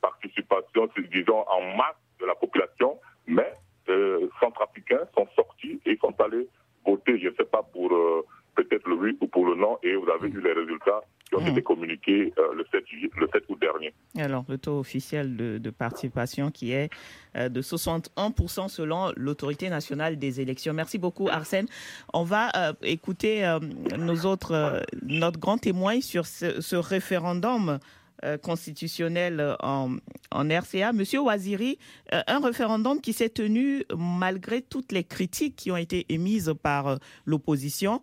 participation, 0.00 0.88
disons, 1.12 1.44
en 1.48 1.76
masse 1.76 1.96
de 2.20 2.26
la 2.26 2.34
population, 2.34 2.98
mais 3.26 3.52
euh, 3.88 4.28
centrafricains 4.40 5.06
sont 5.14 5.26
sortis 5.34 5.80
et 5.86 5.96
sont 5.96 6.14
allés 6.20 6.46
voter, 6.84 7.18
je 7.18 7.28
ne 7.28 7.34
sais 7.34 7.44
pas, 7.44 7.62
pour 7.62 7.92
euh, 7.92 8.24
peut-être 8.64 8.88
le 8.88 8.94
oui 8.94 9.16
ou 9.20 9.26
pour 9.26 9.46
le 9.46 9.54
non, 9.54 9.78
et 9.82 9.94
vous 9.94 10.08
avez 10.08 10.28
eu 10.28 10.40
les 10.40 10.52
résultats 10.52 11.00
qui 11.28 11.34
ont 11.36 11.40
mmh. 11.40 11.48
été 11.48 11.62
communiqués 11.62 12.32
euh, 12.38 12.54
le, 12.54 12.64
7 12.70 12.84
le 13.16 13.28
7 13.32 13.44
août 13.48 13.58
dernier. 13.60 13.92
Alors, 14.18 14.44
le 14.48 14.58
taux 14.58 14.78
officiel 14.78 15.36
de, 15.36 15.70
participation 15.70 16.50
qui 16.50 16.72
est 16.72 16.90
euh, 17.36 17.48
de 17.48 17.62
61% 17.62 18.68
selon 18.68 19.12
l'autorité 19.16 19.68
nationale 19.68 20.18
des 20.18 20.40
élections. 20.40 20.72
Merci 20.72 20.98
beaucoup, 20.98 21.28
Arsène. 21.28 21.66
On 22.12 22.24
va 22.24 22.50
écouter 22.82 23.58
nos 23.96 24.26
autres, 24.26 24.82
notre 25.02 25.38
grand 25.38 25.58
témoin 25.58 26.00
sur 26.00 26.26
ce, 26.26 26.60
ce 26.60 26.76
référendum 26.76 27.78
euh, 28.22 28.36
constitutionnel 28.36 29.56
en, 29.62 29.96
en, 30.30 30.48
RCA. 30.50 30.92
Monsieur 30.92 31.20
Waziri, 31.20 31.78
euh, 32.12 32.20
un 32.26 32.38
référendum 32.40 33.00
qui 33.00 33.14
s'est 33.14 33.30
tenu 33.30 33.82
malgré 33.96 34.60
toutes 34.60 34.92
les 34.92 35.04
critiques 35.04 35.56
qui 35.56 35.70
ont 35.70 35.76
été 35.78 36.04
émises 36.10 36.52
par 36.62 36.86
euh, 36.86 36.96
l'opposition, 37.24 38.02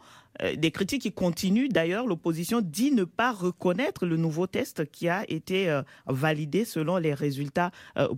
des 0.56 0.72
critiques 0.72 1.02
qui 1.02 1.12
continuent. 1.12 1.70
D'ailleurs, 1.70 2.06
l'opposition 2.06 2.62
dit 2.62 2.92
ne 2.92 3.04
pas 3.04 3.32
reconnaître 3.32 4.06
le 4.06 4.18
nouveau 4.18 4.48
test 4.48 4.90
qui 4.92 5.10
a 5.10 5.24
été 5.30 5.82
validé 6.06 6.66
selon 6.66 6.98
les 6.98 7.14
résultats 7.14 7.72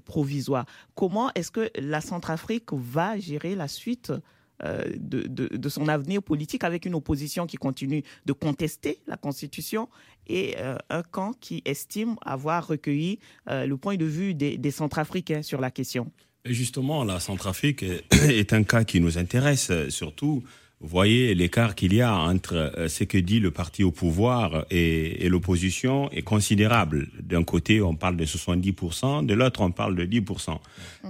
provisoires. 0.05 0.65
Comment 0.95 1.31
est-ce 1.35 1.51
que 1.51 1.69
la 1.79 2.01
Centrafrique 2.01 2.73
va 2.73 3.17
gérer 3.19 3.55
la 3.55 3.67
suite 3.67 4.11
euh, 4.63 4.83
de, 4.97 5.69
son 5.69 5.87
avenir 5.87 6.21
politique 6.21 6.63
avec 6.65 6.85
une 6.85 6.95
opposition 6.95 7.45
qui 7.45 7.55
continue 7.55 8.03
de 8.25 8.33
contester 8.33 8.99
la 9.07 9.15
Constitution 9.15 9.87
et 10.27 10.55
euh, 10.57 10.75
un 10.89 11.03
camp 11.03 11.31
qui 11.39 11.61
estime 11.63 12.15
avoir 12.23 12.67
recueilli 12.67 13.19
euh, 13.49 13.65
le 13.65 13.77
point 13.77 13.95
de 13.95 14.05
vue 14.05 14.33
des, 14.33 14.57
des 14.57 14.71
Centrafricains 14.71 15.43
sur 15.43 15.61
la 15.61 15.71
question? 15.71 16.11
justement, 16.45 17.03
la 17.03 17.19
Centrafrique 17.19 17.83
est 18.11 18.53
un 18.53 18.63
cas 18.63 18.83
qui 18.83 18.99
nous 18.99 19.17
intéresse, 19.17 19.71
surtout 19.89 20.43
voyez 20.87 21.35
l'écart 21.35 21.75
qu'il 21.75 21.93
y 21.93 22.01
a 22.01 22.15
entre 22.15 22.55
euh, 22.55 22.87
ce 22.87 23.03
que 23.03 23.17
dit 23.17 23.39
le 23.39 23.51
parti 23.51 23.83
au 23.83 23.91
pouvoir 23.91 24.65
et, 24.71 25.25
et 25.25 25.29
l'opposition 25.29 26.09
est 26.11 26.21
considérable. 26.21 27.07
D'un 27.21 27.43
côté, 27.43 27.81
on 27.81 27.95
parle 27.95 28.15
de 28.15 28.25
70%, 28.25 29.25
de 29.25 29.33
l'autre, 29.33 29.61
on 29.61 29.71
parle 29.71 29.95
de 29.95 30.05
10%. 30.05 30.57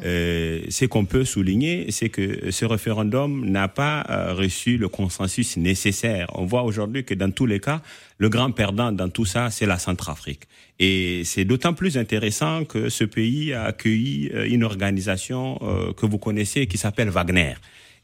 Euh, 0.03 0.61
ce 0.69 0.85
qu'on 0.85 1.05
peut 1.05 1.23
souligner, 1.23 1.91
c'est 1.91 2.09
que 2.09 2.51
ce 2.51 2.65
référendum 2.65 3.45
n'a 3.45 3.67
pas 3.67 4.05
euh, 4.09 4.33
reçu 4.33 4.77
le 4.77 4.87
consensus 4.87 5.57
nécessaire. 5.57 6.27
On 6.33 6.45
voit 6.45 6.63
aujourd'hui 6.63 7.03
que 7.03 7.13
dans 7.13 7.31
tous 7.31 7.45
les 7.45 7.59
cas, 7.59 7.81
le 8.17 8.29
grand 8.29 8.51
perdant 8.51 8.91
dans 8.91 9.09
tout 9.09 9.25
ça, 9.25 9.49
c'est 9.51 9.65
la 9.65 9.77
Centrafrique. 9.77 10.43
Et 10.79 11.23
c'est 11.25 11.45
d'autant 11.45 11.73
plus 11.73 11.97
intéressant 11.97 12.65
que 12.65 12.89
ce 12.89 13.03
pays 13.03 13.53
a 13.53 13.65
accueilli 13.65 14.31
euh, 14.33 14.47
une 14.47 14.63
organisation 14.63 15.59
que 15.95 16.05
vous 16.05 16.17
connaissez 16.17 16.67
qui 16.67 16.77
s'appelle 16.77 17.09
Wagner. 17.09 17.53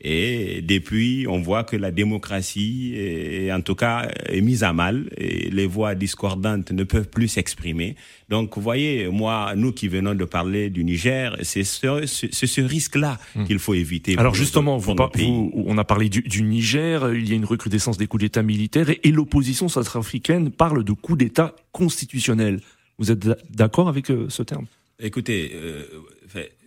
Et 0.02 0.62
depuis, 0.62 1.26
on 1.28 1.40
voit 1.42 1.64
que 1.64 1.76
la 1.76 1.92
démocratie, 1.92 2.94
est, 2.96 3.52
en 3.52 3.62
tout 3.62 3.76
cas, 3.76 4.08
est 4.28 4.42
mise 4.42 4.64
à 4.64 4.74
mal. 4.74 5.10
Et 5.18 5.50
les 5.50 5.66
voix 5.66 5.96
discordantes 5.96 6.72
ne 6.72 6.84
peuvent 6.84 7.10
plus 7.10 7.28
s'exprimer. 7.28 7.96
Donc, 8.30 8.56
vous 8.56 8.62
voyez, 8.62 9.08
moi, 9.08 9.54
nous 9.56 9.72
qui 9.72 9.88
venons 9.88 10.14
de 10.16 10.26
parler 10.26 10.70
du 10.70 10.84
Niger, 10.84 11.36
c'est 11.42 11.64
ce, 11.64 12.06
ce, 12.06 12.62
risque-là 12.62 13.20
hmm. 13.36 13.46
qu'il 13.46 13.60
faut 13.60 13.74
éviter. 13.74 14.18
Alors 14.18 14.36
justement, 14.36 14.78
vous, 14.78 14.96
on 15.54 15.78
a 15.78 15.84
parlé 15.84 16.10
du, 16.10 16.22
du, 16.22 16.44
Niger, 16.44 17.14
il 17.14 17.30
y 17.30 17.34
a 17.34 17.36
une 17.36 17.46
recrudescence 17.46 17.98
des 17.98 18.08
coups 18.08 18.22
d'État 18.24 18.44
militaires 18.44 18.90
et, 18.90 19.00
et 19.04 19.12
l'opposition 19.12 19.70
centrafricaine 19.70 20.50
parle 20.52 20.84
de 20.84 20.92
coups 20.92 21.20
d'État 21.20 21.56
constitutionnels. 21.72 22.60
Vous 22.98 23.12
êtes 23.12 23.28
d'accord 23.54 23.90
avec 23.90 24.10
euh, 24.10 24.28
ce 24.30 24.44
terme? 24.44 24.66
Écoutez, 25.00 25.52
euh, 25.54 25.84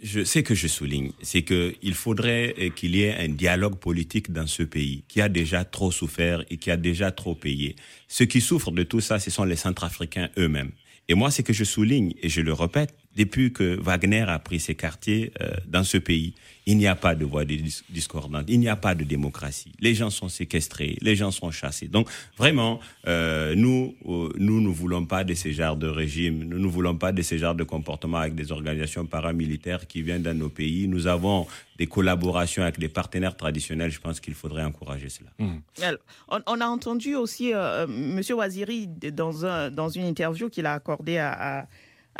je 0.02 0.24
sais 0.24 0.42
que 0.42 0.54
je 0.54 0.66
souligne, 0.66 1.12
c'est 1.22 1.42
qu'il 1.42 1.94
faudrait 1.94 2.54
euh, 2.58 2.70
qu'il 2.70 2.96
y 2.96 3.02
ait 3.02 3.14
un 3.14 3.28
dialogue 3.28 3.76
politique 3.76 4.32
dans 4.32 4.46
ce 4.46 4.62
pays 4.62 5.04
qui 5.08 5.20
a 5.20 5.28
déjà 5.28 5.64
trop 5.64 5.90
souffert 5.90 6.44
et 6.50 6.56
qui 6.56 6.70
a 6.70 6.76
déjà 6.76 7.10
trop 7.10 7.34
payé. 7.34 7.76
Ceux 8.08 8.24
qui 8.24 8.40
souffrent 8.40 8.72
de 8.72 8.82
tout 8.82 9.00
ça, 9.00 9.18
ce 9.18 9.30
sont 9.30 9.44
les 9.44 9.56
Centrafricains 9.56 10.30
eux-mêmes. 10.38 10.72
Et 11.08 11.14
moi, 11.14 11.30
c'est 11.30 11.42
que 11.42 11.54
je 11.54 11.64
souligne, 11.64 12.12
et 12.22 12.28
je 12.28 12.42
le 12.42 12.52
répète, 12.52 12.94
depuis 13.16 13.52
que 13.52 13.78
Wagner 13.80 14.24
a 14.28 14.38
pris 14.38 14.60
ses 14.60 14.74
quartiers 14.74 15.32
euh, 15.40 15.50
dans 15.66 15.84
ce 15.84 15.98
pays, 15.98 16.34
il 16.68 16.76
n'y 16.76 16.86
a 16.86 16.94
pas 16.94 17.14
de 17.14 17.24
voix 17.24 17.44
discordante, 17.46 18.44
il 18.46 18.60
n'y 18.60 18.68
a 18.68 18.76
pas 18.76 18.94
de 18.94 19.02
démocratie. 19.02 19.72
Les 19.80 19.94
gens 19.94 20.10
sont 20.10 20.28
séquestrés, 20.28 20.98
les 21.00 21.16
gens 21.16 21.30
sont 21.30 21.50
chassés. 21.50 21.88
Donc 21.88 22.10
vraiment, 22.36 22.78
euh, 23.06 23.54
nous, 23.56 23.94
euh, 24.06 24.28
nous 24.36 24.60
ne 24.60 24.68
voulons 24.68 25.06
pas 25.06 25.24
de 25.24 25.32
ces 25.32 25.52
genres 25.54 25.76
de 25.78 25.88
régime, 25.88 26.44
nous 26.44 26.58
ne 26.58 26.66
voulons 26.66 26.94
pas 26.94 27.10
de 27.10 27.22
ces 27.22 27.38
genres 27.38 27.54
de 27.54 27.64
comportements 27.64 28.18
avec 28.18 28.34
des 28.34 28.52
organisations 28.52 29.06
paramilitaires 29.06 29.86
qui 29.86 30.02
viennent 30.02 30.22
dans 30.22 30.36
nos 30.36 30.50
pays. 30.50 30.86
Nous 30.88 31.06
avons 31.06 31.46
des 31.78 31.86
collaborations 31.86 32.62
avec 32.62 32.78
des 32.78 32.90
partenaires 32.90 33.36
traditionnels. 33.36 33.90
Je 33.90 34.00
pense 34.00 34.20
qu'il 34.20 34.34
faudrait 34.34 34.64
encourager 34.64 35.08
cela. 35.08 35.30
Mmh. 35.38 35.96
on, 36.28 36.60
a 36.60 36.66
entendu 36.66 37.14
aussi 37.14 37.54
euh, 37.54 37.86
Monsieur 37.86 38.34
Waziri 38.34 38.88
dans, 38.88 39.46
un, 39.46 39.70
dans 39.70 39.88
une 39.88 40.04
interview 40.04 40.50
qu'il 40.50 40.66
a 40.66 40.74
accordée 40.74 41.16
à 41.16 41.28
à 41.60 41.66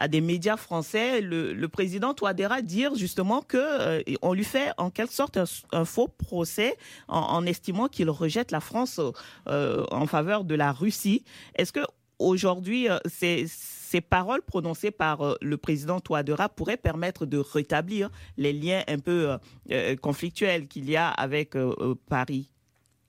des 0.06 0.20
médias 0.20 0.56
français 0.56 1.20
le, 1.20 1.66
président 1.66 2.14
Touadéra 2.14 2.62
dire 2.62 2.94
justement 2.94 3.42
que 3.42 3.56
euh, 3.56 4.02
on 4.22 4.32
lui 4.32 4.44
fait 4.44 4.70
en 4.78 4.90
quelque 4.90 5.12
sorte 5.12 5.38
un, 5.72 5.84
faux 5.84 6.08
procès 6.08 6.76
en, 7.08 7.44
estimant 7.46 7.88
qu'il 7.88 8.10
rejette 8.10 8.52
la 8.52 8.60
France 8.60 9.00
euh, 9.48 9.84
en 9.90 10.06
faveur 10.06 10.44
de 10.44 10.54
la 10.54 10.72
Russie. 10.72 11.24
Est-ce 11.56 11.72
que 11.72 11.80
aujourd'hui 12.18 12.88
euh, 12.88 12.98
ces 13.08 14.00
paroles 14.00 14.42
prononcées 14.42 14.90
par 14.90 15.36
le 15.40 15.56
président 15.56 15.98
Touadéra 15.98 16.48
pourraient 16.48 16.76
permettre 16.76 17.26
de 17.26 17.38
rétablir 17.38 18.10
les 18.36 18.52
liens 18.52 18.82
un 18.86 18.98
peu 18.98 19.38
conflictuels 20.02 20.68
qu'il 20.68 20.90
y 20.90 20.96
a 20.96 21.08
avec 21.08 21.54
Paris? 22.08 22.50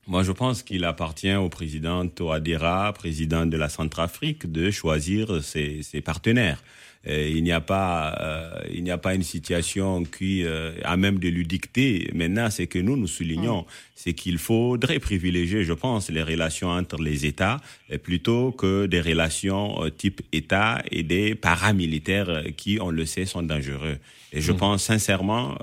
Moi, 0.06 0.22
je 0.22 0.32
pense 0.32 0.62
qu'il 0.62 0.84
appartient 0.84 1.34
au 1.34 1.48
président 1.48 2.06
Touadéra, 2.08 2.92
président 2.92 3.46
de 3.46 3.56
la 3.56 3.68
Centrafrique, 3.68 4.50
de 4.50 4.70
choisir 4.70 5.42
ses, 5.42 5.82
ses 5.82 6.00
partenaires. 6.00 6.62
Euh, 7.08 7.30
il 7.34 7.42
n'y 7.42 7.52
a 7.52 7.62
pas, 7.62 8.14
euh, 8.20 8.60
il 8.70 8.84
n'y 8.84 8.90
a 8.90 8.98
pas 8.98 9.14
une 9.14 9.22
situation 9.22 10.04
qui 10.04 10.44
euh, 10.44 10.72
a 10.84 10.96
même 10.96 11.18
de 11.18 11.28
lui 11.28 11.46
dicter. 11.46 12.10
Maintenant, 12.14 12.50
c'est 12.50 12.66
que 12.66 12.78
nous 12.78 12.96
nous 12.96 13.06
soulignons, 13.06 13.64
c'est 13.94 14.12
qu'il 14.12 14.36
faudrait 14.38 14.98
privilégier, 14.98 15.64
je 15.64 15.72
pense, 15.72 16.10
les 16.10 16.22
relations 16.22 16.68
entre 16.68 17.00
les 17.00 17.24
États 17.24 17.60
plutôt 18.02 18.52
que 18.52 18.86
des 18.86 19.00
relations 19.00 19.78
type 19.96 20.20
État 20.32 20.82
et 20.90 21.02
des 21.02 21.34
paramilitaires 21.34 22.44
qui, 22.56 22.78
on 22.80 22.90
le 22.90 23.06
sait, 23.06 23.24
sont 23.24 23.42
dangereux. 23.42 23.98
Et 24.32 24.40
je 24.40 24.52
mmh. 24.52 24.56
pense 24.56 24.82
sincèrement 24.84 25.56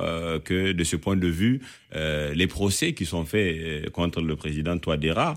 que 0.44 0.72
de 0.72 0.84
ce 0.84 0.96
point 0.96 1.16
de 1.16 1.28
vue, 1.28 1.62
les 1.94 2.48
procès 2.48 2.94
qui 2.94 3.06
sont 3.06 3.26
faits 3.26 3.90
contre 3.92 4.22
le 4.22 4.36
président 4.36 4.78
Touadéra 4.78 5.36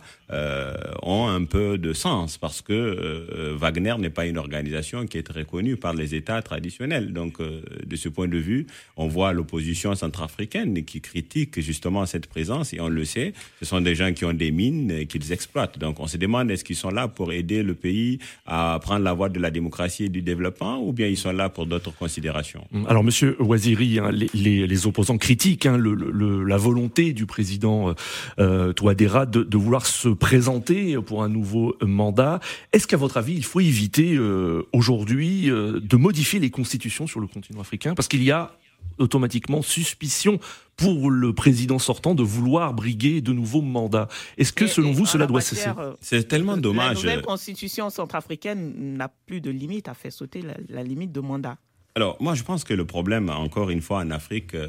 ont 1.02 1.28
un 1.28 1.44
peu 1.44 1.78
de 1.78 1.92
sens 1.92 2.38
parce 2.38 2.60
que 2.62 3.54
Wagner 3.56 3.94
n'est 3.98 4.10
pas 4.10 4.26
une 4.26 4.38
organisation 4.38 5.06
qui 5.06 5.18
est 5.18 5.28
reconnue 5.28 5.76
par 5.76 5.94
les 5.94 6.14
États 6.14 6.42
traditionnels. 6.42 7.12
Donc, 7.12 7.40
euh, 7.40 7.62
de 7.86 7.96
ce 7.96 8.08
point 8.08 8.28
de 8.28 8.36
vue, 8.38 8.66
on 8.96 9.08
voit 9.08 9.32
l'opposition 9.32 9.94
centrafricaine 9.94 10.84
qui 10.84 11.00
critique 11.00 11.60
justement 11.60 12.06
cette 12.06 12.26
présence, 12.26 12.72
et 12.72 12.80
on 12.80 12.88
le 12.88 13.04
sait, 13.04 13.32
ce 13.60 13.64
sont 13.64 13.80
des 13.80 13.94
gens 13.94 14.12
qui 14.12 14.24
ont 14.24 14.32
des 14.32 14.50
mines 14.50 15.06
qu'ils 15.06 15.32
exploitent. 15.32 15.78
Donc, 15.78 16.00
on 16.00 16.06
se 16.06 16.16
demande 16.16 16.50
est-ce 16.50 16.64
qu'ils 16.64 16.76
sont 16.76 16.90
là 16.90 17.08
pour 17.08 17.32
aider 17.32 17.62
le 17.62 17.74
pays 17.74 18.18
à 18.46 18.78
prendre 18.82 19.04
la 19.04 19.12
voie 19.12 19.28
de 19.28 19.38
la 19.38 19.50
démocratie 19.50 20.04
et 20.04 20.08
du 20.08 20.22
développement, 20.22 20.82
ou 20.82 20.92
bien 20.92 21.06
ils 21.06 21.16
sont 21.16 21.32
là 21.32 21.48
pour 21.48 21.66
d'autres 21.66 21.94
considérations? 21.94 22.66
Hum, 22.72 22.86
Alors, 22.88 23.04
Monsieur 23.04 23.19
Ouaziri, 23.38 23.98
hein, 23.98 24.10
les, 24.12 24.86
opposants 24.86 25.18
critiquent 25.18 25.66
hein, 25.66 25.78
la 25.78 26.56
volonté 26.56 27.12
du 27.12 27.26
président 27.26 27.94
euh, 28.38 28.72
Touadéra 28.72 29.26
de, 29.26 29.56
vouloir 29.56 29.86
se 29.86 30.08
présenter 30.08 30.96
pour 30.96 31.22
un 31.22 31.28
nouveau 31.28 31.76
mandat. 31.82 32.40
Est-ce 32.72 32.86
qu'à 32.86 32.96
votre 32.96 33.16
avis, 33.16 33.34
il 33.34 33.44
faut 33.44 33.60
éviter 33.60 34.14
euh, 34.14 34.66
aujourd'hui 34.72 35.46
de 35.46 35.96
modifier 35.96 36.40
les 36.40 36.50
constitutions 36.50 37.06
sur 37.06 37.20
le 37.20 37.26
continent 37.26 37.60
africain? 37.60 37.94
Parce 37.94 38.08
qu'il 38.08 38.22
y 38.22 38.30
a 38.30 38.52
automatiquement 38.98 39.62
suspicion 39.62 40.38
pour 40.76 41.10
le 41.10 41.34
président 41.34 41.78
sortant 41.78 42.14
de 42.14 42.22
vouloir 42.22 42.72
briguer 42.72 43.20
de 43.20 43.32
nouveaux 43.32 43.62
mandats. 43.62 44.08
Est-ce 44.38 44.52
que, 44.52 44.66
selon 44.66 44.92
vous, 44.92 45.06
cela 45.06 45.26
doit 45.26 45.40
cesser? 45.40 45.70
euh, 45.78 45.94
C'est 46.00 46.26
tellement 46.28 46.56
dommage. 46.56 47.04
La 47.04 47.10
nouvelle 47.10 47.22
constitution 47.22 47.90
centrafricaine 47.90 48.96
n'a 48.96 49.08
plus 49.26 49.40
de 49.40 49.50
limite, 49.50 49.88
a 49.88 49.94
fait 49.94 50.10
sauter 50.10 50.42
la, 50.68 50.82
limite 50.82 51.12
de 51.12 51.20
mandat. 51.20 51.58
Alors, 51.96 52.16
moi, 52.20 52.34
je 52.34 52.44
pense 52.44 52.62
que 52.62 52.72
le 52.72 52.84
problème, 52.84 53.30
encore 53.30 53.68
une 53.68 53.80
fois, 53.80 53.98
en 53.98 54.10
Afrique, 54.12 54.54
euh, 54.54 54.68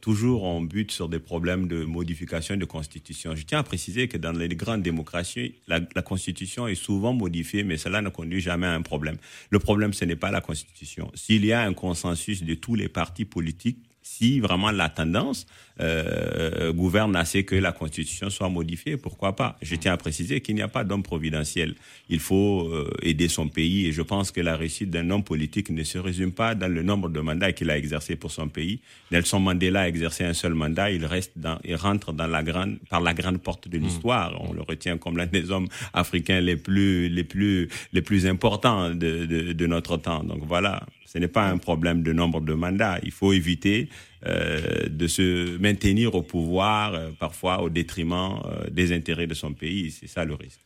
toujours 0.00 0.44
on 0.44 0.60
bute 0.60 0.92
sur 0.92 1.08
des 1.08 1.18
problèmes 1.18 1.66
de 1.66 1.84
modification 1.84 2.56
de 2.56 2.64
constitution. 2.64 3.34
Je 3.34 3.42
tiens 3.42 3.58
à 3.58 3.62
préciser 3.64 4.06
que 4.06 4.16
dans 4.16 4.30
les 4.30 4.48
grandes 4.48 4.82
démocraties, 4.82 5.56
la 5.66 5.80
constitution 6.02 6.68
est 6.68 6.76
souvent 6.76 7.12
modifiée, 7.12 7.64
mais 7.64 7.76
cela 7.76 8.02
ne 8.02 8.08
conduit 8.08 8.40
jamais 8.40 8.68
à 8.68 8.72
un 8.72 8.82
problème. 8.82 9.16
Le 9.50 9.58
problème, 9.58 9.92
ce 9.92 10.04
n'est 10.04 10.14
pas 10.14 10.30
la 10.30 10.40
constitution. 10.40 11.10
S'il 11.14 11.44
y 11.44 11.52
a 11.52 11.62
un 11.62 11.74
consensus 11.74 12.44
de 12.44 12.54
tous 12.54 12.76
les 12.76 12.88
partis 12.88 13.24
politiques, 13.24 13.89
si 14.16 14.40
vraiment 14.40 14.72
la 14.72 14.88
tendance 14.88 15.46
euh, 15.80 16.72
gouverne 16.72 17.14
assez 17.16 17.44
que 17.44 17.54
la 17.54 17.72
Constitution 17.72 18.28
soit 18.28 18.48
modifiée, 18.48 18.96
pourquoi 18.96 19.36
pas? 19.36 19.56
Je 19.62 19.76
tiens 19.76 19.92
à 19.92 19.96
préciser 19.96 20.40
qu'il 20.40 20.56
n'y 20.56 20.62
a 20.62 20.68
pas 20.68 20.84
d'homme 20.84 21.02
providentiel. 21.02 21.74
Il 22.08 22.18
faut 22.18 22.68
euh, 22.68 22.90
aider 23.02 23.28
son 23.28 23.48
pays 23.48 23.86
et 23.86 23.92
je 23.92 24.02
pense 24.02 24.30
que 24.30 24.40
la 24.40 24.56
réussite 24.56 24.90
d'un 24.90 25.08
homme 25.10 25.22
politique 25.22 25.70
ne 25.70 25.84
se 25.84 25.96
résume 25.96 26.32
pas 26.32 26.54
dans 26.54 26.70
le 26.70 26.82
nombre 26.82 27.08
de 27.08 27.20
mandats 27.20 27.52
qu'il 27.52 27.70
a 27.70 27.78
exercé 27.78 28.16
pour 28.16 28.32
son 28.32 28.48
pays. 28.48 28.80
Nelson 29.12 29.40
Mandela 29.40 29.82
a 29.82 29.88
exercé 29.88 30.24
un 30.24 30.34
seul 30.34 30.54
mandat, 30.54 30.90
il 30.90 31.06
reste 31.06 31.32
dans, 31.36 31.58
il 31.64 31.76
rentre 31.76 32.12
dans 32.12 32.26
la 32.26 32.42
grande, 32.42 32.78
par 32.90 33.00
la 33.00 33.14
grande 33.14 33.38
porte 33.38 33.68
de 33.68 33.78
l'histoire. 33.78 34.36
On 34.40 34.52
le 34.52 34.62
retient 34.62 34.98
comme 34.98 35.16
l'un 35.16 35.26
des 35.26 35.50
hommes 35.50 35.68
africains 35.92 36.40
les 36.40 36.56
plus, 36.56 37.08
les 37.08 37.24
plus, 37.24 37.68
les 37.92 38.02
plus 38.02 38.26
importants 38.26 38.90
de, 38.90 39.24
de, 39.24 39.52
de 39.52 39.66
notre 39.66 39.96
temps. 39.96 40.24
Donc 40.24 40.42
voilà. 40.44 40.82
Ce 41.12 41.18
n'est 41.18 41.26
pas 41.26 41.48
un 41.48 41.58
problème 41.58 42.04
de 42.04 42.12
nombre 42.12 42.40
de 42.40 42.54
mandats. 42.54 43.00
Il 43.02 43.10
faut 43.10 43.32
éviter 43.32 43.88
euh, 44.24 44.86
de 44.88 45.08
se 45.08 45.58
maintenir 45.58 46.14
au 46.14 46.22
pouvoir, 46.22 46.94
euh, 46.94 47.10
parfois 47.18 47.62
au 47.62 47.68
détriment 47.68 48.40
euh, 48.44 48.70
des 48.70 48.92
intérêts 48.92 49.26
de 49.26 49.34
son 49.34 49.52
pays. 49.52 49.90
C'est 49.90 50.06
ça 50.06 50.24
le 50.24 50.34
risque. 50.34 50.60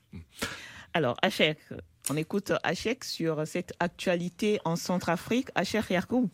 Alors, 0.93 1.17
Achek, 1.23 1.57
on 2.11 2.17
écoute 2.19 2.53
Achek 2.63 3.05
sur 3.05 3.47
cette 3.47 3.73
actualité 3.81 4.61
en 4.67 4.77
Centrafrique. 4.77 5.49
Achek 5.55 5.89
Yarkou. 5.89 6.29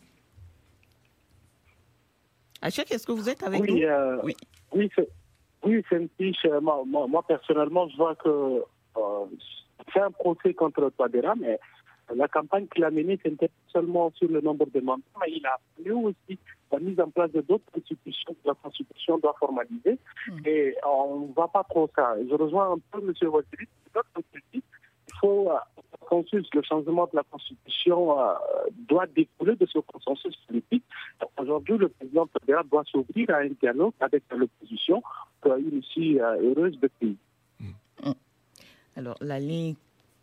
Achek, 2.61 2.91
est-ce 2.91 3.07
que 3.07 3.13
vous 3.13 3.29
êtes 3.29 3.43
avec 3.43 3.61
oui, 3.61 3.71
nous? 3.71 3.87
euh, 3.87 4.17
Oui. 4.23 4.35
Oui, 4.73 4.89
c'est 4.93 5.07
oui, 5.63 5.85
c'est 5.87 5.95
une 5.95 6.09
fiche. 6.17 6.45
Moi, 6.61 6.83
moi, 6.85 7.07
moi, 7.07 7.23
personnellement, 7.25 7.87
je 7.87 7.95
vois 7.95 8.15
que 8.15 8.27
euh, 8.27 9.25
c'est 9.93 10.01
un 10.01 10.11
procès 10.11 10.53
contre 10.53 10.89
Touadéra, 10.97 11.33
mais 11.39 11.57
la 12.15 12.27
campagne 12.27 12.67
qu'il 12.67 12.83
a 12.83 12.91
menée, 12.91 13.19
c'était 13.23 13.49
seulement 13.67 14.11
sur 14.15 14.29
le 14.29 14.41
nombre 14.41 14.65
de 14.73 14.79
mandats, 14.79 15.03
mais 15.19 15.31
il 15.31 15.45
a 15.45 15.55
appelé 15.55 15.91
aussi 15.91 16.39
la 16.71 16.79
mise 16.79 16.99
en 16.99 17.09
place 17.09 17.31
de 17.31 17.41
d'autres 17.41 17.65
institutions 17.75 18.33
que 18.33 18.47
la 18.47 18.53
Constitution 18.55 19.17
doit 19.17 19.35
formaliser. 19.39 19.97
Et 20.45 20.75
on 20.85 21.27
ne 21.27 21.33
va 21.33 21.47
pas 21.47 21.63
trop 21.69 21.89
ça. 21.95 22.15
Je 22.29 22.33
rejoins 22.33 22.73
un 22.73 22.79
peu 22.91 22.99
M. 22.99 23.13
Waziri, 23.29 23.67
il 24.53 24.61
faut 25.19 25.49
euh, 25.49 25.55
un 25.55 26.05
consensus. 26.05 26.47
Le 26.53 26.61
changement 26.63 27.05
de 27.11 27.17
la 27.17 27.23
Constitution 27.23 28.19
euh, 28.19 28.33
doit 28.87 29.07
découler 29.07 29.55
de 29.55 29.65
ce 29.65 29.79
consensus 29.79 30.35
politique. 30.47 30.83
Aujourd'hui, 31.37 31.77
le 31.77 31.89
président 31.89 32.27
fédéral 32.39 32.65
doit 32.71 32.83
s'ouvrir 32.85 33.29
à 33.31 33.37
un 33.37 33.49
dialogue 33.61 33.93
avec 33.99 34.23
l'opposition 34.31 35.01
pour 35.41 35.55
une 35.55 35.79
issue 35.79 36.21
euh, 36.21 36.53
heureuse 36.55 36.79
de 36.79 36.89
pays. 36.99 37.17
Alors, 38.97 39.15
la 39.21 39.39
ligne 39.39 39.75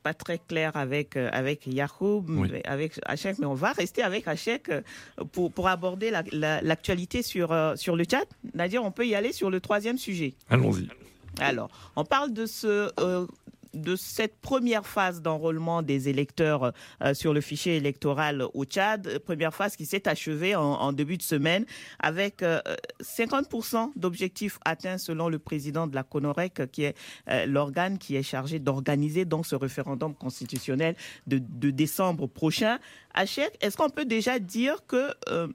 pas 0.09 0.15
très 0.15 0.39
claire 0.39 0.75
avec, 0.77 1.17
euh, 1.17 1.29
avec 1.33 1.67
Oui. 2.29 2.49
mais 2.51 2.63
avec 2.67 2.99
Hachek, 3.05 3.39
mais 3.39 3.47
on 3.47 3.53
va 3.55 3.73
rester 3.73 4.03
avec 4.03 4.27
Hachek 4.27 4.71
euh, 4.71 4.81
pour, 5.33 5.53
pour 5.53 5.69
aborder 5.69 6.11
la- 6.11 6.23
la- 6.33 6.63
l'actualité 6.63 7.23
sur, 7.23 7.53
euh, 7.53 7.77
sur 7.77 7.95
le 7.95 8.05
chat. 8.11 8.25
Nadir, 8.55 8.83
on 8.85 8.91
peut 8.91 9.07
y 9.07 9.15
aller 9.15 9.33
sur 9.33 9.51
le 9.51 9.61
troisième 9.61 9.99
sujet. 9.99 10.35
Allons-y. 10.49 10.89
Alors, 11.41 11.69
on 11.95 12.05
parle 12.05 12.33
de 12.33 12.47
ce. 12.47 12.91
euh, 13.01 13.27
de 13.75 13.97
cette 13.97 14.41
première 14.41 14.87
phase 14.87 15.23
d'enrôlement 15.23 15.83
des 15.83 16.09
électeurs 16.09 16.73
euh, 17.03 17.15
sur 17.15 17.35
le 17.35 17.41
fichier 17.41 17.77
électoral 17.77 18.45
au 18.55 18.65
Tchad, 18.65 19.19
première 19.21 19.55
phase 19.55 19.77
qui 19.77 19.87
s'est 19.87 20.09
achevée 20.09 20.55
en, 20.55 20.93
début 20.93 21.17
de 21.17 21.23
semaine 21.23 21.65
avec 22.01 22.43
euh, 22.43 22.61
50% 23.03 23.93
d'objectifs 23.97 24.59
atteints 24.65 24.99
selon 24.99 25.29
le 25.29 25.39
président 25.39 25.87
de 25.87 25.95
la 25.95 26.03
CONOREC, 26.03 26.71
qui 26.71 26.85
est 26.85 26.97
euh, 27.29 27.47
l'organe 27.47 27.99
qui 27.99 28.17
est 28.17 28.23
chargé 28.23 28.59
d'organiser 28.59 29.25
donc 29.25 29.47
ce 29.47 29.55
référendum 29.57 30.15
constitutionnel 30.15 30.95
de, 31.27 31.39
décembre 31.71 32.27
prochain. 32.27 32.79
Hachek, 33.15 33.57
est-ce 33.61 33.77
qu'on 33.77 33.91
peut 33.91 34.05
déjà 34.05 34.39
dire 34.39 34.87
que 34.87 35.11
euh, 35.29 35.49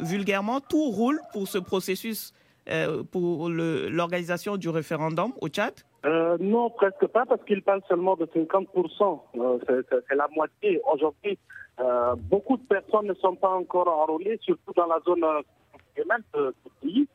vulgairement 0.00 0.60
tout 0.60 0.90
roule 0.90 1.20
pour 1.32 1.48
ce 1.48 1.58
processus 1.58 2.32
euh, 2.70 3.02
pour 3.02 3.48
l'organisation 3.48 4.56
du 4.56 4.68
référendum 4.68 5.32
au 5.40 5.48
Tchad? 5.48 5.74
Euh, 6.04 6.36
non, 6.40 6.70
presque 6.70 7.06
pas, 7.08 7.26
parce 7.26 7.42
qu'il 7.44 7.62
parle 7.62 7.82
seulement 7.88 8.16
de 8.16 8.26
50%. 8.26 9.24
Euh, 9.36 9.58
c'est- 9.66 10.14
la 10.14 10.28
moitié. 10.34 10.80
Aujourd'hui, 10.92 11.38
euh, 11.80 12.14
beaucoup 12.16 12.56
de 12.56 12.62
personnes 12.66 13.06
ne 13.06 13.14
sont 13.14 13.34
pas 13.34 13.50
encore 13.50 13.88
enrôlées, 13.88 14.38
surtout 14.42 14.72
dans 14.76 14.86
la 14.86 15.00
zone 15.04 15.24
euh, 15.24 15.40
constitutionnelle 15.72 16.24
de- 16.34 16.54
pays. 16.80 17.08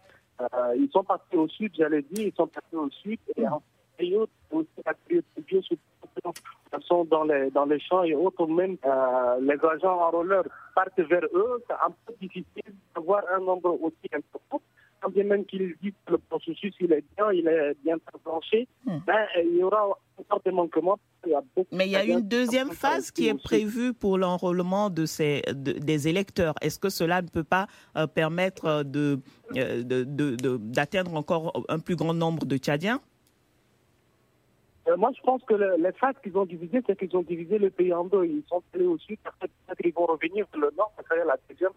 Ils 0.75 0.89
sont 0.91 1.03
partis 1.05 1.37
au 1.37 1.47
sud, 1.47 1.71
j'allais 1.77 2.01
dire, 2.01 2.27
ils 2.27 2.33
sont 2.35 2.47
partis 2.47 2.75
au 2.75 2.89
sud. 2.89 3.19
Et 3.37 3.47
en 3.47 3.61
période, 3.97 4.27
aussi 4.51 5.79
sont 6.81 7.05
dans 7.05 7.23
les, 7.23 7.49
dans 7.51 7.65
les 7.65 7.79
champs 7.79 8.03
et 8.03 8.13
autres, 8.15 8.45
même 8.47 8.77
les 9.41 9.65
agents 9.65 9.99
enrôleurs 10.01 10.43
partent 10.75 10.99
vers 10.99 11.23
eux. 11.33 11.63
C'est 11.67 11.73
un 11.75 11.91
peu 12.05 12.13
difficile 12.19 12.73
d'avoir 12.95 13.23
un 13.33 13.39
nombre 13.39 13.77
aussi 13.81 14.09
important 14.13 14.61
quand 15.03 15.11
bien 15.11 15.25
même 15.25 15.45
qu'ils 15.45 15.75
disent 15.81 15.91
que 16.05 16.13
le 16.13 16.17
processus 16.17 16.73
il 16.79 16.91
est 16.93 17.03
bien, 17.17 17.31
il 17.33 17.47
est 17.47 17.75
bien 17.83 17.97
enclenché, 18.15 18.67
Hmm. 18.85 18.99
ben, 19.05 19.25
il 19.43 19.57
y 19.57 19.63
aura 19.63 19.83
encore 20.17 20.41
des 20.45 20.51
manquements. 20.51 20.97
Il 21.25 21.31
y 21.31 21.35
a 21.35 21.41
beaucoup 21.55 21.75
Mais 21.75 21.85
il 21.87 21.91
y 21.91 21.95
a 21.95 22.03
une 22.05 22.21
deuxième 22.21 22.71
phase 22.71 23.11
qui 23.11 23.27
est 23.27 23.33
aussi. 23.33 23.43
prévue 23.43 23.93
pour 23.93 24.17
l'enrôlement 24.17 24.89
de 24.89 25.05
ces, 25.05 25.41
de- 25.47 25.73
des 25.73 26.07
électeurs. 26.07 26.53
Est-ce 26.61 26.79
que 26.79 26.89
cela 26.89 27.21
ne 27.21 27.27
peut 27.27 27.43
pas 27.45 27.67
euh, 27.97 28.07
permettre 28.07 28.65
euh, 28.65 28.83
de, 28.83 29.19
euh, 29.57 29.83
de- 29.83 30.03
de- 30.03 30.57
d'atteindre 30.57 31.13
encore 31.15 31.63
un 31.69 31.79
plus 31.79 31.95
grand 31.95 32.13
nombre 32.13 32.45
de 32.45 32.57
Tchadiens? 32.57 32.99
Euh, 34.87 34.97
moi, 34.97 35.11
je 35.15 35.21
pense 35.21 35.41
que 35.45 35.53
le- 35.53 35.77
les 35.77 35.93
phases 35.93 36.15
qu'ils 36.21 36.37
ont 36.37 36.45
divisées, 36.45 36.81
c'est 36.85 36.97
qu'ils 36.97 37.15
ont 37.15 37.21
divisé 37.21 37.57
le 37.57 37.69
pays 37.69 37.93
en 37.93 38.03
deux. 38.03 38.25
Ils 38.25 38.43
sont 38.49 38.61
allés 38.73 38.85
au 38.85 38.97
sud, 38.97 39.17
peut-être 39.23 39.77
qu'ils 39.81 39.93
vont 39.93 40.05
revenir 40.05 40.45
vers 40.51 40.61
le 40.61 40.71
nord, 40.77 40.91
serait 41.09 41.23
la 41.25 41.37
deuxième 41.49 41.71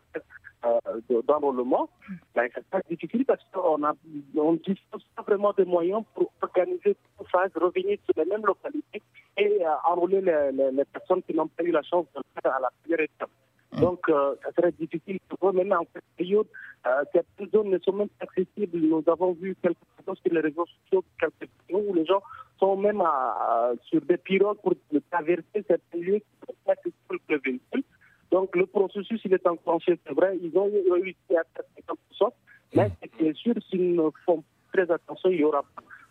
euh, 0.64 0.80
de- 1.08 1.22
d'enrôlement. 1.22 1.88
C'est 2.34 2.64
pas 2.70 2.80
difficile 2.90 3.24
parce 3.24 3.44
qu'on 3.52 3.84
a, 3.84 3.92
on 4.36 4.54
dispose 4.54 5.04
pas 5.14 5.22
vraiment 5.22 5.52
de 5.56 5.62
moyens 5.64 6.02
pour 6.14 6.32
organiser 6.42 6.96
toutes 7.18 7.28
phases, 7.28 7.52
revenir 7.54 7.98
sur 8.04 8.14
les 8.16 8.28
mêmes 8.28 8.44
localités 8.44 9.02
et 9.36 9.64
euh, 9.64 9.70
enrôler 9.88 10.20
les- 10.20 10.72
les 10.72 10.84
personnes 10.86 11.22
qui 11.22 11.34
n'ont 11.34 11.46
pas 11.46 11.62
eu 11.62 11.70
la 11.70 11.82
chance 11.82 12.06
de 12.14 12.18
le 12.20 12.40
faire 12.42 12.54
à 12.56 12.60
la 12.60 12.70
première 12.82 13.00
étape. 13.00 13.30
Donc, 13.72 14.08
euh, 14.08 14.34
ça 14.42 14.50
serait 14.56 14.72
difficile. 14.72 15.18
Maintenant, 15.42 15.80
en 15.82 15.86
cette 15.92 16.04
période, 16.16 16.46
euh, 16.86 16.90
certaines 17.12 17.50
zones 17.50 17.70
ne 17.70 17.78
sont 17.78 17.92
même 17.92 18.08
pas 18.18 18.24
accessibles. 18.26 18.78
Nous 18.78 19.02
avons 19.06 19.32
vu 19.32 19.56
quelque 19.62 19.76
chose 20.06 20.18
sur 20.24 20.32
les 20.34 20.40
réseaux 20.40 20.66
sociaux, 20.84 21.04
quelques 21.20 21.50
vidéos 21.68 21.84
où 21.88 21.94
les 21.94 22.06
gens 22.06 22.22
sont 22.58 22.76
même 22.76 23.00
à- 23.00 23.04
à- 23.06 23.72
sur 23.84 24.00
des 24.02 24.16
pirogues 24.16 24.58
pour 24.62 24.74
traverser 25.10 25.44
certains 25.66 25.98
lieux 25.98 26.18
qui 26.20 26.24
ne 26.42 26.46
sont 26.46 26.54
pas 26.64 26.72
accessibles 26.72 26.94
pour 27.08 27.16
le 27.28 27.38
véhicule. 27.44 27.82
Donc, 28.30 28.56
le 28.56 28.66
processus, 28.66 29.20
il 29.24 29.34
est 29.34 29.46
enclenché, 29.46 29.98
c'est 30.06 30.14
vrai. 30.14 30.38
Ils 30.42 30.56
ont 30.56 30.70
réussi 30.92 31.16
à 31.30 31.42
faire 31.54 31.64
50%. 31.76 32.32
Mais 32.74 32.90
c'est 33.02 33.22
bien 33.22 33.32
sûr, 33.34 33.54
s'ils 33.68 33.94
ne 33.94 34.08
font 34.24 34.42
très 34.72 34.90
attention, 34.90 35.30
il 35.30 35.40
y 35.40 35.44
aura 35.44 35.64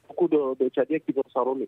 beaucoup 0.07 0.27
de, 0.27 0.63
de 0.63 0.69
Tchadiens 0.69 0.99
qui 0.99 1.11
vont 1.11 1.23
s'enrôler. 1.33 1.67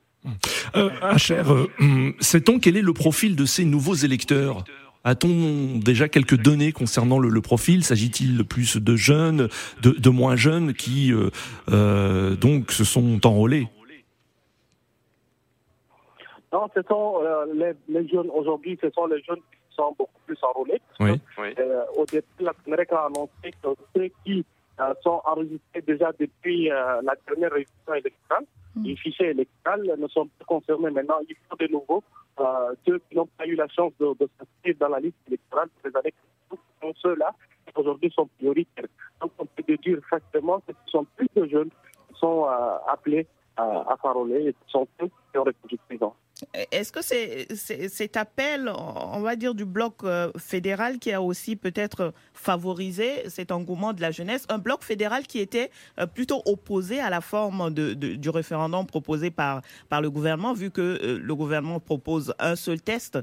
Euh, 0.76 0.90
Acher, 1.02 1.42
euh, 1.48 1.66
hum, 1.80 2.14
sait-on 2.20 2.60
quel 2.60 2.78
est 2.78 2.82
le 2.82 2.94
profil 2.94 3.36
de 3.36 3.46
ces 3.46 3.66
nouveaux 3.66 3.96
électeurs? 3.96 4.64
A-t-on 5.08 5.80
déjà 5.80 6.10
quelques 6.10 6.36
données 6.36 6.74
concernant 6.74 7.18
le, 7.18 7.30
le 7.30 7.42
profil? 7.42 7.86
S'agit-il 7.86 8.44
plus 8.44 8.76
de 8.76 8.96
jeunes, 8.98 9.48
de, 9.82 9.92
de 9.92 10.10
moins 10.10 10.36
jeunes 10.36 10.74
qui 10.74 11.14
euh, 11.14 11.30
euh, 11.72 12.36
donc 12.36 12.72
se 12.74 12.84
sont 12.84 13.26
enrôlés? 13.26 13.70
Non, 16.52 16.68
ce 16.76 16.82
sont 16.90 17.22
euh, 17.22 17.46
les, 17.54 17.72
les 17.88 18.06
jeunes 18.10 18.30
aujourd'hui, 18.34 18.78
ce 18.82 18.90
sont 18.90 19.06
les 19.06 19.22
jeunes 19.24 19.38
qui 19.38 19.76
sont 19.78 19.96
beaucoup 19.98 20.20
plus 20.26 20.38
enrôlés. 20.42 20.82
Oui. 21.00 21.12
Euh, 21.40 21.84
au 21.96 22.06
début, 22.06 22.26
la 22.42 22.54
CNREC 22.66 22.92
a 22.92 23.06
annoncé 23.06 23.54
que 23.64 23.70
ceux 23.96 24.10
qui 24.26 24.44
euh, 24.82 24.94
sont 25.04 25.22
enregistrés 25.24 25.84
déjà 25.88 26.12
depuis 26.20 26.70
euh, 26.70 27.02
la 27.02 27.14
dernière 27.26 27.52
révision 27.54 27.94
électorale, 27.94 28.46
les 28.84 28.98
fichiers 28.98 29.30
électoraux 29.30 29.84
ne 29.98 30.08
sont 30.10 30.28
pas 30.38 30.46
concernés 30.46 30.92
maintenant. 30.92 31.20
Il 31.30 31.36
faut 31.50 31.56
de 31.56 31.68
nouveau 31.72 32.04
euh, 32.40 32.76
ceux 32.86 33.00
qui 33.00 33.16
n'ont 33.16 33.30
pas 33.38 33.46
eu 33.46 33.56
la 33.56 33.68
chance 33.68 33.94
de, 34.00 34.16
s'inscrire 34.38 34.76
dans 34.80 34.90
la 34.90 35.00
liste 35.00 35.18
électorale 35.28 35.70
pour 35.70 35.90
les 35.90 35.98
années 35.98 36.14
sont 36.82 36.94
ceux-là 37.02 37.34
qui 37.66 37.74
aujourd'hui 37.76 38.12
sont 38.12 38.28
prioritaires. 38.38 38.86
Donc 39.22 39.32
on 39.40 39.46
peut 39.46 39.64
déduire 39.68 40.00
facilement 40.10 40.60
que 40.60 40.74
ce 40.86 40.92
sont 40.92 41.06
plus 41.16 41.28
de 41.36 41.48
jeunes 41.48 41.70
qui 41.70 42.20
sont 42.20 42.46
euh, 42.46 42.78
appelés 42.88 43.28
à, 43.56 43.96
s'enrôler 44.02 44.50
et 44.50 44.56
ce 44.66 44.72
sont 44.72 44.88
ceux 45.00 45.08
qui 45.08 45.38
ont 45.38 45.44
répondu 45.44 45.78
présent. 45.88 46.16
Est-ce 46.72 46.92
que 46.92 47.02
c'est 47.02 47.48
cet 47.90 48.16
appel, 48.16 48.70
on 48.70 49.22
va 49.22 49.36
dire, 49.36 49.56
du 49.56 49.66
bloc 49.66 50.04
euh, 50.04 50.32
fédéral 50.38 51.00
qui 51.00 51.12
a 51.12 51.22
aussi 51.22 51.56
peut-être 51.56 52.14
favorisé 52.34 53.28
cet 53.28 53.52
engouement 53.52 53.94
de 53.94 54.02
la 54.02 54.12
jeunesse, 54.12 54.46
un 54.50 54.60
bloc 54.60 54.84
fédéral 54.84 55.26
qui 55.26 55.40
était 55.40 55.72
euh, 56.00 56.06
plutôt 56.06 56.44
opposé 56.46 57.00
à 57.00 57.10
la 57.10 57.22
forme 57.22 57.72
du 57.72 58.30
référendum 58.30 58.86
proposé 58.86 59.32
par, 59.32 59.62
le 59.92 60.10
gouvernement, 60.12 60.54
vu 60.54 60.70
que 60.70 60.82
euh, 60.82 61.20
le 61.20 61.36
gouvernement 61.36 61.80
propose 61.80 62.34
un 62.40 62.56
seul 62.56 62.82
test 62.82 63.18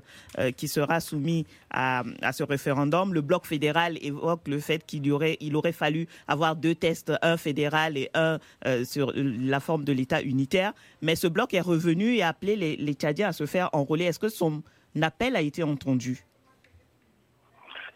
qui 0.57 0.69
sera 0.69 1.01
soumis 1.01 1.47
à, 1.71 2.03
ce 2.33 2.43
référendum. 2.43 3.15
Le 3.15 3.21
bloc 3.21 3.47
fédéral 3.47 3.99
évoque 4.03 4.49
le 4.49 4.59
fait 4.59 4.85
qu'il 4.85 5.11
aurait, 5.12 5.37
il 5.41 5.55
aurait 5.57 5.73
fallu 5.73 6.09
avoir 6.27 6.57
deux 6.57 6.75
tests, 6.75 7.12
un 7.23 7.37
fédéral 7.37 7.97
et 7.97 8.11
un 8.15 8.39
sur 8.85 9.12
la 9.15 9.61
forme 9.61 9.85
de 9.85 9.93
l'État 9.93 10.23
unitaire. 10.23 10.73
Mais 11.03 11.15
ce 11.17 11.27
bloc 11.27 11.55
est 11.55 11.61
revenu 11.61 12.17
et 12.17 12.23
a 12.23 12.29
appelé 12.29 12.57
les, 12.57 12.77
les 12.77 12.95
Tchadiens 13.05 13.29
à 13.29 13.33
se 13.33 13.45
faire 13.45 13.69
enrôler. 13.75 14.05
Est-ce 14.07 14.19
que 14.19 14.31
son 14.31 14.63
appel 15.03 15.37
a 15.37 15.43
été 15.43 15.63
entendu? 15.63 16.25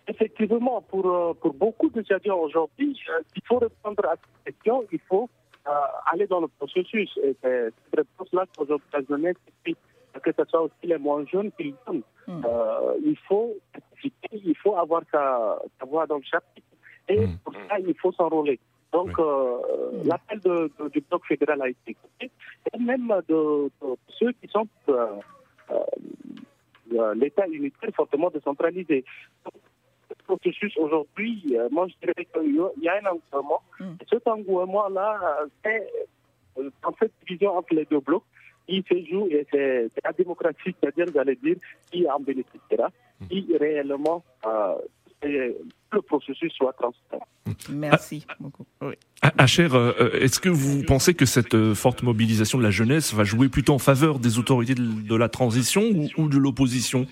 Effectivement, 0.07 0.83
pour, 0.83 1.07
euh, 1.07 1.33
pour 1.33 1.55
beaucoup 1.55 1.89
de 1.89 2.03
Tchadiens 2.03 2.35
aujourd'hui, 2.35 2.99
euh, 3.09 3.23
il 3.35 3.43
faut 3.47 3.59
répondre 3.59 4.05
à 4.05 4.17
cette 4.45 4.45
question, 4.45 4.85
il 4.93 5.01
faut 5.09 5.31
euh, 5.67 5.71
aller 6.13 6.27
dans 6.27 6.41
le 6.41 6.49
processus. 6.49 7.11
Et 7.23 7.35
c'est 7.43 7.71
cette 7.71 7.97
réponse-là 7.97 8.45
qu'aujourd'hui 8.55 8.87
la 8.93 9.01
jeunesse, 9.09 9.37
que 9.65 10.31
ce 10.37 10.45
soit 10.45 10.63
aussi 10.63 10.85
les 10.85 10.99
moins 10.99 11.25
jeunes 11.25 11.53
qui 11.53 11.75
donnent. 11.87 12.03
Hmm. 12.27 12.43
il 13.03 13.17
faut 13.27 13.57
il 14.33 14.57
faut 14.57 14.77
avoir 14.77 15.03
sa, 15.11 15.59
voix 15.87 16.07
dans 16.07 16.17
le 16.17 16.23
chapitre. 16.23 16.67
Et 17.09 17.27
hmm. 17.27 17.39
pour 17.43 17.55
ça, 17.55 17.79
il 17.79 17.95
faut 17.95 18.13
s'enrôler. 18.13 18.61
Donc, 18.93 19.11
l'appel 20.05 20.41
du 20.41 21.01
bloc 21.01 21.27
fédéral 21.27 21.63
a 21.63 21.69
été 21.69 21.91
écouté, 21.91 22.31
et 22.73 22.79
même 22.79 23.13
de, 23.29 23.71
ceux 24.19 24.33
qui 24.33 24.49
sont 24.49 24.67
euh, 26.95 27.15
l'État 27.15 27.47
unitaire 27.49 27.91
fortement 27.95 28.31
décentralisé. 28.31 29.05
Le 29.45 30.15
processus 30.25 30.75
aujourd'hui, 30.79 31.43
euh, 31.53 31.69
moi 31.71 31.87
je 31.89 31.95
dirais 32.01 32.25
qu'il 32.25 32.83
y 32.83 32.89
a 32.89 32.95
un 32.95 33.13
engouement. 33.13 33.63
Mm. 33.79 33.85
Cet 34.09 34.27
engouement-là, 34.27 35.47
c'est 35.63 35.87
en 36.83 36.93
fait 36.93 37.13
division 37.27 37.57
entre 37.59 37.75
les 37.75 37.85
deux 37.85 38.01
blocs 38.01 38.25
qui 38.67 38.83
se 38.89 39.11
joue 39.11 39.27
et 39.31 39.47
c'est 39.51 39.91
la 40.03 40.13
démocratie, 40.13 40.75
c'est-à-dire, 40.81 41.07
j'allais 41.13 41.37
dire, 41.37 41.57
qui 41.91 42.09
en 42.09 42.21
bénéficiera, 42.21 42.91
mm. 43.21 43.27
qui 43.27 43.57
réellement 43.59 44.25
euh, 44.47 44.77
le 45.23 46.03
processus 46.03 46.53
soit 46.53 46.73
transparent. 46.75 47.27
Merci 47.71 48.27
beaucoup. 48.41 48.67
Oui. 48.83 48.95
Hacher, 49.23 49.69
euh, 49.73 49.93
euh, 50.01 50.21
est-ce 50.21 50.39
que 50.39 50.49
vous 50.49 50.83
pensez 50.85 51.15
que 51.15 51.27
cette 51.27 51.55
euh, 51.55 51.75
forte 51.75 52.03
mobilisation 52.03 52.59
de 52.59 52.63
la 52.63 52.71
jeunesse 52.71 53.15
va 53.15 53.25
jouer 53.25 53.49
plutôt 53.49 53.75
en 53.75 53.79
faveur 53.79 54.19
des 54.19 54.39
autorités 54.39 54.75
de 54.75 55.17
la 55.17 55.29
transition 55.29 55.83
ou, 56.17 56.29
de 56.29 56.39
l'opposition? 56.39 57.07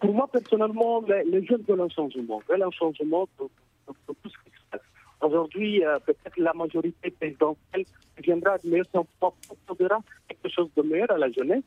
Pour 0.00 0.14
moi, 0.14 0.28
personnellement, 0.32 1.02
les, 1.06 1.44
jeunes 1.44 1.62
veulent 1.68 1.80
un 1.80 1.88
changement. 1.88 2.40
Veulent 2.48 2.62
un 2.62 2.70
changement 2.70 3.28
de, 3.40 3.46
tout 4.06 4.14
ce 4.24 4.28
qui 4.28 4.50
se 4.50 4.70
passe. 4.70 4.80
Aujourd'hui, 5.20 5.82
peut-être 6.06 6.38
la 6.38 6.52
majorité 6.52 7.10
présidentielle 7.10 7.84
viendra 8.22 8.58
de 8.58 8.68
meilleur 8.68 8.86
on 8.94 9.06
proposera 9.18 10.00
quelque 10.28 10.54
chose 10.54 10.68
de 10.76 10.82
meilleur 10.82 11.10
à 11.10 11.18
la 11.18 11.30
jeunesse. 11.30 11.62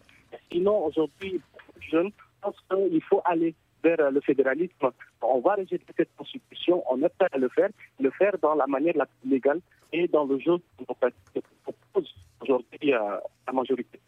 Sinon, 0.52 0.86
aujourd'hui, 0.86 1.42
les 1.76 1.88
jeunes 1.90 2.12
pensent 2.42 2.56
qu'il 2.70 3.04
faut 3.04 3.22
aller 3.26 3.54
vers 3.84 4.12
le 4.12 4.22
fédéralisme. 4.22 4.92
On 5.22 5.40
va 5.40 5.56
rejeter 5.56 5.82
cette 5.96 6.16
constitution, 6.16 6.84
on 6.90 6.98
prêt 6.98 7.28
à 7.32 7.38
le 7.38 7.50
faire, 7.50 7.70
le 8.00 8.12
faire 8.12 8.38
dans 8.42 8.56
la 8.56 8.68
manière 8.68 8.96
la 8.98 9.06
plus 9.06 9.30
légale 9.30 9.62
et 9.92 10.08
dans 10.08 10.26
le 10.26 10.40
jeu 10.40 10.58
que 10.78 11.40
propose 11.64 12.16
aujourd'hui 12.42 12.94
euh, 12.94 13.18
la 13.48 13.54
majorité. 13.54 14.00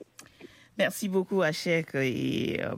Merci 0.78 1.08
beaucoup, 1.08 1.44
Hachek. 1.44 1.94
Et 1.96 2.60
euh, 2.62 2.72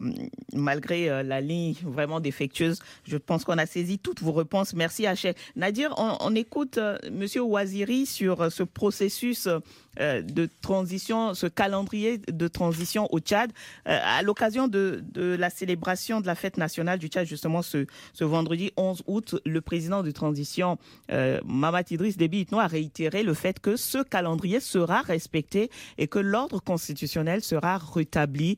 malgré 0.54 1.10
euh, 1.10 1.24
la 1.24 1.40
ligne 1.40 1.76
vraiment 1.84 2.20
défectueuse, 2.20 2.80
je 3.06 3.18
pense 3.18 3.46
qu'on 3.46 3.58
a 3.58 3.66
saisi 3.66 4.00
toutes 4.00 4.22
vos 4.22 4.34
réponses. 4.34 4.74
Merci, 4.74 5.08
Hachek. 5.08 5.38
Nadir, 5.56 5.94
on, 5.98 6.36
écoute 6.36 6.78
Monsieur 7.12 7.42
Ouaziri 7.42 8.06
sur 8.06 8.52
ce 8.52 8.64
processus 8.64 9.48
euh, 9.48 9.60
de 10.00 10.50
transition, 10.62 11.34
ce 11.34 11.48
calendrier 11.48 12.18
de 12.18 12.48
transition 12.48 13.08
au 13.12 13.20
Tchad. 13.20 13.52
Euh, 13.88 14.00
à 14.04 14.22
l'occasion 14.22 14.68
de, 14.68 15.04
la 15.16 15.50
célébration 15.50 16.22
de 16.22 16.28
la 16.28 16.36
fête 16.36 16.58
nationale 16.58 17.00
du 17.00 17.08
Tchad, 17.08 17.26
justement 17.26 17.62
ce, 17.62 17.86
vendredi 18.20 18.72
11 18.78 19.04
août, 19.08 19.36
le 19.46 19.62
président 19.62 20.04
de 20.04 20.12
transition, 20.12 20.78
euh, 21.12 21.40
Mamad 21.46 21.90
Idriss 21.92 22.18
Déby 22.18 22.42
Itno, 22.42 22.60
a 22.60 22.68
réitéré 22.68 23.24
le 23.24 23.34
fait 23.34 23.60
que 23.60 23.76
ce 23.76 24.04
calendrier 24.04 24.60
sera 24.60 25.02
respecté 25.02 25.70
et 25.98 26.08
que 26.08 26.20
l'ordre 26.20 26.62
constitutionnel 26.62 27.42
sera 27.42 27.78
rétabli 27.78 28.58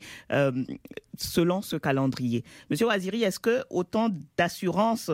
selon 1.18 1.62
ce 1.62 1.76
calendrier. 1.76 2.44
Monsieur 2.70 2.88
Waziri, 2.88 3.24
est-ce 3.24 3.40
que 3.40 3.64
autant 3.70 4.10
d'assurance 4.38 5.12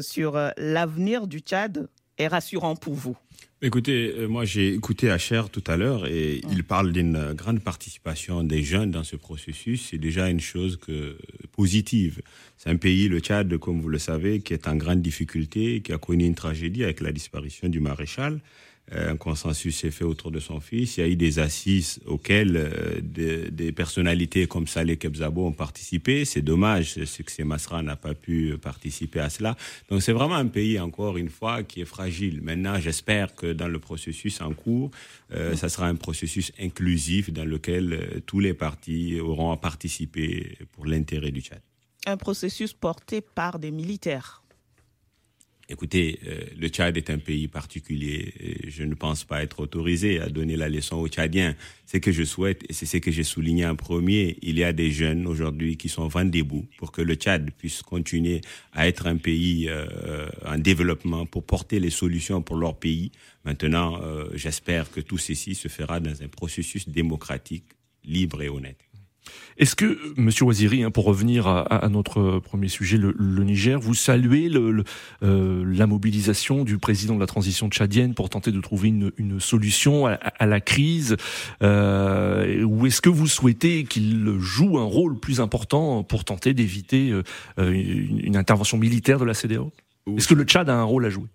sur 0.00 0.38
l'avenir 0.56 1.26
du 1.26 1.40
Tchad 1.40 1.88
est 2.18 2.28
rassurant 2.28 2.76
pour 2.76 2.94
vous 2.94 3.16
Écoutez, 3.62 4.12
euh, 4.18 4.26
moi 4.26 4.44
j'ai 4.44 4.74
écouté 4.74 5.10
Acher 5.10 5.42
tout 5.50 5.64
à 5.66 5.78
l'heure 5.78 6.06
et 6.06 6.42
il 6.50 6.64
parle 6.64 6.92
d'une 6.92 7.32
grande 7.32 7.60
participation 7.60 8.42
des 8.42 8.62
jeunes 8.62 8.90
dans 8.90 9.04
ce 9.04 9.16
processus. 9.16 9.88
C'est 9.90 9.98
déjà 9.98 10.28
une 10.28 10.40
chose 10.40 10.76
que, 10.76 11.16
positive. 11.52 12.20
C'est 12.58 12.68
un 12.68 12.76
pays, 12.76 13.08
le 13.08 13.20
Tchad, 13.20 13.56
comme 13.56 13.80
vous 13.80 13.88
le 13.88 13.98
savez, 13.98 14.40
qui 14.40 14.52
est 14.52 14.68
en 14.68 14.76
grande 14.76 15.00
difficulté, 15.00 15.80
qui 15.80 15.92
a 15.92 15.98
connu 15.98 16.26
une 16.26 16.34
tragédie 16.34 16.84
avec 16.84 17.00
la 17.00 17.10
disparition 17.10 17.68
du 17.68 17.80
maréchal. 17.80 18.40
Euh, 18.92 19.12
un 19.12 19.16
consensus 19.16 19.78
s'est 19.78 19.90
fait 19.90 20.04
autour 20.04 20.30
de 20.30 20.40
son 20.40 20.60
fils. 20.60 20.96
Il 20.96 21.00
y 21.00 21.02
a 21.02 21.08
eu 21.08 21.16
des 21.16 21.38
assises 21.38 22.00
auxquelles 22.04 22.56
euh, 22.56 23.00
des, 23.00 23.72
personnalités 23.72 24.46
comme 24.46 24.66
Saleh 24.66 24.98
Kebzabo 24.98 25.46
ont 25.46 25.52
participé. 25.52 26.24
C'est 26.24 26.42
dommage, 26.42 26.94
que 26.94 27.42
Masra 27.42 27.82
n'a 27.82 27.96
pas 27.96 28.14
pu 28.14 28.56
participer 28.60 29.20
à 29.20 29.30
cela. 29.30 29.56
Donc 29.88 30.02
c'est 30.02 30.12
vraiment 30.12 30.34
un 30.34 30.48
pays, 30.48 30.78
encore 30.78 31.16
une 31.16 31.30
fois, 31.30 31.62
qui 31.62 31.80
est 31.80 31.86
fragile. 31.86 32.42
Maintenant, 32.42 32.78
j'espère 32.78 33.34
que 33.34 33.52
dans 33.52 33.68
le 33.68 33.78
processus 33.78 34.40
en 34.42 34.52
cours, 34.52 34.90
euh, 35.32 35.56
ça 35.56 35.70
sera 35.70 35.86
un 35.86 35.96
processus 35.96 36.52
inclusif 36.60 37.32
dans 37.32 37.44
lequel 37.44 38.22
tous 38.26 38.40
les 38.40 38.52
partis 38.52 39.18
auront 39.18 39.50
à 39.50 39.56
participer 39.56 40.58
pour 40.72 40.84
l'intérêt 40.84 41.30
du 41.30 41.40
Tchad. 41.40 41.60
Un 42.06 42.18
processus 42.18 42.74
porté 42.74 43.22
par 43.22 43.58
des 43.58 43.70
militaires 43.70 44.43
Écoutez, 45.68 46.20
euh, 46.26 46.40
le 46.58 46.68
Tchad 46.68 46.96
est 46.96 47.08
un 47.08 47.18
pays 47.18 47.48
particulier. 47.48 48.34
Et 48.38 48.70
je 48.70 48.82
ne 48.82 48.94
pense 48.94 49.24
pas 49.24 49.42
être 49.42 49.60
autorisé 49.60 50.20
à 50.20 50.28
donner 50.28 50.56
la 50.56 50.68
leçon 50.68 50.96
aux 50.96 51.08
Tchadiens. 51.08 51.54
Ce 51.86 51.96
que 51.96 52.12
je 52.12 52.22
souhaite, 52.22 52.64
et 52.68 52.74
c'est 52.74 52.86
ce 52.86 52.98
que 52.98 53.10
j'ai 53.10 53.22
souligné 53.24 53.66
en 53.66 53.74
premier, 53.74 54.36
il 54.42 54.58
y 54.58 54.64
a 54.64 54.72
des 54.72 54.90
jeunes 54.90 55.26
aujourd'hui 55.26 55.76
qui 55.76 55.88
sont 55.88 56.06
vendez-vous 56.06 56.66
pour 56.76 56.92
que 56.92 57.00
le 57.00 57.14
Tchad 57.14 57.50
puisse 57.52 57.82
continuer 57.82 58.42
à 58.72 58.86
être 58.88 59.06
un 59.06 59.16
pays 59.16 59.68
euh, 59.68 60.28
en 60.44 60.58
développement 60.58 61.24
pour 61.24 61.44
porter 61.44 61.80
les 61.80 61.90
solutions 61.90 62.42
pour 62.42 62.56
leur 62.56 62.76
pays. 62.76 63.10
Maintenant, 63.44 64.00
euh, 64.02 64.28
j'espère 64.34 64.90
que 64.90 65.00
tout 65.00 65.18
ceci 65.18 65.54
se 65.54 65.68
fera 65.68 65.98
dans 65.98 66.22
un 66.22 66.28
processus 66.28 66.88
démocratique, 66.88 67.64
libre 68.04 68.42
et 68.42 68.48
honnête. 68.48 68.78
Est-ce 69.56 69.76
que, 69.76 69.98
Monsieur 70.16 70.46
Waziri, 70.46 70.82
hein, 70.82 70.90
pour 70.90 71.04
revenir 71.04 71.46
à, 71.46 71.88
notre 71.88 72.40
premier 72.40 72.68
sujet, 72.68 72.98
le, 72.98 73.44
Niger, 73.44 73.78
vous 73.78 73.94
saluez 73.94 74.50
euh, 74.52 75.64
la 75.66 75.86
mobilisation 75.86 76.64
du 76.64 76.78
président 76.78 77.14
de 77.14 77.20
la 77.20 77.26
transition 77.26 77.68
tchadienne 77.68 78.14
pour 78.14 78.30
tenter 78.30 78.50
de 78.50 78.60
trouver 78.60 78.88
une, 78.88 79.40
solution 79.40 80.06
à, 80.06 80.46
la 80.46 80.60
crise 80.60 81.16
euh, 81.62 82.62
Ou 82.64 82.86
est-ce 82.86 83.00
que 83.00 83.08
vous 83.08 83.28
souhaitez 83.28 83.84
qu'il 83.84 84.38
joue 84.38 84.78
un 84.78 84.84
rôle 84.84 85.18
plus 85.20 85.40
important 85.40 86.02
pour 86.02 86.24
tenter 86.24 86.52
d'éviter 86.54 87.12
euh, 87.12 87.22
une, 87.58 88.36
intervention 88.36 88.78
militaire 88.78 89.18
de 89.18 89.24
la 89.24 89.34
CDAO 89.34 89.72
Est-ce 90.16 90.26
que 90.26 90.34
le 90.34 90.44
Tchad 90.44 90.68
a 90.68 90.74
un 90.74 90.82
rôle 90.82 91.06
à 91.06 91.10
jouer? 91.10 91.28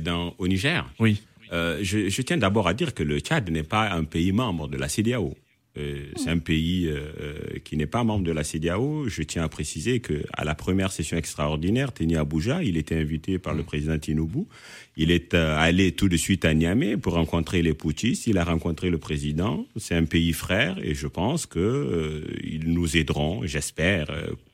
Dans, 0.00 0.34
Au 0.38 0.46
Niger? 0.46 0.88
Oui. 1.00 1.22
je, 1.50 2.08
je 2.08 2.22
tiens 2.22 2.36
d'abord 2.36 2.68
à 2.68 2.74
dire 2.74 2.94
que 2.94 3.02
le 3.02 3.18
Tchad 3.18 3.50
n'est 3.50 3.64
pas 3.64 3.90
un 3.90 4.04
pays 4.04 4.30
membre 4.30 4.68
de 4.68 4.76
la 4.76 4.88
CDAO. 4.88 5.34
Euh, 5.78 6.04
c'est 6.16 6.30
un 6.30 6.38
pays 6.38 6.86
euh, 6.88 6.98
euh, 7.20 7.38
qui 7.64 7.76
n'est 7.76 7.86
pas 7.86 8.04
membre 8.04 8.24
de 8.24 8.32
la 8.32 8.44
CDAO. 8.44 9.08
Je 9.08 9.22
tiens 9.22 9.44
à 9.44 9.48
préciser 9.48 10.00
que 10.00 10.24
à 10.32 10.44
la 10.44 10.54
première 10.54 10.92
session 10.92 11.16
extraordinaire, 11.16 11.92
Teni 11.92 12.16
Abuja, 12.16 12.62
il 12.62 12.76
était 12.76 12.96
invité 12.96 13.38
par 13.38 13.54
le 13.54 13.62
président 13.62 13.98
Tinubu. 13.98 14.44
Il 14.96 15.10
est 15.10 15.34
allé 15.34 15.92
tout 15.92 16.08
de 16.08 16.16
suite 16.16 16.44
à 16.44 16.54
Niamey 16.54 16.96
pour 16.96 17.14
rencontrer 17.14 17.62
les 17.62 17.74
putschistes. 17.74 18.26
Il 18.26 18.38
a 18.38 18.44
rencontré 18.44 18.90
le 18.90 18.98
président. 18.98 19.66
C'est 19.76 19.94
un 19.94 20.04
pays 20.04 20.32
frère 20.32 20.78
et 20.82 20.94
je 20.94 21.06
pense 21.06 21.46
que 21.46 22.24
ils 22.42 22.72
nous 22.72 22.96
aideront, 22.96 23.42
j'espère, 23.46 24.08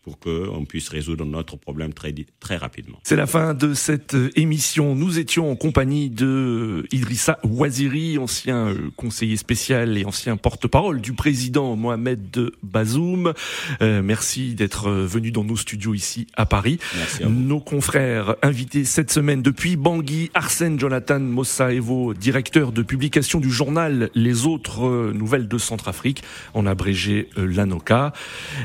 pour 0.05 0.19
qu'on 0.19 0.67
puisse 0.67 0.91
résoudre 0.91 1.25
notre 1.25 1.57
problème 1.57 1.95
très, 1.95 2.15
très 2.39 2.59
rapidement. 2.59 2.99
C'est 3.05 3.17
la 3.17 3.27
fin 3.27 3.55
de 3.55 3.73
cette 3.73 4.15
émission. 4.37 4.95
Nous 4.95 5.19
étions 5.19 5.51
en 5.51 5.57
compagnie 5.57 6.11
de 6.11 6.87
Idrissa 6.93 7.39
Ouaziri, 7.43 8.19
ancien 8.19 8.69
euh, 8.69 8.91
conseiller 8.97 9.39
spécial 9.39 9.97
et 9.97 10.05
ancien 10.05 10.37
porte-parole 10.37 11.01
du 11.01 11.15
président 11.15 11.75
Mohamed 11.75 12.51
Bazoum. 12.63 13.33
Euh, 13.81 14.03
merci 14.03 14.55
d'être 14.55 14.91
venu 14.91 15.31
dans 15.31 15.43
nos 15.43 15.57
studios 15.57 15.95
ici 15.95 16.27
à 16.37 16.45
Paris. 16.45 16.79
Merci 16.99 17.25
Nos 17.25 17.61
confrères 17.61 18.37
invités 18.43 18.85
cette 18.85 19.11
semaine 19.11 19.41
depuis 19.41 19.77
Bangui, 19.77 20.31
Arsène 20.35 20.79
Jonathan 20.79 21.21
Mossaevo, 21.21 22.13
directeur 22.13 22.73
de 22.73 22.83
publication 22.83 23.41
du 23.41 23.51
journal 23.51 24.11
Les 24.15 24.45
autres 24.45 24.85
euh, 24.85 25.13
nouvelles 25.15 25.49
de 25.49 25.57
Centrafrique, 25.57 26.23
en 26.53 26.67
abrégé 26.67 27.31
l'ANOCA. 27.37 28.13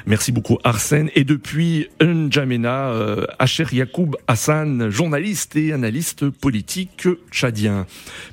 Merci 0.06 0.34
beaucoup 0.34 0.60
Arsène. 0.66 1.10
Et 1.16 1.29
depuis 1.30 1.88
N'Djamena, 2.02 2.90
euh, 2.90 3.26
Acher 3.38 3.68
Yacoub 3.72 4.16
Hassan, 4.28 4.90
journaliste 4.90 5.56
et 5.56 5.72
analyste 5.74 6.28
politique 6.28 7.08
tchadien. 7.30 7.86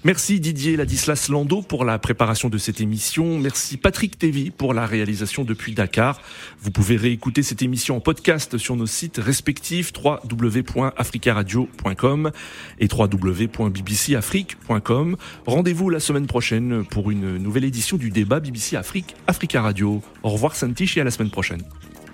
Merci 0.03 0.41
Didier 0.41 0.79
Ladislas 0.79 1.29
Lando 1.29 1.61
pour 1.61 1.85
la 1.85 1.99
préparation 1.99 2.49
de 2.49 2.57
cette 2.57 2.81
émission. 2.81 3.39
Merci 3.39 3.77
Patrick 3.77 4.19
Tévy 4.19 4.51
pour 4.51 4.73
la 4.73 4.87
réalisation 4.87 5.45
depuis 5.45 5.75
Dakar. 5.75 6.23
Vous 6.63 6.71
pouvez 6.71 6.97
réécouter 6.97 7.43
cette 7.43 7.61
émission 7.61 7.99
en 7.99 8.01
podcast 8.01 8.57
sur 8.57 8.77
nos 8.77 8.87
sites 8.87 9.19
respectifs 9.19 9.93
www.africaradio.com 10.03 12.31
et 12.79 12.89
www.bbcafrique.com. 12.91 15.17
Rendez-vous 15.45 15.91
la 15.91 16.01
semaine 16.01 16.27
prochaine 16.27 16.87
pour 16.87 17.11
une 17.11 17.37
nouvelle 17.37 17.65
édition 17.65 17.99
du 17.99 18.09
débat 18.09 18.41
BBC 18.41 18.75
Afrique 18.75 19.15
Africa 19.27 19.61
Radio. 19.61 20.01
Au 20.23 20.31
revoir 20.31 20.57
Santiche 20.57 20.97
et 20.97 21.03
à 21.03 21.05
la 21.05 21.11
semaine 21.11 21.31
prochaine. 21.31 21.61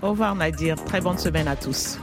Au 0.02 0.10
revoir 0.10 0.34
Nadir, 0.34 0.82
très 0.84 1.00
bonne 1.00 1.16
semaine 1.16 1.46
à 1.46 1.54
tous. 1.54 1.96